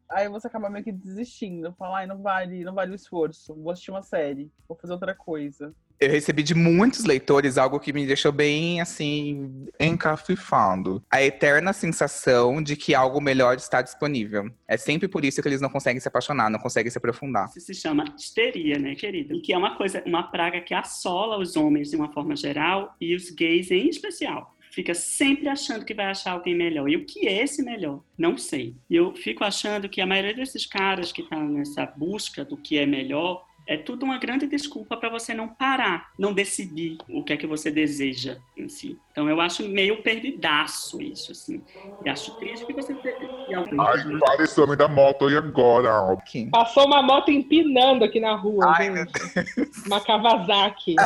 Aí 0.10 0.30
você 0.30 0.48
acaba 0.48 0.70
meio 0.70 0.84
que 0.86 0.92
desistindo. 0.92 1.74
Fala, 1.74 2.00
ai, 2.00 2.06
não 2.06 2.22
vale, 2.22 2.64
não 2.64 2.74
vale 2.74 2.92
o 2.92 2.96
esforço. 2.96 3.56
Vou 3.56 3.72
assistir 3.72 3.92
uma 3.92 4.04
série, 4.04 4.52
vou 4.68 4.78
fazer 4.78 4.94
outra 4.94 5.16
coisa. 5.16 5.74
Eu 6.00 6.10
recebi 6.10 6.44
de 6.44 6.54
muitos 6.54 7.06
leitores 7.06 7.58
algo 7.58 7.80
que 7.80 7.94
me 7.94 8.06
deixou 8.06 8.32
bem, 8.32 8.82
assim, 8.82 9.68
Encafifado. 9.80 11.02
a 11.10 11.24
eterna 11.24 11.72
sensação 11.72 12.62
de 12.62 12.76
que 12.76 12.94
algo 12.94 13.22
melhor 13.22 13.56
está 13.56 13.82
disponível. 13.82 14.50
É 14.68 14.76
sempre 14.76 15.08
por 15.08 15.24
isso 15.24 15.42
que 15.42 15.48
eles 15.48 15.62
não 15.62 15.70
conseguem 15.70 16.00
se 16.00 16.08
apaixonar, 16.08 16.50
não 16.50 16.60
conseguem 16.60 16.92
se 16.92 16.98
aprofundar. 16.98 17.50
Isso 17.50 17.60
se 17.62 17.74
chama 17.74 18.04
histeria, 18.18 18.78
né, 18.78 18.96
querido? 18.96 19.42
Que 19.42 19.54
é 19.54 19.58
uma 19.58 19.76
coisa, 19.76 20.04
uma 20.06 20.24
praga 20.24 20.60
que 20.62 20.74
assola 20.74 21.38
os 21.38 21.56
homens 21.56 21.90
de 21.90 21.96
uma 21.96 22.12
forma 22.12 22.36
geral 22.36 22.96
e 23.00 23.16
os 23.16 23.30
gays 23.30 23.72
em 23.72 23.88
especial. 23.88 24.54
Fica 24.72 24.96
sempre 24.96 25.48
achando 25.48 25.86
que 25.86 25.94
vai 25.94 26.08
achar 26.08 26.32
alguém 26.32 26.56
melhor. 26.56 26.90
E 26.90 26.96
o 26.96 27.06
que 27.06 27.28
é 27.28 27.44
esse 27.44 27.62
melhor? 27.62 28.02
Não 28.18 28.36
sei. 28.40 28.76
E 28.90 28.96
eu 28.96 29.14
fico 29.16 29.44
achando 29.44 29.88
que 29.88 30.02
a 30.02 30.06
maioria 30.08 30.34
desses 30.34 30.66
caras 30.66 31.12
que 31.12 31.22
estão 31.22 31.48
nessa 31.48 31.86
busca 31.86 32.44
do 32.44 32.58
que 32.58 32.80
é 32.80 32.86
melhor 32.86 33.46
é 33.66 33.78
tudo 33.78 34.04
uma 34.04 34.18
grande 34.18 34.46
desculpa 34.48 34.98
para 34.98 35.10
você 35.10 35.34
não 35.34 35.48
parar, 35.48 36.12
não 36.18 36.34
decidir 36.34 36.98
o 37.10 37.24
que 37.24 37.34
é 37.34 37.38
que 37.38 37.48
você 37.48 37.72
deseja 37.72 38.38
em 38.58 38.68
si. 38.68 39.00
Então 39.12 39.30
eu 39.30 39.40
acho 39.40 39.68
meio 39.70 40.02
perdidaço 40.02 41.02
isso, 41.02 41.32
assim. 41.32 41.62
E 42.04 42.10
acho 42.10 42.36
triste 42.38 42.66
que 42.66 42.74
você 42.74 42.94
e 42.94 43.56
Ai, 43.56 44.20
para 44.20 44.44
esse 44.44 44.60
homem 44.60 44.76
da 44.76 44.88
moto 44.88 45.28
aí 45.28 45.38
agora. 45.38 46.14
Aqui. 46.14 46.50
Passou 46.50 46.86
uma 46.86 47.02
moto 47.02 47.30
empinando 47.30 48.04
aqui 48.04 48.20
na 48.20 48.36
rua, 48.36 48.74
Ai, 48.76 48.90
meu 48.90 49.06
gente. 49.06 49.72
Uma 49.86 50.02
Kawasaki. 50.02 50.96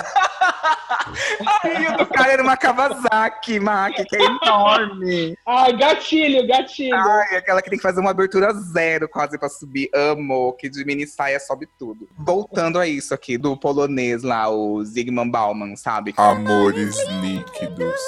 Ai, 1.63 1.93
o 1.93 1.97
do 1.97 2.05
cara 2.07 2.33
era 2.33 2.43
uma 2.43 2.57
Kawasaki, 2.57 3.59
Mac, 3.59 3.93
que 3.93 4.15
é 4.15 4.23
enorme. 4.23 5.37
Ai, 5.45 5.75
gatilho, 5.75 6.47
gatilho. 6.47 6.95
Ai, 6.95 7.37
aquela 7.37 7.61
que 7.61 7.69
tem 7.69 7.77
que 7.77 7.83
fazer 7.83 7.99
uma 7.99 8.11
abertura 8.11 8.53
zero 8.53 9.07
quase 9.09 9.37
pra 9.37 9.49
subir. 9.49 9.89
Amo, 9.93 10.53
que 10.53 10.69
de 10.69 10.83
mini 10.85 11.05
saia 11.05 11.39
sobe 11.39 11.67
tudo. 11.77 12.07
Voltando 12.17 12.46
a 12.79 12.87
isso 12.87 13.13
aqui, 13.13 13.37
do 13.37 13.57
polonês 13.57 14.23
lá, 14.23 14.49
o 14.49 14.83
Zygmunt 14.83 15.31
Bauman, 15.31 15.75
sabe? 15.75 16.13
Amores 16.17 16.95
líquidos. 17.21 18.01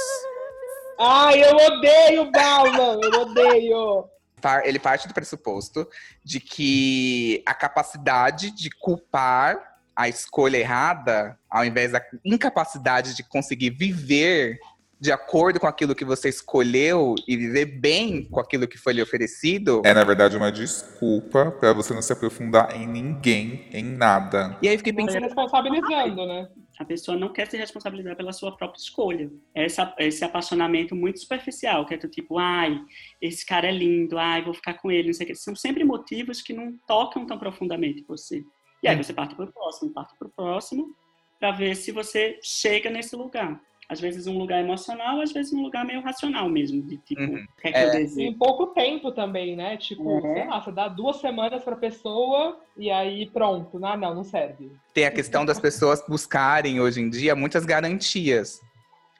Ai, 0.99 1.43
eu 1.43 1.55
odeio 1.55 2.31
Bauman, 2.31 2.99
eu 3.01 3.21
odeio. 3.21 4.05
Par- 4.41 4.65
Ele 4.65 4.79
parte 4.79 5.07
do 5.07 5.13
pressuposto 5.13 5.87
de 6.23 6.39
que 6.39 7.43
a 7.45 7.53
capacidade 7.53 8.51
de 8.51 8.69
culpar 8.69 9.77
a 9.95 10.07
escolha 10.07 10.57
errada, 10.57 11.37
ao 11.49 11.65
invés 11.65 11.91
da 11.91 12.01
incapacidade 12.23 13.15
de 13.15 13.23
conseguir 13.23 13.69
viver 13.71 14.57
de 14.99 15.11
acordo 15.11 15.59
com 15.59 15.67
aquilo 15.67 15.95
que 15.95 16.03
você 16.03 16.27
escolheu 16.27 17.15
e 17.25 17.37
viver 17.37 17.65
bem 17.65 18.25
com 18.29 18.39
aquilo 18.39 18.67
que 18.67 18.77
foi 18.77 18.93
lhe 18.93 19.01
oferecido. 19.01 19.81
É, 19.85 19.93
na 19.93 20.03
verdade, 20.03 20.35
uma 20.35 20.51
desculpa 20.51 21.51
pra 21.51 21.71
você 21.71 21.93
não 21.93 22.01
se 22.01 22.11
aprofundar 22.11 22.75
em 22.75 22.85
ninguém, 22.85 23.67
em 23.71 23.83
nada. 23.83 24.57
E 24.61 24.67
aí 24.67 24.77
fiquei 24.77 24.91
Se 24.91 24.97
pensando, 24.97 25.23
responsabilizando, 25.23 26.25
né? 26.25 26.49
A 26.77 26.85
pessoa 26.85 27.17
não 27.17 27.31
quer 27.31 27.47
se 27.47 27.57
responsabilizar 27.57 28.15
pela 28.15 28.33
sua 28.33 28.55
própria 28.55 28.79
escolha. 28.79 29.31
Essa, 29.53 29.93
esse 29.99 30.23
apaixonamento 30.23 30.95
muito 30.95 31.19
superficial, 31.19 31.85
que 31.85 31.93
é 31.93 31.97
do 31.97 32.09
tipo, 32.09 32.37
ai, 32.37 32.79
esse 33.21 33.45
cara 33.45 33.67
é 33.67 33.71
lindo, 33.71 34.17
ai, 34.17 34.41
vou 34.41 34.53
ficar 34.53 34.75
com 34.75 34.91
ele, 34.91 35.07
não 35.07 35.13
sei 35.13 35.25
o 35.25 35.27
quê. 35.27 35.35
São 35.35 35.55
sempre 35.55 35.83
motivos 35.83 36.41
que 36.41 36.53
não 36.53 36.77
tocam 36.87 37.25
tão 37.25 37.37
profundamente 37.37 38.03
você. 38.07 38.43
E 38.81 38.87
aí 38.87 38.95
você 38.95 39.13
parte 39.13 39.35
para 39.35 39.45
o 39.45 39.51
próximo, 39.51 39.91
parte 39.91 40.13
para 40.17 40.27
o 40.27 40.31
próximo, 40.31 40.95
para 41.37 41.51
ver 41.51 41.75
se 41.75 41.91
você 41.91 42.37
chega 42.41 42.89
nesse 42.89 43.15
lugar. 43.15 43.61
Às 43.89 43.99
vezes 43.99 44.27
um 44.27 44.37
lugar 44.37 44.59
emocional, 44.63 45.19
às 45.19 45.31
vezes 45.31 45.51
um 45.51 45.63
lugar 45.63 45.83
meio 45.83 45.99
racional 46.01 46.47
mesmo, 46.47 46.79
de 46.83 46.97
tipo, 46.97 47.19
Uhum. 47.21 47.43
o 47.57 47.61
que 47.61 47.67
é 47.69 47.71
que 47.71 47.77
eu 47.79 47.87
É. 47.89 47.97
desejo? 47.97 48.29
Em 48.29 48.37
pouco 48.37 48.67
tempo 48.67 49.11
também, 49.11 49.55
né? 49.55 49.77
Tipo, 49.77 50.17
É. 50.27 50.33
sei 50.33 50.45
lá, 50.47 50.61
você 50.61 50.71
dá 50.71 50.87
duas 50.87 51.17
semanas 51.19 51.63
pra 51.63 51.75
pessoa 51.75 52.59
e 52.77 52.91
aí 52.91 53.27
pronto. 53.31 53.83
Ah, 53.83 53.97
não, 53.97 54.13
não 54.13 54.23
serve. 54.23 54.71
tem 54.93 55.05
a 55.05 55.11
questão 55.11 55.43
das 55.45 55.59
pessoas 55.59 56.03
buscarem 56.07 56.79
hoje 56.79 57.01
em 57.01 57.09
dia 57.09 57.35
muitas 57.35 57.65
garantias. 57.65 58.59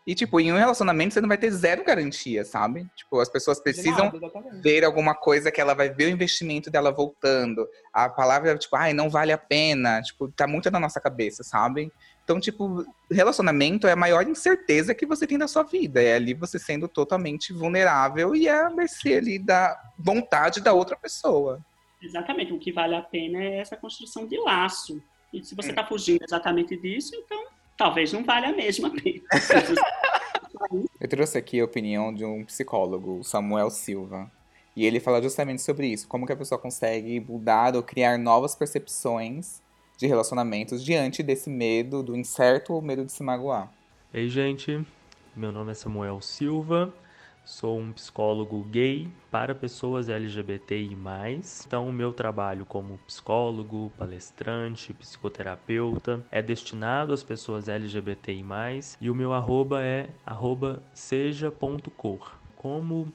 E, 0.06 0.16
tipo, 0.16 0.40
em 0.40 0.52
um 0.52 0.58
relacionamento 0.58 1.14
você 1.14 1.22
não 1.22 1.28
vai 1.28 1.38
ter 1.38 1.52
zero 1.52 1.84
garantia, 1.84 2.44
sabe? 2.44 2.86
Tipo, 2.96 3.20
as 3.20 3.30
pessoas 3.30 3.62
precisam 3.62 4.06
nada, 4.12 4.20
ver 4.62 4.84
alguma 4.84 5.14
coisa 5.14 5.52
que 5.52 5.62
ela 5.62 5.74
vai 5.76 5.90
ver 5.90 6.06
o 6.06 6.10
investimento 6.10 6.70
dela 6.72 6.92
voltando. 6.92 7.68
A 7.94 8.10
palavra, 8.10 8.58
tipo, 8.58 8.76
ai, 8.76 8.92
não 8.92 9.10
vale 9.10 9.32
a 9.32 9.38
pena. 9.38 10.02
Tipo, 10.02 10.28
tá 10.32 10.48
muito 10.48 10.70
na 10.72 10.80
nossa 10.80 11.00
cabeça, 11.00 11.44
sabe? 11.44 11.92
Então, 12.30 12.40
tipo, 12.40 12.86
relacionamento 13.10 13.88
é 13.88 13.94
a 13.94 13.96
maior 13.96 14.22
incerteza 14.28 14.94
que 14.94 15.04
você 15.04 15.26
tem 15.26 15.36
na 15.36 15.48
sua 15.48 15.64
vida. 15.64 16.00
É 16.00 16.14
ali 16.14 16.36
você 16.36 16.60
sendo 16.60 16.88
totalmente 16.88 17.52
vulnerável 17.52 18.36
e 18.36 18.48
é 18.48 18.66
a 18.66 18.70
mercê 18.70 19.16
ali 19.16 19.40
da 19.40 19.76
vontade 19.98 20.62
da 20.62 20.72
outra 20.72 20.96
pessoa. 20.96 21.60
Exatamente. 22.00 22.54
O 22.54 22.60
que 22.60 22.72
vale 22.72 22.94
a 22.94 23.02
pena 23.02 23.42
é 23.44 23.58
essa 23.58 23.76
construção 23.76 24.28
de 24.28 24.38
laço. 24.38 25.02
E 25.34 25.44
se 25.44 25.56
você 25.56 25.72
está 25.72 25.84
fugindo 25.84 26.24
exatamente 26.24 26.78
disso, 26.78 27.16
então 27.16 27.48
talvez 27.76 28.14
não 28.14 28.24
valha 28.24 28.50
a 28.50 28.54
mesma 28.54 28.92
pena. 28.92 29.24
Eu 31.02 31.10
trouxe 31.10 31.36
aqui 31.36 31.60
a 31.60 31.66
opinião 31.66 32.14
de 32.14 32.24
um 32.26 32.46
psicólogo, 32.46 33.22
o 33.22 33.24
Samuel 33.24 33.72
Silva. 33.72 34.32
E 34.76 34.86
ele 34.86 35.00
fala 35.00 35.20
justamente 35.20 35.64
sobre 35.64 35.88
isso, 35.88 36.08
como 36.08 36.28
que 36.28 36.34
a 36.34 36.38
pessoa 36.38 36.62
consegue 36.62 37.20
mudar 37.20 37.76
ou 37.76 37.82
criar 37.82 38.20
novas 38.20 38.54
percepções 38.54 39.64
de 40.00 40.08
relacionamentos 40.08 40.82
diante 40.82 41.22
desse 41.22 41.50
medo 41.50 42.02
do 42.02 42.16
incerto 42.16 42.74
ou 42.74 42.82
medo 42.82 43.04
de 43.04 43.12
se 43.12 43.22
magoar. 43.22 43.70
Ei, 44.14 44.30
gente, 44.30 44.82
meu 45.36 45.52
nome 45.52 45.72
é 45.72 45.74
Samuel 45.74 46.22
Silva, 46.22 46.94
sou 47.44 47.78
um 47.78 47.92
psicólogo 47.92 48.64
gay 48.64 49.10
para 49.30 49.54
pessoas 49.54 50.08
LGBTI. 50.08 50.98
Então, 51.68 51.90
o 51.90 51.92
meu 51.92 52.14
trabalho 52.14 52.66
como 52.66 52.98
psicólogo, 53.00 53.92
palestrante, 53.98 54.94
psicoterapeuta 54.94 56.26
é 56.32 56.42
destinado 56.42 57.12
às 57.12 57.22
pessoas 57.22 57.68
LGBTI. 57.68 58.46
E 59.02 59.10
o 59.10 59.16
meu 59.16 59.34
arroba 59.34 59.84
é 59.84 60.08
arroba 60.26 60.82
seja.cor. 60.94 62.40
Como 62.56 63.12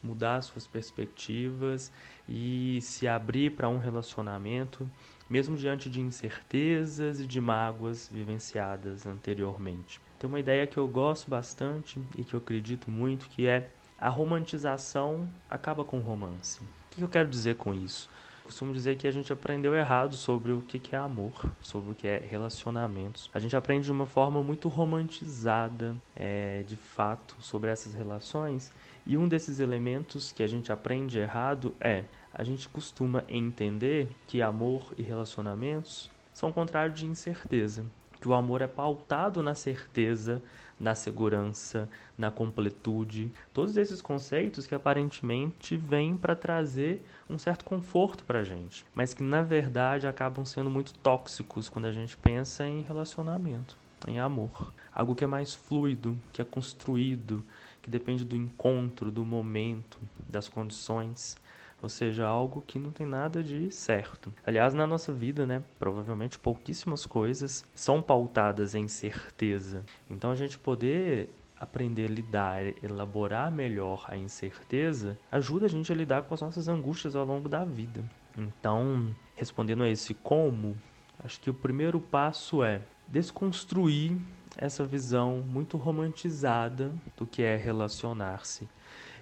mudar 0.00 0.40
suas 0.42 0.68
perspectivas 0.68 1.90
e 2.28 2.78
se 2.80 3.08
abrir 3.08 3.56
para 3.56 3.68
um 3.68 3.78
relacionamento 3.78 4.88
mesmo 5.28 5.56
diante 5.56 5.90
de 5.90 6.00
incertezas 6.00 7.20
e 7.20 7.26
de 7.26 7.40
mágoas 7.40 8.08
vivenciadas 8.12 9.06
anteriormente. 9.06 10.00
Tem 10.18 10.28
uma 10.28 10.40
ideia 10.40 10.66
que 10.66 10.78
eu 10.78 10.88
gosto 10.88 11.30
bastante 11.30 12.00
e 12.16 12.24
que 12.24 12.34
eu 12.34 12.38
acredito 12.38 12.90
muito 12.90 13.28
que 13.28 13.46
é 13.46 13.70
a 13.98 14.08
romantização 14.08 15.28
acaba 15.50 15.84
com 15.84 15.98
o 15.98 16.02
romance. 16.02 16.60
O 16.60 16.96
que 16.96 17.02
eu 17.02 17.08
quero 17.08 17.28
dizer 17.28 17.56
com 17.56 17.74
isso? 17.74 18.08
costumo 18.48 18.72
dizer 18.72 18.96
que 18.96 19.06
a 19.06 19.10
gente 19.10 19.30
aprendeu 19.30 19.74
errado 19.74 20.16
sobre 20.16 20.52
o 20.52 20.62
que 20.62 20.94
é 20.94 20.98
amor, 20.98 21.52
sobre 21.60 21.92
o 21.92 21.94
que 21.94 22.08
é 22.08 22.18
relacionamentos. 22.18 23.30
A 23.34 23.38
gente 23.38 23.54
aprende 23.54 23.84
de 23.84 23.92
uma 23.92 24.06
forma 24.06 24.42
muito 24.42 24.68
romantizada, 24.68 25.94
é, 26.16 26.64
de 26.66 26.74
fato, 26.76 27.36
sobre 27.40 27.70
essas 27.70 27.92
relações. 27.92 28.72
E 29.06 29.18
um 29.18 29.28
desses 29.28 29.60
elementos 29.60 30.32
que 30.32 30.42
a 30.42 30.46
gente 30.46 30.72
aprende 30.72 31.18
errado 31.18 31.74
é 31.78 32.04
a 32.32 32.44
gente 32.44 32.68
costuma 32.68 33.24
entender 33.28 34.08
que 34.26 34.42
amor 34.42 34.92
e 34.96 35.02
relacionamentos 35.02 36.10
são 36.32 36.52
contrário 36.52 36.94
de 36.94 37.06
incerteza, 37.06 37.84
que 38.20 38.28
o 38.28 38.34
amor 38.34 38.62
é 38.62 38.66
pautado 38.66 39.42
na 39.42 39.54
certeza, 39.54 40.42
na 40.78 40.94
segurança, 40.94 41.88
na 42.16 42.30
completude, 42.30 43.32
todos 43.52 43.76
esses 43.76 44.00
conceitos 44.00 44.66
que 44.66 44.74
aparentemente 44.74 45.76
vêm 45.76 46.16
para 46.16 46.36
trazer 46.36 47.02
um 47.28 47.38
certo 47.38 47.64
conforto 47.64 48.24
para 48.24 48.40
a 48.40 48.44
gente, 48.44 48.84
mas 48.94 49.12
que 49.12 49.22
na 49.22 49.42
verdade 49.42 50.06
acabam 50.06 50.44
sendo 50.44 50.70
muito 50.70 50.94
tóxicos 50.94 51.68
quando 51.68 51.86
a 51.86 51.92
gente 51.92 52.16
pensa 52.16 52.66
em 52.66 52.82
relacionamento, 52.82 53.76
em 54.06 54.20
amor, 54.20 54.72
algo 54.92 55.14
que 55.14 55.24
é 55.24 55.26
mais 55.26 55.54
fluido, 55.54 56.16
que 56.32 56.40
é 56.40 56.44
construído, 56.44 57.44
que 57.82 57.90
depende 57.90 58.24
do 58.24 58.36
encontro, 58.36 59.10
do 59.10 59.24
momento, 59.24 59.98
das 60.28 60.48
condições 60.48 61.36
ou 61.80 61.88
seja, 61.88 62.26
algo 62.26 62.62
que 62.66 62.78
não 62.78 62.90
tem 62.90 63.06
nada 63.06 63.42
de 63.42 63.70
certo. 63.70 64.32
Aliás, 64.44 64.74
na 64.74 64.86
nossa 64.86 65.12
vida, 65.12 65.46
né, 65.46 65.62
provavelmente 65.78 66.38
pouquíssimas 66.38 67.06
coisas 67.06 67.64
são 67.74 68.02
pautadas 68.02 68.74
em 68.74 68.88
certeza. 68.88 69.84
Então 70.10 70.30
a 70.30 70.36
gente 70.36 70.58
poder 70.58 71.30
aprender 71.58 72.06
a 72.06 72.08
lidar, 72.08 72.62
elaborar 72.82 73.50
melhor 73.50 74.04
a 74.08 74.16
incerteza, 74.16 75.18
ajuda 75.30 75.66
a 75.66 75.68
gente 75.68 75.92
a 75.92 75.94
lidar 75.94 76.22
com 76.22 76.34
as 76.34 76.40
nossas 76.40 76.68
angústias 76.68 77.16
ao 77.16 77.24
longo 77.24 77.48
da 77.48 77.64
vida. 77.64 78.04
Então, 78.36 79.14
respondendo 79.34 79.82
a 79.82 79.88
esse 79.88 80.14
como, 80.14 80.76
acho 81.24 81.40
que 81.40 81.50
o 81.50 81.54
primeiro 81.54 82.00
passo 82.00 82.62
é 82.62 82.80
desconstruir 83.08 84.16
essa 84.56 84.84
visão 84.84 85.42
muito 85.46 85.76
romantizada 85.76 86.92
do 87.16 87.26
que 87.26 87.42
é 87.42 87.56
relacionar-se 87.56 88.68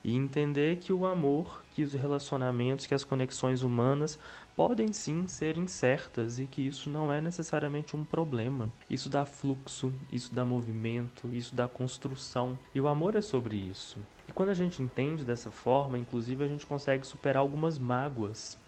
e 0.03 0.15
entender 0.15 0.77
que 0.77 0.93
o 0.93 1.07
amor, 1.07 1.63
que 1.75 1.83
os 1.83 1.93
relacionamentos, 1.93 2.87
que 2.87 2.95
as 2.95 3.05
conexões 3.05 3.63
humanas 3.63 4.19
podem 4.57 4.93
sim 4.93 5.27
ser 5.27 5.59
incertas 5.59 6.39
e 6.39 6.47
que 6.47 6.67
isso 6.67 6.89
não 6.89 7.13
é 7.13 7.21
necessariamente 7.21 7.95
um 7.95 8.03
problema. 8.03 8.73
Isso 8.89 9.11
dá 9.11 9.27
fluxo, 9.27 9.93
isso 10.11 10.35
dá 10.35 10.45
movimento, 10.45 11.29
isso 11.33 11.55
dá 11.55 11.69
construção. 11.69 12.59
E 12.75 12.81
o 12.81 12.89
amor 12.89 13.15
é 13.15 13.21
sobre 13.21 13.57
isso. 13.57 13.99
E 14.27 14.33
quando 14.33 14.49
a 14.49 14.55
gente 14.55 14.83
entende 14.83 15.25
dessa 15.25 15.51
forma, 15.51 15.99
inclusive 15.99 16.43
a 16.43 16.49
gente 16.49 16.65
consegue 16.65 17.07
superar 17.07 17.43
algumas 17.43 17.79
mágoas. 17.79 18.59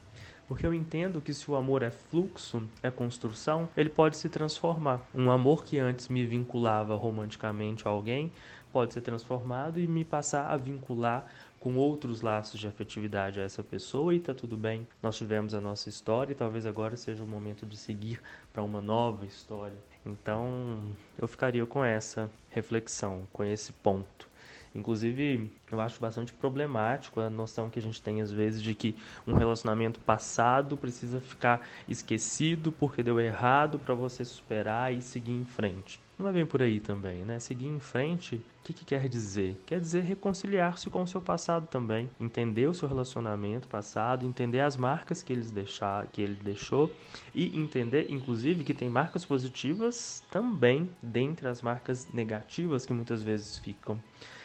Porque 0.48 0.66
eu 0.66 0.72
entendo 0.72 1.20
que 1.20 1.34
se 1.34 1.50
o 1.50 1.56
amor 1.56 1.82
é 1.82 1.90
fluxo, 1.90 2.66
é 2.82 2.90
construção, 2.90 3.68
ele 3.76 3.90
pode 3.90 4.16
se 4.16 4.30
transformar. 4.30 5.06
Um 5.14 5.30
amor 5.30 5.62
que 5.62 5.78
antes 5.78 6.08
me 6.08 6.24
vinculava 6.24 6.96
romanticamente 6.96 7.86
a 7.86 7.90
alguém 7.90 8.32
pode 8.72 8.94
ser 8.94 9.00
transformado 9.00 9.78
e 9.78 9.86
me 9.86 10.04
passar 10.04 10.50
a 10.50 10.56
vincular 10.56 11.26
com 11.60 11.76
outros 11.76 12.22
laços 12.22 12.60
de 12.60 12.68
afetividade 12.68 13.40
a 13.40 13.42
essa 13.42 13.62
pessoa 13.62 14.14
e 14.14 14.20
tá 14.20 14.32
tudo 14.32 14.56
bem. 14.56 14.86
Nós 15.02 15.16
tivemos 15.16 15.54
a 15.54 15.60
nossa 15.60 15.88
história 15.88 16.32
e 16.32 16.36
talvez 16.36 16.66
agora 16.66 16.96
seja 16.96 17.22
o 17.22 17.26
momento 17.26 17.66
de 17.66 17.76
seguir 17.76 18.20
para 18.52 18.62
uma 18.62 18.80
nova 18.80 19.26
história. 19.26 19.76
Então, 20.06 20.80
eu 21.18 21.26
ficaria 21.26 21.66
com 21.66 21.84
essa 21.84 22.30
reflexão, 22.50 23.26
com 23.32 23.44
esse 23.44 23.72
ponto. 23.72 24.28
Inclusive, 24.74 25.50
eu 25.72 25.80
acho 25.80 26.00
bastante 26.00 26.32
problemático 26.32 27.20
a 27.20 27.28
noção 27.28 27.68
que 27.68 27.78
a 27.78 27.82
gente 27.82 28.00
tem 28.00 28.20
às 28.20 28.30
vezes 28.30 28.62
de 28.62 28.74
que 28.74 28.94
um 29.26 29.34
relacionamento 29.34 29.98
passado 30.00 30.76
precisa 30.76 31.20
ficar 31.20 31.66
esquecido 31.88 32.70
porque 32.70 33.02
deu 33.02 33.18
errado 33.18 33.78
para 33.78 33.94
você 33.94 34.24
superar 34.24 34.94
e 34.94 35.02
seguir 35.02 35.32
em 35.32 35.44
frente. 35.44 36.00
Não 36.18 36.26
é 36.26 36.32
bem 36.32 36.44
por 36.44 36.60
aí 36.60 36.80
também, 36.80 37.24
né? 37.24 37.38
Seguir 37.38 37.68
em 37.68 37.78
frente, 37.78 38.34
o 38.34 38.64
que, 38.64 38.72
que 38.72 38.84
quer 38.84 39.08
dizer? 39.08 39.56
Quer 39.64 39.78
dizer 39.78 40.02
reconciliar-se 40.02 40.90
com 40.90 41.00
o 41.00 41.06
seu 41.06 41.20
passado 41.20 41.68
também, 41.68 42.10
entender 42.18 42.66
o 42.66 42.74
seu 42.74 42.88
relacionamento 42.88 43.68
passado, 43.68 44.26
entender 44.26 44.58
as 44.58 44.76
marcas 44.76 45.22
que, 45.22 45.32
eles 45.32 45.52
deixar, 45.52 46.08
que 46.08 46.20
ele 46.20 46.34
deixou 46.34 46.90
e 47.32 47.56
entender, 47.56 48.10
inclusive, 48.10 48.64
que 48.64 48.74
tem 48.74 48.88
marcas 48.88 49.24
positivas 49.24 50.24
também 50.28 50.90
dentre 51.00 51.46
as 51.46 51.62
marcas 51.62 52.12
negativas 52.12 52.84
que 52.84 52.92
muitas 52.92 53.22
vezes 53.22 53.56
ficam. 53.56 54.02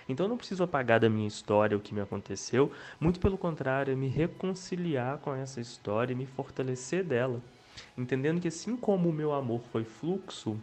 Então 0.07 0.27
eu 0.27 0.29
não 0.29 0.37
preciso 0.37 0.63
apagar 0.63 0.99
da 0.99 1.09
minha 1.09 1.27
história 1.27 1.75
o 1.75 1.81
que 1.81 1.95
me 1.95 2.01
aconteceu, 2.01 2.71
muito 2.99 3.19
pelo 3.19 3.37
contrário, 3.37 3.91
é 3.91 3.95
me 3.95 4.09
reconciliar 4.09 5.17
com 5.17 5.33
essa 5.33 5.59
história 5.59 6.13
e 6.13 6.15
me 6.15 6.27
fortalecer 6.27 7.03
dela, 7.03 7.41
entendendo 7.97 8.39
que 8.39 8.49
assim 8.49 8.77
como 8.77 9.09
o 9.09 9.13
meu 9.13 9.33
amor 9.33 9.63
foi 9.71 9.83
fluxo, 9.83 10.55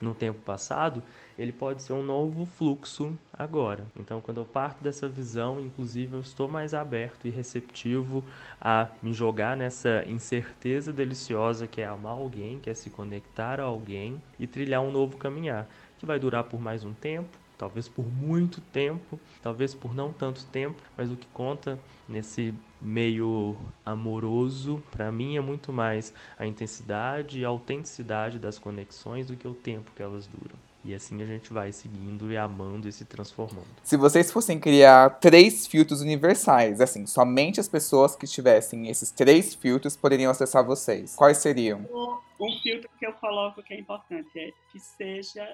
no 0.00 0.14
tempo 0.14 0.40
passado, 0.40 1.02
ele 1.38 1.52
pode 1.52 1.82
ser 1.82 1.92
um 1.92 2.02
novo 2.02 2.46
fluxo 2.46 3.16
agora. 3.32 3.86
Então, 3.96 4.20
quando 4.20 4.38
eu 4.38 4.44
parto 4.44 4.82
dessa 4.82 5.08
visão, 5.08 5.60
inclusive, 5.60 6.14
eu 6.14 6.20
estou 6.20 6.48
mais 6.48 6.74
aberto 6.74 7.26
e 7.26 7.30
receptivo 7.30 8.24
a 8.60 8.88
me 9.02 9.12
jogar 9.12 9.56
nessa 9.56 10.04
incerteza 10.06 10.92
deliciosa 10.92 11.66
que 11.66 11.80
é 11.80 11.86
amar 11.86 12.12
alguém, 12.12 12.58
que 12.58 12.70
é 12.70 12.74
se 12.74 12.90
conectar 12.90 13.60
a 13.60 13.64
alguém 13.64 14.20
e 14.38 14.46
trilhar 14.46 14.82
um 14.82 14.90
novo 14.90 15.16
caminhar, 15.16 15.68
que 15.98 16.06
vai 16.06 16.18
durar 16.18 16.44
por 16.44 16.60
mais 16.60 16.84
um 16.84 16.92
tempo, 16.92 17.38
talvez 17.58 17.88
por 17.88 18.06
muito 18.06 18.60
tempo, 18.60 19.18
talvez 19.42 19.74
por 19.74 19.94
não 19.94 20.12
tanto 20.12 20.46
tempo, 20.46 20.80
mas 20.96 21.10
o 21.10 21.16
que 21.16 21.26
conta 21.34 21.78
nesse 22.08 22.54
meio 22.80 23.56
amoroso, 23.84 24.82
para 24.90 25.10
mim 25.10 25.36
é 25.36 25.40
muito 25.40 25.72
mais 25.72 26.14
a 26.38 26.46
intensidade 26.46 27.40
e 27.40 27.44
a 27.44 27.48
autenticidade 27.48 28.38
das 28.38 28.58
conexões 28.58 29.26
do 29.26 29.36
que 29.36 29.48
o 29.48 29.54
tempo 29.54 29.90
que 29.94 30.02
elas 30.02 30.26
duram. 30.28 30.56
E 30.84 30.94
assim 30.94 31.20
a 31.20 31.26
gente 31.26 31.52
vai 31.52 31.72
seguindo 31.72 32.32
e 32.32 32.36
amando 32.36 32.88
e 32.88 32.92
se 32.92 33.04
transformando. 33.04 33.66
Se 33.82 33.96
vocês 33.96 34.30
fossem 34.30 34.60
criar 34.60 35.10
três 35.18 35.66
filtros 35.66 36.00
universais, 36.00 36.80
assim, 36.80 37.04
somente 37.04 37.58
as 37.58 37.68
pessoas 37.68 38.14
que 38.14 38.26
tivessem 38.26 38.88
esses 38.88 39.10
três 39.10 39.54
filtros 39.54 39.96
poderiam 39.96 40.30
acessar 40.30 40.64
vocês, 40.64 41.16
quais 41.16 41.38
seriam? 41.38 41.80
Um 42.40 42.52
filtro 42.62 42.88
que 42.96 43.04
eu 43.04 43.12
coloco 43.14 43.60
que 43.62 43.74
é 43.74 43.80
importante 43.80 44.30
é 44.38 44.52
que 44.70 44.78
seja 44.78 45.44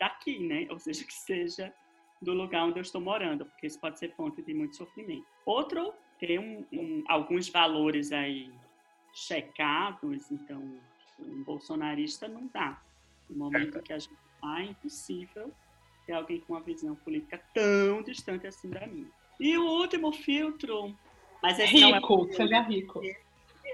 daqui, 0.00 0.40
né? 0.40 0.66
Ou 0.70 0.78
seja, 0.78 1.04
que 1.04 1.12
seja 1.12 1.72
do 2.20 2.32
lugar 2.32 2.64
onde 2.64 2.78
eu 2.78 2.82
estou 2.82 3.00
morando, 3.00 3.46
porque 3.46 3.66
isso 3.66 3.78
pode 3.78 3.98
ser 3.98 4.12
fonte 4.14 4.42
de 4.42 4.52
muito 4.52 4.76
sofrimento. 4.76 5.26
Outro, 5.46 5.94
ter 6.18 6.40
um, 6.40 6.66
um, 6.72 7.04
alguns 7.06 7.48
valores 7.48 8.10
aí 8.10 8.50
checados, 9.12 10.30
então 10.30 10.60
um 11.18 11.44
bolsonarista 11.44 12.26
não 12.26 12.48
dá. 12.52 12.82
No 13.28 13.36
momento 13.36 13.80
que 13.82 13.92
a 13.92 13.98
gente 13.98 14.12
está, 14.34 14.60
é 14.60 14.64
impossível 14.64 15.52
ter 16.06 16.14
alguém 16.14 16.40
com 16.40 16.54
uma 16.54 16.60
visão 16.60 16.94
política 16.96 17.40
tão 17.54 18.02
distante 18.02 18.46
assim 18.46 18.68
da 18.68 18.86
minha. 18.86 19.10
E 19.38 19.56
o 19.56 19.64
último 19.64 20.12
filtro, 20.12 20.94
mas 21.42 21.58
não 21.58 21.64
é 21.64 21.68
Rico, 21.68 22.32
seja 22.32 22.60
rico. 22.60 23.00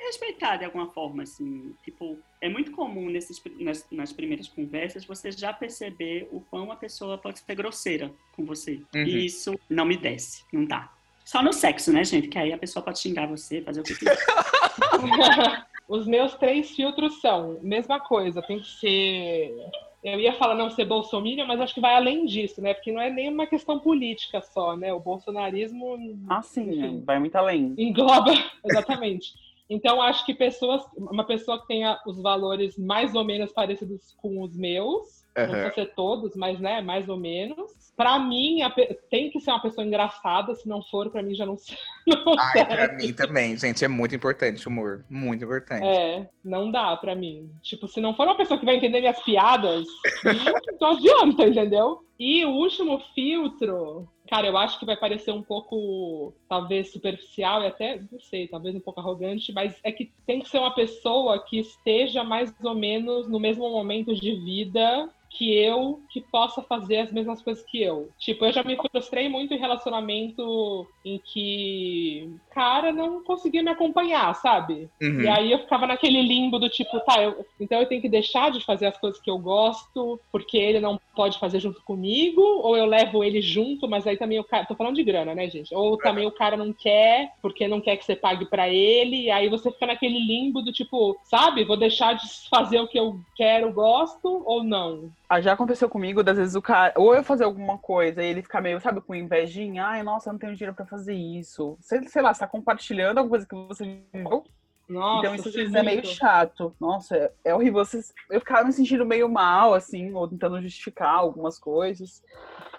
Respeitar 0.06 0.56
de 0.56 0.64
alguma 0.64 0.86
forma, 0.88 1.22
assim, 1.22 1.74
tipo, 1.84 2.18
é 2.40 2.48
muito 2.48 2.70
comum 2.72 3.08
nesses, 3.10 3.42
nas, 3.58 3.86
nas 3.90 4.12
primeiras 4.12 4.48
conversas 4.48 5.04
você 5.04 5.30
já 5.30 5.52
perceber 5.52 6.28
o 6.32 6.40
quão 6.40 6.70
a 6.72 6.76
pessoa 6.76 7.18
pode 7.18 7.40
ser 7.40 7.54
grosseira 7.54 8.10
com 8.32 8.44
você. 8.44 8.80
Uhum. 8.94 9.02
E 9.02 9.26
isso 9.26 9.58
não 9.68 9.84
me 9.84 9.96
desce, 9.96 10.44
não 10.52 10.64
dá. 10.64 10.90
Só 11.24 11.42
no 11.42 11.52
sexo, 11.52 11.92
né, 11.92 12.04
gente? 12.04 12.28
Que 12.28 12.38
aí 12.38 12.52
a 12.52 12.58
pessoa 12.58 12.82
pode 12.84 13.00
xingar 13.00 13.26
você, 13.26 13.60
fazer 13.60 13.80
o 13.80 13.84
que 13.84 13.96
quiser. 13.96 14.16
Os 15.88 16.06
meus 16.06 16.34
três 16.34 16.70
filtros 16.70 17.20
são, 17.20 17.58
mesma 17.62 18.00
coisa, 18.00 18.42
tem 18.42 18.58
que 18.58 18.66
ser. 18.66 19.54
Eu 20.02 20.20
ia 20.20 20.32
falar 20.34 20.54
não 20.54 20.70
ser 20.70 20.84
bolsominion, 20.84 21.46
mas 21.46 21.60
acho 21.60 21.74
que 21.74 21.80
vai 21.80 21.94
além 21.94 22.26
disso, 22.26 22.60
né? 22.60 22.74
Porque 22.74 22.92
não 22.92 23.00
é 23.00 23.10
nem 23.10 23.28
uma 23.28 23.46
questão 23.46 23.78
política 23.78 24.40
só, 24.40 24.76
né? 24.76 24.92
O 24.92 25.00
bolsonarismo 25.00 25.96
Ah, 26.28 26.42
sim, 26.42 26.70
Enfim. 26.70 27.02
vai 27.04 27.18
muito 27.18 27.34
além. 27.36 27.74
engloba 27.76 28.32
exatamente. 28.64 29.34
Então 29.68 30.00
acho 30.00 30.24
que 30.24 30.32
pessoas, 30.34 30.82
uma 30.96 31.24
pessoa 31.26 31.60
que 31.60 31.66
tenha 31.66 31.98
os 32.06 32.22
valores 32.22 32.78
mais 32.78 33.14
ou 33.14 33.24
menos 33.24 33.52
parecidos 33.52 34.14
com 34.16 34.42
os 34.42 34.56
meus, 34.56 35.24
não 35.36 35.44
Aham. 35.44 35.52
precisa 35.52 35.74
ser 35.74 35.94
todos, 35.94 36.36
mas 36.36 36.60
né, 36.60 36.80
mais 36.80 37.08
ou 37.08 37.16
menos. 37.16 37.72
Pra 37.96 38.18
mim 38.18 38.62
a 38.62 38.70
tem 39.10 39.30
que 39.30 39.40
ser 39.40 39.50
uma 39.50 39.60
pessoa 39.62 39.86
engraçada, 39.86 40.54
se 40.54 40.68
não 40.68 40.82
for 40.84 41.10
pra 41.10 41.22
mim 41.22 41.34
já 41.34 41.44
não. 41.44 41.56
Não 42.06 42.34
Ai, 42.38 42.52
serve. 42.52 42.76
pra 42.76 42.92
mim 42.96 43.12
também, 43.12 43.56
gente, 43.56 43.84
é 43.84 43.88
muito 43.88 44.14
importante 44.14 44.64
o 44.68 44.70
humor. 44.70 45.04
Muito 45.10 45.44
importante. 45.44 45.84
É, 45.84 46.30
não 46.44 46.70
dá 46.70 46.96
pra 46.96 47.16
mim. 47.16 47.50
Tipo, 47.62 47.88
se 47.88 48.00
não 48.00 48.14
for 48.14 48.26
uma 48.28 48.36
pessoa 48.36 48.60
que 48.60 48.64
vai 48.64 48.76
entender 48.76 49.00
minhas 49.00 49.20
piadas, 49.24 49.84
não 50.80 50.90
adianta, 50.92 51.48
entendeu? 51.48 51.98
E 52.16 52.44
o 52.44 52.50
último 52.50 53.02
filtro, 53.12 54.08
cara, 54.26 54.46
eu 54.46 54.56
acho 54.56 54.78
que 54.78 54.86
vai 54.86 54.96
parecer 54.96 55.30
um 55.32 55.42
pouco, 55.42 56.32
talvez, 56.48 56.92
superficial 56.92 57.62
e 57.62 57.66
até, 57.66 58.00
não 58.10 58.20
sei, 58.20 58.48
talvez 58.48 58.74
um 58.74 58.80
pouco 58.80 59.00
arrogante, 59.00 59.52
mas 59.52 59.78
é 59.82 59.92
que 59.92 60.12
tem 60.26 60.40
que 60.40 60.48
ser 60.48 60.58
uma 60.58 60.74
pessoa 60.74 61.42
que 61.44 61.58
esteja 61.58 62.24
mais 62.24 62.54
ou 62.62 62.74
menos 62.74 63.28
no 63.28 63.38
mesmo 63.38 63.68
momento 63.70 64.14
de 64.14 64.34
vida 64.34 65.08
que 65.30 65.54
eu, 65.54 66.00
que 66.10 66.20
possa 66.20 66.62
fazer 66.62 66.98
as 66.98 67.12
mesmas 67.12 67.42
coisas 67.42 67.64
que 67.68 67.82
eu. 67.82 68.10
Tipo, 68.18 68.46
eu 68.46 68.52
já 68.52 68.62
me 68.62 68.76
frustrei 68.76 69.28
muito 69.28 69.52
em 69.54 69.58
relacionamento 69.58 70.86
em 71.04 71.20
que 71.32 72.28
o 72.28 72.54
cara 72.54 72.92
não 72.92 73.22
conseguia 73.22 73.62
me 73.62 73.70
acompanhar, 73.70 74.34
sabe? 74.34 74.88
Uhum. 75.00 75.20
E 75.22 75.28
aí 75.28 75.52
eu 75.52 75.58
ficava 75.60 75.86
naquele 75.86 76.22
limbo 76.22 76.58
do 76.58 76.68
tipo, 76.68 76.98
tá, 77.00 77.22
eu- 77.22 77.44
então 77.60 77.80
eu 77.80 77.86
tenho 77.86 78.00
que 78.02 78.08
deixar 78.08 78.50
de 78.50 78.60
fazer 78.64 78.86
as 78.86 78.98
coisas 78.98 79.20
que 79.20 79.30
eu 79.30 79.38
gosto, 79.38 80.20
porque 80.32 80.56
ele 80.56 80.80
não 80.80 80.98
pode 81.14 81.38
fazer 81.38 81.60
junto 81.60 81.82
comigo, 81.84 82.40
ou 82.42 82.76
eu 82.76 82.84
levo 82.86 83.24
ele 83.24 83.40
junto, 83.40 83.88
mas 83.88 84.06
aí 84.06 84.16
também 84.16 84.38
o 84.38 84.44
cara. 84.44 84.66
Tô 84.66 84.74
falando 84.74 84.96
de 84.96 85.04
grana, 85.04 85.34
né, 85.34 85.48
gente? 85.48 85.74
Ou 85.74 85.96
também 85.96 86.26
o 86.26 86.32
cara 86.32 86.56
não 86.56 86.72
quer, 86.72 87.30
porque 87.40 87.66
não 87.68 87.80
quer 87.80 87.96
que 87.96 88.04
você 88.04 88.14
pague 88.16 88.44
pra 88.46 88.68
ele, 88.68 89.22
e 89.24 89.30
aí 89.30 89.48
você 89.48 89.70
fica 89.70 89.86
naquele 89.86 90.18
limbo 90.18 90.60
do 90.62 90.72
tipo, 90.72 91.18
sabe, 91.24 91.64
vou 91.64 91.76
deixar 91.76 92.14
de 92.14 92.26
fazer 92.50 92.80
o 92.80 92.88
que 92.88 92.98
eu 92.98 93.20
quero, 93.34 93.72
gosto, 93.72 94.42
ou 94.46 94.62
não. 94.62 95.10
Ah, 95.28 95.40
já 95.40 95.52
aconteceu 95.52 95.88
comigo, 95.88 96.22
das 96.22 96.36
vezes 96.36 96.54
o 96.54 96.62
cara, 96.62 96.94
ou 96.96 97.14
eu 97.14 97.24
fazer 97.24 97.44
alguma 97.44 97.78
coisa 97.78 98.22
e 98.22 98.26
ele 98.26 98.42
fica 98.42 98.60
meio, 98.60 98.80
sabe, 98.80 99.00
com 99.00 99.14
invejinha, 99.14 99.84
ai, 99.84 100.02
nossa, 100.02 100.28
eu 100.28 100.32
não 100.32 100.38
tenho 100.38 100.54
dinheiro 100.54 100.74
pra 100.74 100.86
fazer 100.86 101.14
isso. 101.14 101.76
Sei, 101.80 102.00
sei 102.04 102.22
lá, 102.22 102.32
você 102.32 102.40
tá 102.40 102.46
compartilhando 102.46 103.18
alguma 103.18 103.30
coisa 103.30 103.46
que 103.46 103.54
você 103.54 103.84
viveu, 103.84 104.44
Nossa, 104.88 105.26
então 105.26 105.34
isso 105.34 105.76
é 105.76 105.82
meio 105.82 106.04
chato. 106.04 106.76
Nossa, 106.80 107.16
é, 107.16 107.32
é 107.46 107.54
horrível. 107.54 107.84
Vocês, 107.84 108.14
eu 108.30 108.38
ficava 108.38 108.64
me 108.64 108.72
sentindo 108.72 109.04
meio 109.04 109.28
mal, 109.28 109.74
assim, 109.74 110.12
ou 110.14 110.28
tentando 110.28 110.62
justificar 110.62 111.16
algumas 111.16 111.58
coisas. 111.58 112.22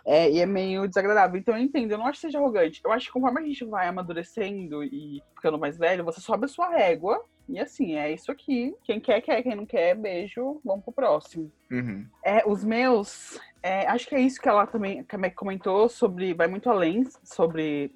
É, 0.05 0.31
e 0.31 0.39
é 0.39 0.45
meio 0.45 0.87
desagradável. 0.87 1.37
Então 1.37 1.53
eu 1.57 1.61
entendo, 1.61 1.91
eu 1.91 1.97
não 1.97 2.07
acho 2.07 2.21
que 2.21 2.27
seja 2.27 2.39
arrogante. 2.39 2.79
Eu 2.83 2.93
acho 2.93 3.07
que 3.07 3.11
conforme 3.11 3.41
a 3.41 3.43
gente 3.43 3.65
vai 3.65 3.87
amadurecendo 3.89 4.81
e 4.85 5.21
ficando 5.35 5.59
mais 5.59 5.77
velho, 5.77 6.05
você 6.05 6.21
sobe 6.21 6.45
a 6.45 6.47
sua 6.47 6.69
régua. 6.69 7.21
E 7.49 7.59
assim, 7.59 7.95
é 7.95 8.11
isso 8.11 8.31
aqui. 8.31 8.75
Quem 8.83 8.99
quer, 8.99 9.21
quer. 9.21 9.41
Quem 9.41 9.55
não 9.55 9.65
quer, 9.65 9.95
beijo. 9.95 10.59
Vamos 10.63 10.83
pro 10.83 10.93
próximo. 10.93 11.51
Uhum. 11.71 12.05
É, 12.23 12.47
os 12.47 12.63
meus, 12.63 13.39
é, 13.63 13.87
acho 13.87 14.07
que 14.07 14.15
é 14.15 14.19
isso 14.19 14.39
que 14.39 14.47
ela 14.47 14.65
também 14.65 15.03
que 15.03 15.15
a 15.15 15.19
Mac 15.19 15.33
comentou 15.33 15.89
sobre, 15.89 16.33
vai 16.33 16.47
muito 16.47 16.69
além 16.69 17.05
sobre 17.23 17.91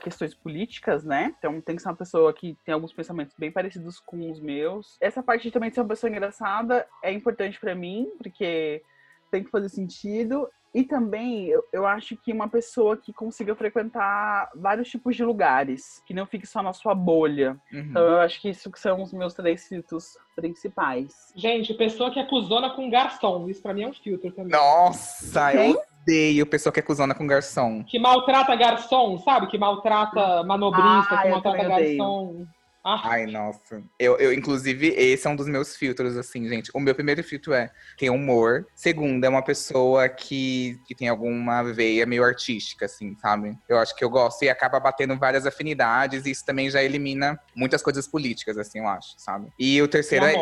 questões 0.00 0.34
políticas, 0.34 1.04
né? 1.04 1.34
Então 1.38 1.60
tem 1.60 1.76
que 1.76 1.82
ser 1.82 1.88
uma 1.88 1.96
pessoa 1.96 2.32
que 2.32 2.56
tem 2.64 2.74
alguns 2.74 2.92
pensamentos 2.92 3.34
bem 3.38 3.50
parecidos 3.50 4.00
com 4.00 4.30
os 4.30 4.40
meus. 4.40 4.96
Essa 5.00 5.22
parte 5.22 5.44
de 5.44 5.50
também 5.50 5.70
de 5.70 5.74
ser 5.74 5.80
uma 5.82 5.88
pessoa 5.88 6.10
engraçada 6.10 6.86
é 7.02 7.12
importante 7.12 7.58
pra 7.58 7.74
mim, 7.74 8.10
porque 8.18 8.82
tem 9.30 9.44
que 9.44 9.50
fazer 9.50 9.68
sentido. 9.68 10.48
E 10.74 10.84
também 10.84 11.46
eu, 11.46 11.64
eu 11.72 11.86
acho 11.86 12.16
que 12.16 12.32
uma 12.32 12.48
pessoa 12.48 12.96
que 12.96 13.12
consiga 13.12 13.54
frequentar 13.56 14.50
vários 14.54 14.88
tipos 14.88 15.16
de 15.16 15.24
lugares, 15.24 16.00
que 16.06 16.14
não 16.14 16.26
fique 16.26 16.46
só 16.46 16.62
na 16.62 16.72
sua 16.72 16.94
bolha. 16.94 17.56
Uhum. 17.72 17.80
Então 17.80 18.02
eu 18.02 18.20
acho 18.20 18.40
que 18.40 18.48
isso 18.50 18.70
que 18.70 18.78
são 18.78 19.02
os 19.02 19.12
meus 19.12 19.34
três 19.34 19.66
filtros 19.66 20.16
principais. 20.36 21.32
Gente, 21.34 21.74
pessoa 21.74 22.10
que 22.10 22.20
é 22.20 22.24
cuzona 22.24 22.70
com 22.70 22.88
garçom, 22.88 23.48
isso 23.48 23.60
pra 23.62 23.74
mim 23.74 23.82
é 23.82 23.88
um 23.88 23.92
filtro 23.92 24.30
também. 24.30 24.52
Nossa, 24.52 25.50
Quem? 25.52 25.72
eu 25.72 25.82
odeio 26.02 26.46
pessoa 26.46 26.72
que 26.72 26.80
é 26.80 26.82
cuzona 26.82 27.14
com 27.14 27.26
garçom. 27.26 27.82
que 27.84 27.98
maltrata 27.98 28.54
garçom, 28.54 29.18
sabe? 29.18 29.48
Que 29.48 29.58
maltrata 29.58 30.42
manobrista, 30.44 31.14
Ah, 31.14 31.22
que 31.22 31.28
maltrata 31.28 31.58
também 31.58 31.72
odeio. 31.72 32.48
Ah, 32.82 33.00
Ai, 33.04 33.26
nossa. 33.26 33.82
Eu, 33.98 34.16
eu, 34.16 34.32
inclusive, 34.32 34.88
esse 34.88 35.26
é 35.26 35.30
um 35.30 35.36
dos 35.36 35.46
meus 35.46 35.76
filtros, 35.76 36.16
assim, 36.16 36.48
gente. 36.48 36.70
O 36.74 36.80
meu 36.80 36.94
primeiro 36.94 37.22
filtro 37.22 37.52
é 37.52 37.70
ter 37.98 38.08
humor. 38.08 38.66
Segundo, 38.74 39.22
é 39.22 39.28
uma 39.28 39.42
pessoa 39.42 40.08
que, 40.08 40.80
que 40.86 40.94
tem 40.94 41.08
alguma 41.08 41.62
veia 41.62 42.06
meio 42.06 42.24
artística, 42.24 42.86
assim, 42.86 43.14
sabe? 43.20 43.54
Eu 43.68 43.78
acho 43.78 43.94
que 43.94 44.02
eu 44.02 44.08
gosto 44.08 44.42
e 44.44 44.48
acaba 44.48 44.80
batendo 44.80 45.16
várias 45.18 45.46
afinidades. 45.46 46.24
E 46.24 46.30
isso 46.30 46.44
também 46.44 46.70
já 46.70 46.82
elimina 46.82 47.38
muitas 47.54 47.82
coisas 47.82 48.08
políticas, 48.08 48.56
assim, 48.56 48.78
eu 48.78 48.88
acho, 48.88 49.14
sabe? 49.18 49.52
E 49.58 49.80
o 49.82 49.88
terceiro 49.88 50.24
é, 50.24 50.34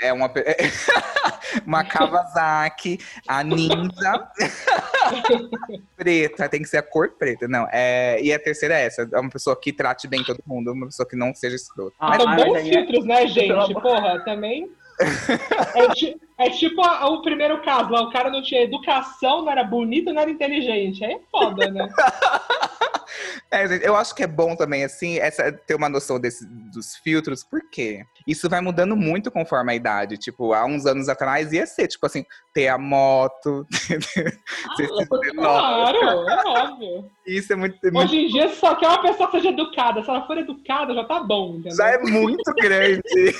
é 0.00 0.12
uma, 0.12 0.28
uma 1.64 1.84
Kawasaki, 1.84 2.98
a 3.28 3.44
ninja. 3.44 4.28
preta, 5.96 6.48
tem 6.48 6.62
que 6.62 6.68
ser 6.68 6.78
a 6.78 6.82
cor 6.82 7.10
preta. 7.10 7.46
Não, 7.46 7.68
é... 7.70 8.20
e 8.20 8.32
a 8.32 8.38
terceira 8.38 8.74
é 8.74 8.86
essa: 8.86 9.08
é 9.12 9.20
uma 9.20 9.30
pessoa 9.30 9.58
que 9.58 9.72
trate 9.72 10.08
bem 10.08 10.24
todo 10.24 10.42
mundo, 10.46 10.72
uma 10.72 10.86
pessoa 10.86 11.08
que 11.08 11.16
não 11.16 11.34
seja 11.34 11.54
escrota. 11.56 11.83
Ah, 11.98 12.16
São 12.18 12.36
bons 12.36 12.52
daí 12.52 12.68
é- 12.70 12.72
filtros, 12.72 13.04
né, 13.04 13.26
gente? 13.26 13.74
Porra, 13.74 14.20
também. 14.24 14.70
É, 15.74 15.88
ti- 15.88 16.16
é 16.38 16.50
tipo 16.50 16.80
a- 16.80 17.08
o 17.08 17.20
primeiro 17.20 17.60
caso 17.62 17.90
lá, 17.90 18.02
o 18.02 18.10
cara 18.10 18.30
não 18.30 18.40
tinha 18.42 18.62
educação, 18.62 19.42
não 19.42 19.50
era 19.50 19.64
bonito, 19.64 20.12
não 20.12 20.22
era 20.22 20.30
inteligente. 20.30 21.04
Aí 21.04 21.14
é 21.14 21.20
foda, 21.32 21.68
né? 21.68 21.88
É, 23.50 23.86
eu 23.88 23.94
acho 23.96 24.14
que 24.14 24.22
é 24.22 24.26
bom 24.26 24.54
também, 24.56 24.84
assim, 24.84 25.18
essa, 25.18 25.52
ter 25.52 25.74
uma 25.74 25.88
noção 25.88 26.18
desse, 26.20 26.46
dos 26.46 26.96
filtros, 26.96 27.42
por 27.44 27.60
quê? 27.70 28.04
Isso 28.26 28.48
vai 28.48 28.60
mudando 28.60 28.96
muito 28.96 29.30
conforme 29.30 29.72
a 29.72 29.74
idade. 29.74 30.16
Tipo, 30.18 30.52
há 30.52 30.64
uns 30.64 30.86
anos 30.86 31.08
atrás 31.08 31.52
ia 31.52 31.66
ser, 31.66 31.86
tipo 31.88 32.04
assim, 32.06 32.24
ter 32.52 32.68
a 32.68 32.78
moto. 32.78 33.66
Vê 34.78 35.32
nova. 35.32 35.92
Claro, 35.92 36.28
é 36.28 36.48
óbvio. 36.48 37.10
Isso 37.26 37.52
é 37.52 37.56
muito, 37.56 37.76
é 37.86 37.90
muito- 37.90 38.06
Hoje 38.06 38.16
em 38.16 38.28
dia, 38.28 38.48
se 38.48 38.56
só 38.56 38.74
quer 38.74 38.88
uma 38.88 39.02
pessoa 39.02 39.30
que 39.30 39.36
seja 39.38 39.50
educada. 39.50 40.02
Se 40.02 40.10
ela 40.10 40.26
for 40.26 40.38
educada, 40.38 40.94
já 40.94 41.04
tá 41.04 41.20
bom, 41.22 41.54
entendeu? 41.56 41.76
Já 41.76 41.88
é 41.90 41.98
muito 41.98 42.52
grande. 42.54 43.02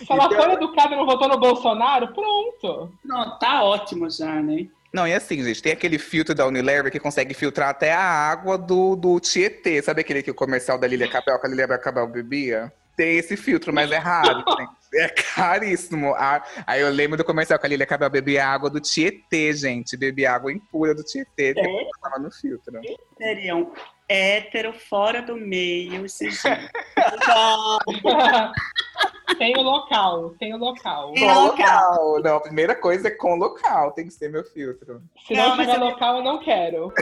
Se 0.00 0.10
ela 0.10 0.24
Então- 0.26 0.42
for 0.42 0.50
educada 0.52 0.94
e 0.94 0.96
não 0.96 1.04
votou 1.04 1.28
no 1.28 1.38
Bolsonaro, 1.38 2.08
pronto. 2.14 2.90
Não, 3.04 3.38
tá 3.38 3.62
ótimo 3.64 4.08
já, 4.08 4.40
né? 4.42 4.66
Não, 4.92 5.06
e 5.06 5.14
assim, 5.14 5.42
gente, 5.42 5.62
tem 5.62 5.72
aquele 5.72 5.98
filtro 5.98 6.34
da 6.34 6.46
Unilever 6.46 6.90
que 6.90 6.98
consegue 6.98 7.32
filtrar 7.32 7.68
até 7.68 7.92
a 7.92 8.02
água 8.02 8.58
do, 8.58 8.96
do 8.96 9.20
Tietê. 9.20 9.80
Sabe 9.80 10.00
aquele 10.00 10.22
que 10.22 10.30
o 10.30 10.34
comercial 10.34 10.78
da 10.78 10.86
Lilia 10.86 11.08
Cabel, 11.08 11.38
que 11.38 11.46
a 11.46 11.50
Lilia 11.50 11.78
Cabel 11.78 12.08
bebia? 12.08 12.72
Tem 12.96 13.16
esse 13.16 13.36
filtro, 13.36 13.72
mas 13.72 13.90
é 13.92 13.98
raro. 13.98 14.44
É 14.92 15.08
caríssimo. 15.08 16.12
Ah, 16.16 16.44
Aí 16.66 16.80
eu 16.80 16.90
lembro 16.90 17.16
do 17.16 17.24
comercial 17.24 17.58
que 17.58 17.66
a 17.66 17.68
Lilia 17.68 17.86
Cabel 17.86 18.10
bebia 18.10 18.46
água 18.46 18.68
do 18.68 18.80
Tietê, 18.80 19.52
gente. 19.52 19.96
Bebia 19.96 20.32
água 20.32 20.52
impura 20.52 20.92
do 20.92 21.04
Tietê. 21.04 21.54
Depois 21.54 21.86
tava 22.02 22.18
no 22.18 22.30
filtro. 22.30 22.80
Seriam 23.16 23.72
hétero, 24.08 24.72
fora 24.72 25.22
do 25.22 25.36
meio, 25.36 26.04
esses 26.04 26.42
tem 29.38 29.56
o 29.56 29.62
local, 29.62 30.30
tem 30.38 30.54
o 30.54 30.58
local. 30.58 31.12
Tem 31.12 31.26
Com 31.28 31.34
local. 31.34 31.90
local. 32.04 32.22
Não, 32.22 32.36
a 32.36 32.40
primeira 32.40 32.74
coisa 32.74 33.08
é 33.08 33.10
com 33.10 33.34
local. 33.36 33.92
Tem 33.92 34.06
que 34.06 34.12
ser 34.12 34.30
meu 34.30 34.44
filtro. 34.44 35.00
Se 35.26 35.34
não, 35.34 35.50
Não, 35.50 35.56
tiver 35.58 35.76
eu- 35.76 35.80
local, 35.84 36.16
eu 36.18 36.22
não 36.24 36.38
quero. 36.38 36.92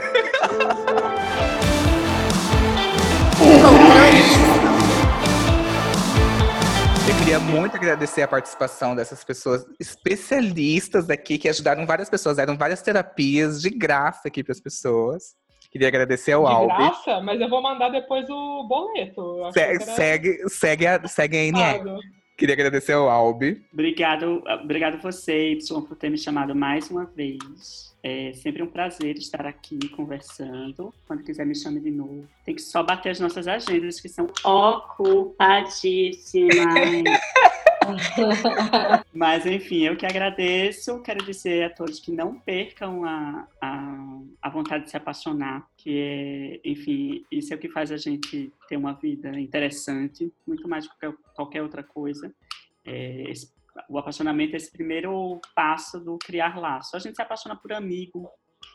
Eu 7.07 7.15
queria 7.17 7.39
muito 7.39 7.75
agradecer 7.75 8.21
a 8.21 8.27
participação 8.27 8.95
dessas 8.95 9.23
pessoas 9.23 9.65
especialistas 9.79 11.09
aqui 11.09 11.37
que 11.37 11.49
ajudaram 11.49 11.85
várias 11.85 12.09
pessoas, 12.09 12.37
deram 12.37 12.55
várias 12.57 12.81
terapias 12.81 13.61
de 13.61 13.69
graça 13.69 14.27
aqui 14.27 14.43
para 14.43 14.51
as 14.51 14.59
pessoas. 14.59 15.35
Queria 15.71 15.87
agradecer 15.87 16.33
ao 16.33 16.45
De 16.45 16.51
Albi. 16.51 16.75
graça, 16.75 17.21
mas 17.21 17.39
eu 17.39 17.49
vou 17.49 17.61
mandar 17.61 17.89
depois 17.89 18.27
o 18.29 18.67
boleto. 18.67 19.21
Eu 19.21 19.45
acho 19.45 19.53
Se- 19.53 19.59
que 19.59 19.65
era 19.71 19.79
segue, 19.95 20.49
segue, 20.49 20.87
a, 20.87 21.07
segue 21.07 21.37
a 21.37 21.43
NR. 21.45 21.83
Queria 22.39 22.53
agradecer 22.53 22.93
ao 22.93 23.09
Albi. 23.09 23.61
Obrigado, 23.73 24.41
obrigado 24.63 24.97
você, 25.01 25.51
Y, 25.51 25.81
por 25.81 25.97
ter 25.97 26.09
me 26.09 26.17
chamado 26.17 26.55
mais 26.55 26.89
uma 26.89 27.03
vez. 27.03 27.88
É 28.01 28.31
sempre 28.33 28.63
um 28.63 28.67
prazer 28.67 29.17
estar 29.17 29.45
aqui 29.45 29.77
conversando. 29.89 30.93
Quando 31.05 31.21
quiser, 31.23 31.45
me 31.45 31.53
chame 31.53 31.81
de 31.81 31.91
novo. 31.91 32.25
Tem 32.45 32.55
que 32.55 32.61
só 32.61 32.81
bater 32.81 33.09
as 33.09 33.19
nossas 33.19 33.45
agendas, 33.47 33.99
que 33.99 34.07
são 34.07 34.27
ocupadíssimas. 34.43 36.55
Mas, 39.13 39.45
enfim, 39.45 39.81
eu 39.81 39.97
que 39.97 40.05
agradeço. 40.05 41.01
Quero 41.01 41.25
dizer 41.25 41.65
a 41.65 41.69
todos 41.69 41.99
que 41.99 42.11
não 42.11 42.39
percam 42.39 43.03
a, 43.03 43.45
a, 43.61 44.21
a 44.41 44.49
vontade 44.49 44.85
de 44.85 44.91
se 44.91 44.97
apaixonar, 44.97 45.67
que 45.75 45.99
é, 45.99 46.61
enfim, 46.63 47.25
isso 47.29 47.53
é 47.53 47.57
o 47.57 47.59
que 47.59 47.67
faz 47.67 47.91
a 47.91 47.97
gente 47.97 48.49
ter 48.69 48.77
uma 48.77 48.93
vida 48.93 49.37
interessante, 49.37 50.31
muito 50.47 50.69
mais 50.69 50.87
do 50.87 50.91
que 50.91 51.11
qualquer 51.35 51.61
outra 51.61 51.83
coisa. 51.83 52.33
É, 52.85 53.29
esse 53.29 53.58
o 53.87 53.97
apaixonamento 53.97 54.53
é 54.53 54.57
esse 54.57 54.71
primeiro 54.71 55.39
passo 55.55 55.99
do 55.99 56.17
criar 56.17 56.59
laço. 56.59 56.95
A 56.95 56.99
gente 56.99 57.15
se 57.15 57.21
apaixona 57.21 57.55
por 57.55 57.71
amigo, 57.71 58.29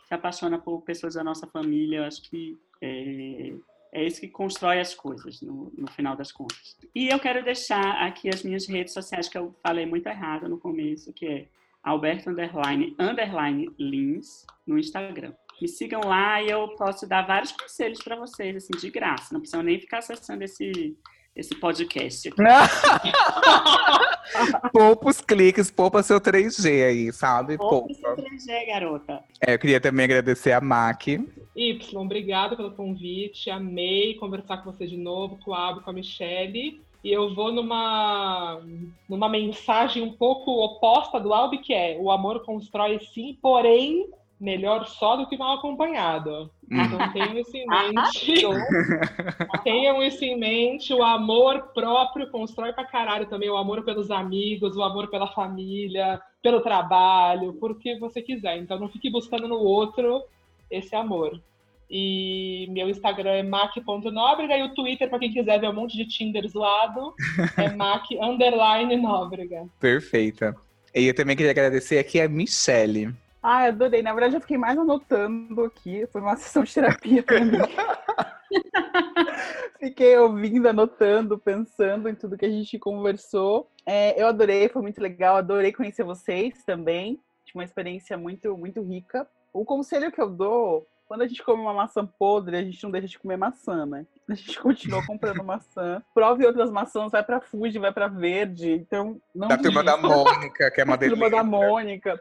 se 0.06 0.14
apaixona 0.14 0.58
por 0.58 0.82
pessoas 0.82 1.14
da 1.14 1.24
nossa 1.24 1.46
família. 1.46 1.98
Eu 1.98 2.04
acho 2.04 2.22
que 2.22 2.58
é, 2.80 3.52
é 3.92 4.04
isso 4.04 4.20
que 4.20 4.28
constrói 4.28 4.80
as 4.80 4.94
coisas 4.94 5.40
no, 5.40 5.72
no, 5.76 5.90
final 5.90 6.16
das 6.16 6.32
contas. 6.32 6.76
E 6.94 7.08
eu 7.08 7.18
quero 7.18 7.44
deixar 7.44 8.02
aqui 8.02 8.28
as 8.28 8.42
minhas 8.42 8.66
redes 8.66 8.92
sociais 8.92 9.28
que 9.28 9.38
eu 9.38 9.54
falei 9.62 9.86
muito 9.86 10.06
errado 10.06 10.48
no 10.48 10.58
começo, 10.58 11.12
que 11.12 11.26
é 11.26 11.46
Alberto 11.82 12.30
underline, 12.30 12.96
underline 12.98 13.70
Lins 13.78 14.46
no 14.66 14.78
Instagram. 14.78 15.32
Me 15.60 15.68
sigam 15.68 16.00
lá 16.00 16.42
e 16.42 16.50
eu 16.50 16.68
posso 16.76 17.06
dar 17.06 17.26
vários 17.26 17.52
conselhos 17.52 18.02
para 18.02 18.16
vocês, 18.16 18.56
assim, 18.56 18.76
de 18.76 18.90
graça. 18.90 19.32
Não 19.32 19.40
precisam 19.40 19.62
nem 19.62 19.78
ficar 19.78 19.98
acessando 19.98 20.42
esse, 20.42 20.96
esse 21.34 21.54
podcast. 21.54 22.30
poupa 24.72 25.10
os 25.10 25.20
cliques, 25.20 25.70
poupa 25.70 26.02
seu 26.02 26.20
3G 26.20 26.86
aí, 26.86 27.12
sabe? 27.12 27.56
Poupa, 27.56 27.88
poupa. 27.88 27.94
seu 27.94 28.16
3G, 28.16 28.66
garota. 28.66 29.22
É, 29.44 29.54
eu 29.54 29.58
queria 29.58 29.80
também 29.80 30.04
agradecer 30.04 30.52
a 30.52 30.60
Mac. 30.60 31.08
Y, 31.08 31.96
obrigada 31.96 32.56
pelo 32.56 32.70
convite. 32.70 33.50
Amei 33.50 34.14
conversar 34.14 34.58
com 34.58 34.70
você 34.70 34.86
de 34.86 34.96
novo, 34.96 35.38
com 35.44 35.52
a 35.52 35.68
Abby, 35.68 35.80
com 35.80 35.90
a 35.90 35.92
Michelle. 35.92 36.80
E 37.02 37.12
eu 37.12 37.34
vou 37.34 37.52
numa, 37.52 38.62
numa 39.08 39.28
mensagem 39.28 40.02
um 40.02 40.12
pouco 40.12 40.64
oposta 40.64 41.20
do 41.20 41.34
Albi, 41.34 41.58
que 41.58 41.74
é 41.74 41.98
o 42.00 42.10
amor 42.10 42.44
constrói 42.44 42.98
sim, 43.12 43.36
porém 43.42 44.08
melhor 44.44 44.86
só 44.86 45.16
do 45.16 45.26
que 45.26 45.36
mal 45.36 45.56
acompanhado. 45.56 46.50
Hum. 46.70 46.82
Então 46.82 47.12
tenham 47.12 47.38
isso 47.38 47.56
em 47.56 47.66
mente. 47.66 48.34
tenham 49.64 50.02
isso 50.02 50.24
em 50.24 50.38
mente. 50.38 50.92
O 50.92 51.02
amor 51.02 51.72
próprio 51.74 52.30
constrói 52.30 52.72
pra 52.72 52.84
caralho 52.84 53.26
também. 53.26 53.48
O 53.48 53.56
amor 53.56 53.82
pelos 53.82 54.10
amigos, 54.10 54.76
o 54.76 54.82
amor 54.82 55.08
pela 55.08 55.26
família, 55.28 56.20
pelo 56.42 56.60
trabalho, 56.60 57.54
por 57.54 57.78
que 57.78 57.98
você 57.98 58.20
quiser. 58.20 58.58
Então 58.58 58.78
não 58.78 58.88
fique 58.88 59.10
buscando 59.10 59.48
no 59.48 59.56
outro 59.56 60.22
esse 60.70 60.94
amor. 60.94 61.40
E 61.88 62.66
meu 62.70 62.88
Instagram 62.88 63.30
é 63.30 63.42
mac.nóbrega 63.42 64.56
e 64.56 64.62
o 64.62 64.74
Twitter, 64.74 65.08
para 65.08 65.18
quem 65.18 65.32
quiser 65.32 65.60
ver 65.60 65.68
um 65.68 65.74
monte 65.74 65.96
de 65.96 66.06
Tinder 66.06 66.46
zoado, 66.48 67.14
é 67.56 67.70
mac 67.76 68.04
underline 68.20 68.96
nóbrega. 68.96 69.66
Perfeita. 69.78 70.56
E 70.94 71.06
eu 71.06 71.14
também 71.14 71.36
queria 71.36 71.50
agradecer 71.50 71.98
aqui 71.98 72.20
a 72.20 72.28
Michelle. 72.28 73.14
Ah, 73.46 73.64
adorei. 73.64 74.02
Na 74.02 74.14
verdade, 74.14 74.36
eu 74.36 74.40
fiquei 74.40 74.56
mais 74.56 74.78
anotando 74.78 75.64
aqui. 75.64 76.06
Foi 76.06 76.22
uma 76.22 76.34
sessão 76.34 76.64
de 76.64 76.72
terapia 76.72 77.22
para 77.22 77.44
mim. 77.44 77.58
fiquei 79.78 80.16
ouvindo, 80.16 80.66
anotando, 80.66 81.38
pensando 81.38 82.08
em 82.08 82.14
tudo 82.14 82.38
que 82.38 82.46
a 82.46 82.50
gente 82.50 82.78
conversou. 82.78 83.68
É, 83.84 84.18
eu 84.18 84.28
adorei, 84.28 84.70
foi 84.70 84.80
muito 84.80 84.98
legal. 84.98 85.36
Adorei 85.36 85.74
conhecer 85.74 86.04
vocês 86.04 86.64
também. 86.64 87.20
Tive 87.44 87.58
uma 87.58 87.64
experiência 87.64 88.16
muito, 88.16 88.56
muito 88.56 88.80
rica. 88.80 89.28
O 89.52 89.62
conselho 89.62 90.10
que 90.10 90.22
eu 90.22 90.30
dou 90.30 90.86
quando 91.06 91.20
a 91.20 91.26
gente 91.26 91.42
come 91.42 91.60
uma 91.60 91.74
maçã 91.74 92.06
podre, 92.06 92.56
a 92.56 92.62
gente 92.62 92.82
não 92.82 92.90
deixa 92.90 93.08
de 93.08 93.18
comer 93.18 93.36
maçã, 93.36 93.84
né? 93.84 94.06
A 94.26 94.34
gente 94.34 94.58
continua 94.58 95.00
comprando 95.06 95.44
maçã. 95.44 96.02
Prove 96.14 96.46
outras 96.46 96.70
maçãs, 96.70 97.12
vai 97.12 97.22
pra 97.22 97.42
Fuji, 97.42 97.78
vai 97.78 97.92
pra 97.92 98.08
Verde. 98.08 98.72
Então, 98.72 99.20
não. 99.34 99.48
Da 99.48 99.58
turma 99.58 99.84
da 99.84 99.98
Mônica, 99.98 100.70
que 100.70 100.80
é 100.80 100.84
uma 100.84 100.96
delícia. 100.96 101.20
turma 101.20 101.30
da 101.30 101.44
Mônica. 101.44 102.18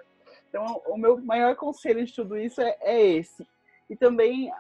Então, 0.53 0.83
o 0.85 0.95
meu 0.95 1.19
maior 1.19 1.55
conselho 1.55 2.05
de 2.05 2.13
tudo 2.13 2.37
isso 2.37 2.61
é, 2.61 2.77
é 2.81 3.01
esse. 3.01 3.43
E 3.89 3.95
também 3.95 4.51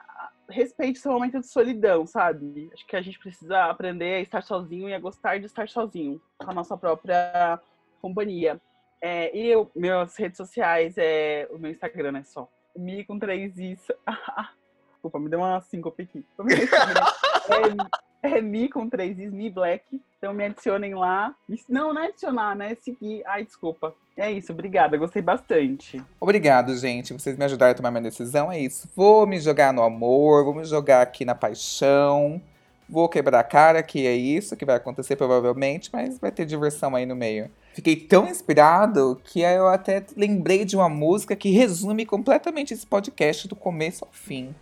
respeite 0.49 0.97
seu 0.97 1.11
momento 1.11 1.39
de 1.39 1.47
solidão, 1.47 2.07
sabe? 2.07 2.67
Acho 2.73 2.87
que 2.87 2.95
a 2.95 3.01
gente 3.01 3.19
precisa 3.19 3.65
aprender 3.65 4.15
a 4.15 4.21
estar 4.21 4.41
sozinho 4.41 4.89
e 4.89 4.93
a 4.95 4.99
gostar 4.99 5.39
de 5.39 5.45
estar 5.45 5.69
sozinho 5.69 6.19
com 6.39 6.49
a 6.49 6.53
nossa 6.53 6.75
própria 6.75 7.59
companhia. 8.01 8.59
É, 8.99 9.37
e 9.37 9.47
eu, 9.47 9.69
minhas 9.75 10.17
redes 10.17 10.37
sociais, 10.37 10.95
é, 10.97 11.47
o 11.51 11.59
meu 11.59 11.69
Instagram 11.69 12.17
é 12.17 12.23
só 12.23 12.49
Mi 12.75 13.05
com 13.05 13.19
três 13.19 13.55
Is. 13.59 13.85
Desculpa, 14.93 15.19
me 15.19 15.29
deu 15.29 15.39
uma 15.39 15.61
síncope 15.61 16.01
aqui. 16.01 16.25
é, 16.39 17.93
é 18.35 18.41
Mi 18.41 18.69
com 18.69 18.89
três 18.89 19.19
Is, 19.19 19.31
Mi 19.31 19.49
Black. 19.49 19.83
Então 20.17 20.33
me 20.33 20.45
adicionem 20.45 20.95
lá. 20.95 21.35
Não, 21.67 21.93
não 21.93 22.01
é 22.01 22.07
adicionar, 22.07 22.55
né? 22.55 22.71
É 22.71 22.75
seguir. 22.75 23.21
Ai, 23.25 23.43
desculpa. 23.43 23.93
É 24.15 24.31
isso, 24.31 24.53
obrigada, 24.53 24.95
gostei 24.95 25.21
bastante. 25.21 26.01
Obrigado, 26.19 26.75
gente. 26.77 27.11
Vocês 27.13 27.35
me 27.35 27.43
ajudaram 27.43 27.71
a 27.71 27.75
tomar 27.75 27.91
minha 27.91 28.03
decisão. 28.03 28.51
É 28.51 28.59
isso. 28.59 28.87
Vou 28.95 29.27
me 29.27 29.39
jogar 29.39 29.73
no 29.73 29.81
amor, 29.81 30.45
vou 30.45 30.53
me 30.53 30.63
jogar 30.63 31.01
aqui 31.01 31.25
na 31.25 31.35
paixão. 31.35 32.41
Vou 32.87 33.09
quebrar 33.09 33.39
a 33.39 33.43
cara, 33.43 33.81
que 33.81 34.05
é 34.05 34.15
isso 34.15 34.55
que 34.55 34.65
vai 34.65 34.75
acontecer 34.75 35.15
provavelmente, 35.15 35.89
mas 35.91 36.19
vai 36.19 36.31
ter 36.31 36.45
diversão 36.45 36.95
aí 36.95 37.05
no 37.05 37.15
meio. 37.15 37.49
Fiquei 37.73 37.95
tão 37.95 38.27
inspirado 38.27 39.19
que 39.23 39.41
eu 39.41 39.67
até 39.67 40.05
lembrei 40.15 40.63
de 40.63 40.75
uma 40.75 40.87
música 40.87 41.35
que 41.35 41.49
resume 41.49 42.05
completamente 42.05 42.73
esse 42.73 42.85
podcast 42.85 43.47
do 43.47 43.55
começo 43.55 44.05
ao 44.05 44.11
fim. 44.11 44.53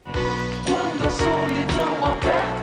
Quando 0.66 1.06
a 1.06 1.10
solidão 1.10 2.06
aperta. 2.06 2.61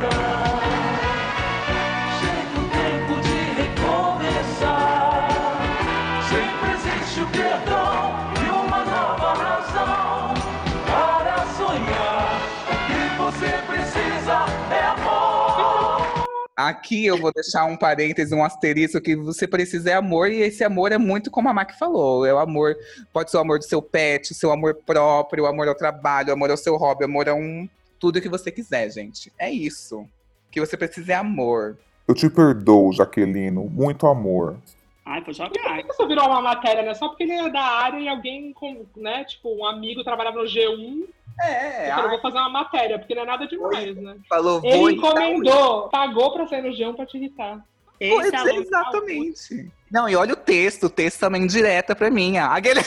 Aqui 16.68 17.06
eu 17.06 17.16
vou 17.16 17.32
deixar 17.32 17.64
um 17.64 17.78
parêntese, 17.78 18.34
um 18.34 18.44
asterisco, 18.44 19.00
que 19.00 19.16
você 19.16 19.48
precisa 19.48 19.90
é 19.90 19.94
amor, 19.94 20.30
e 20.30 20.42
esse 20.42 20.62
amor 20.62 20.92
é 20.92 20.98
muito 20.98 21.30
como 21.30 21.48
a 21.48 21.54
Mac 21.54 21.72
falou. 21.78 22.26
É 22.26 22.34
o 22.34 22.38
amor, 22.38 22.76
pode 23.10 23.30
ser 23.30 23.38
o 23.38 23.40
amor 23.40 23.58
do 23.58 23.64
seu 23.64 23.80
pet, 23.80 24.32
o 24.32 24.34
seu 24.34 24.52
amor 24.52 24.74
próprio, 24.74 25.44
o 25.44 25.46
amor 25.46 25.66
ao 25.66 25.74
trabalho, 25.74 26.28
o 26.28 26.32
amor 26.32 26.50
ao 26.50 26.58
seu 26.58 26.76
hobby, 26.76 27.04
o 27.04 27.06
amor 27.06 27.26
a 27.26 27.34
um 27.34 27.66
tudo 27.98 28.20
que 28.20 28.28
você 28.28 28.50
quiser, 28.50 28.90
gente. 28.90 29.32
É 29.38 29.50
isso. 29.50 30.00
O 30.00 30.08
que 30.50 30.60
você 30.60 30.76
precisa 30.76 31.12
é 31.12 31.16
amor. 31.16 31.78
Eu 32.06 32.14
te 32.14 32.28
perdoo, 32.28 32.92
Jaquelino. 32.92 33.64
Muito 33.64 34.06
amor. 34.06 34.58
Ai, 35.06 35.22
vou 35.22 35.32
jogar. 35.32 35.80
Isso 35.88 36.06
virou 36.06 36.26
uma 36.26 36.42
matéria, 36.42 36.82
né? 36.82 36.92
Só 36.92 37.08
porque 37.08 37.22
ele 37.22 37.32
é 37.32 37.48
da 37.48 37.62
área 37.62 37.98
e 37.98 38.08
alguém, 38.08 38.52
com, 38.52 38.84
né? 38.94 39.24
Tipo, 39.24 39.56
um 39.56 39.64
amigo 39.64 40.04
trabalhava 40.04 40.36
no 40.36 40.44
G1 40.44 41.06
é, 41.40 41.90
eu 41.90 42.10
vou 42.10 42.20
fazer 42.20 42.38
uma 42.38 42.48
matéria, 42.48 42.98
porque 42.98 43.14
não 43.14 43.22
é 43.22 43.26
nada 43.26 43.46
demais, 43.46 43.96
né? 43.96 44.16
Falou, 44.28 44.60
Ele 44.64 44.94
encomendou, 44.94 45.88
pagou 45.88 46.32
pra 46.32 46.46
sair 46.46 46.62
no 46.62 46.70
G1 46.70 46.96
pra 46.96 47.06
te 47.06 47.16
irritar. 47.16 47.64
Pois, 47.98 48.32
é, 48.32 48.56
exatamente. 48.56 49.72
Não, 49.90 50.08
e 50.08 50.14
olha 50.14 50.34
o 50.34 50.36
texto, 50.36 50.84
o 50.84 50.90
texto 50.90 51.20
também 51.20 51.46
direta 51.46 51.96
pra 51.96 52.10
mim. 52.10 52.38
Aquele... 52.38 52.80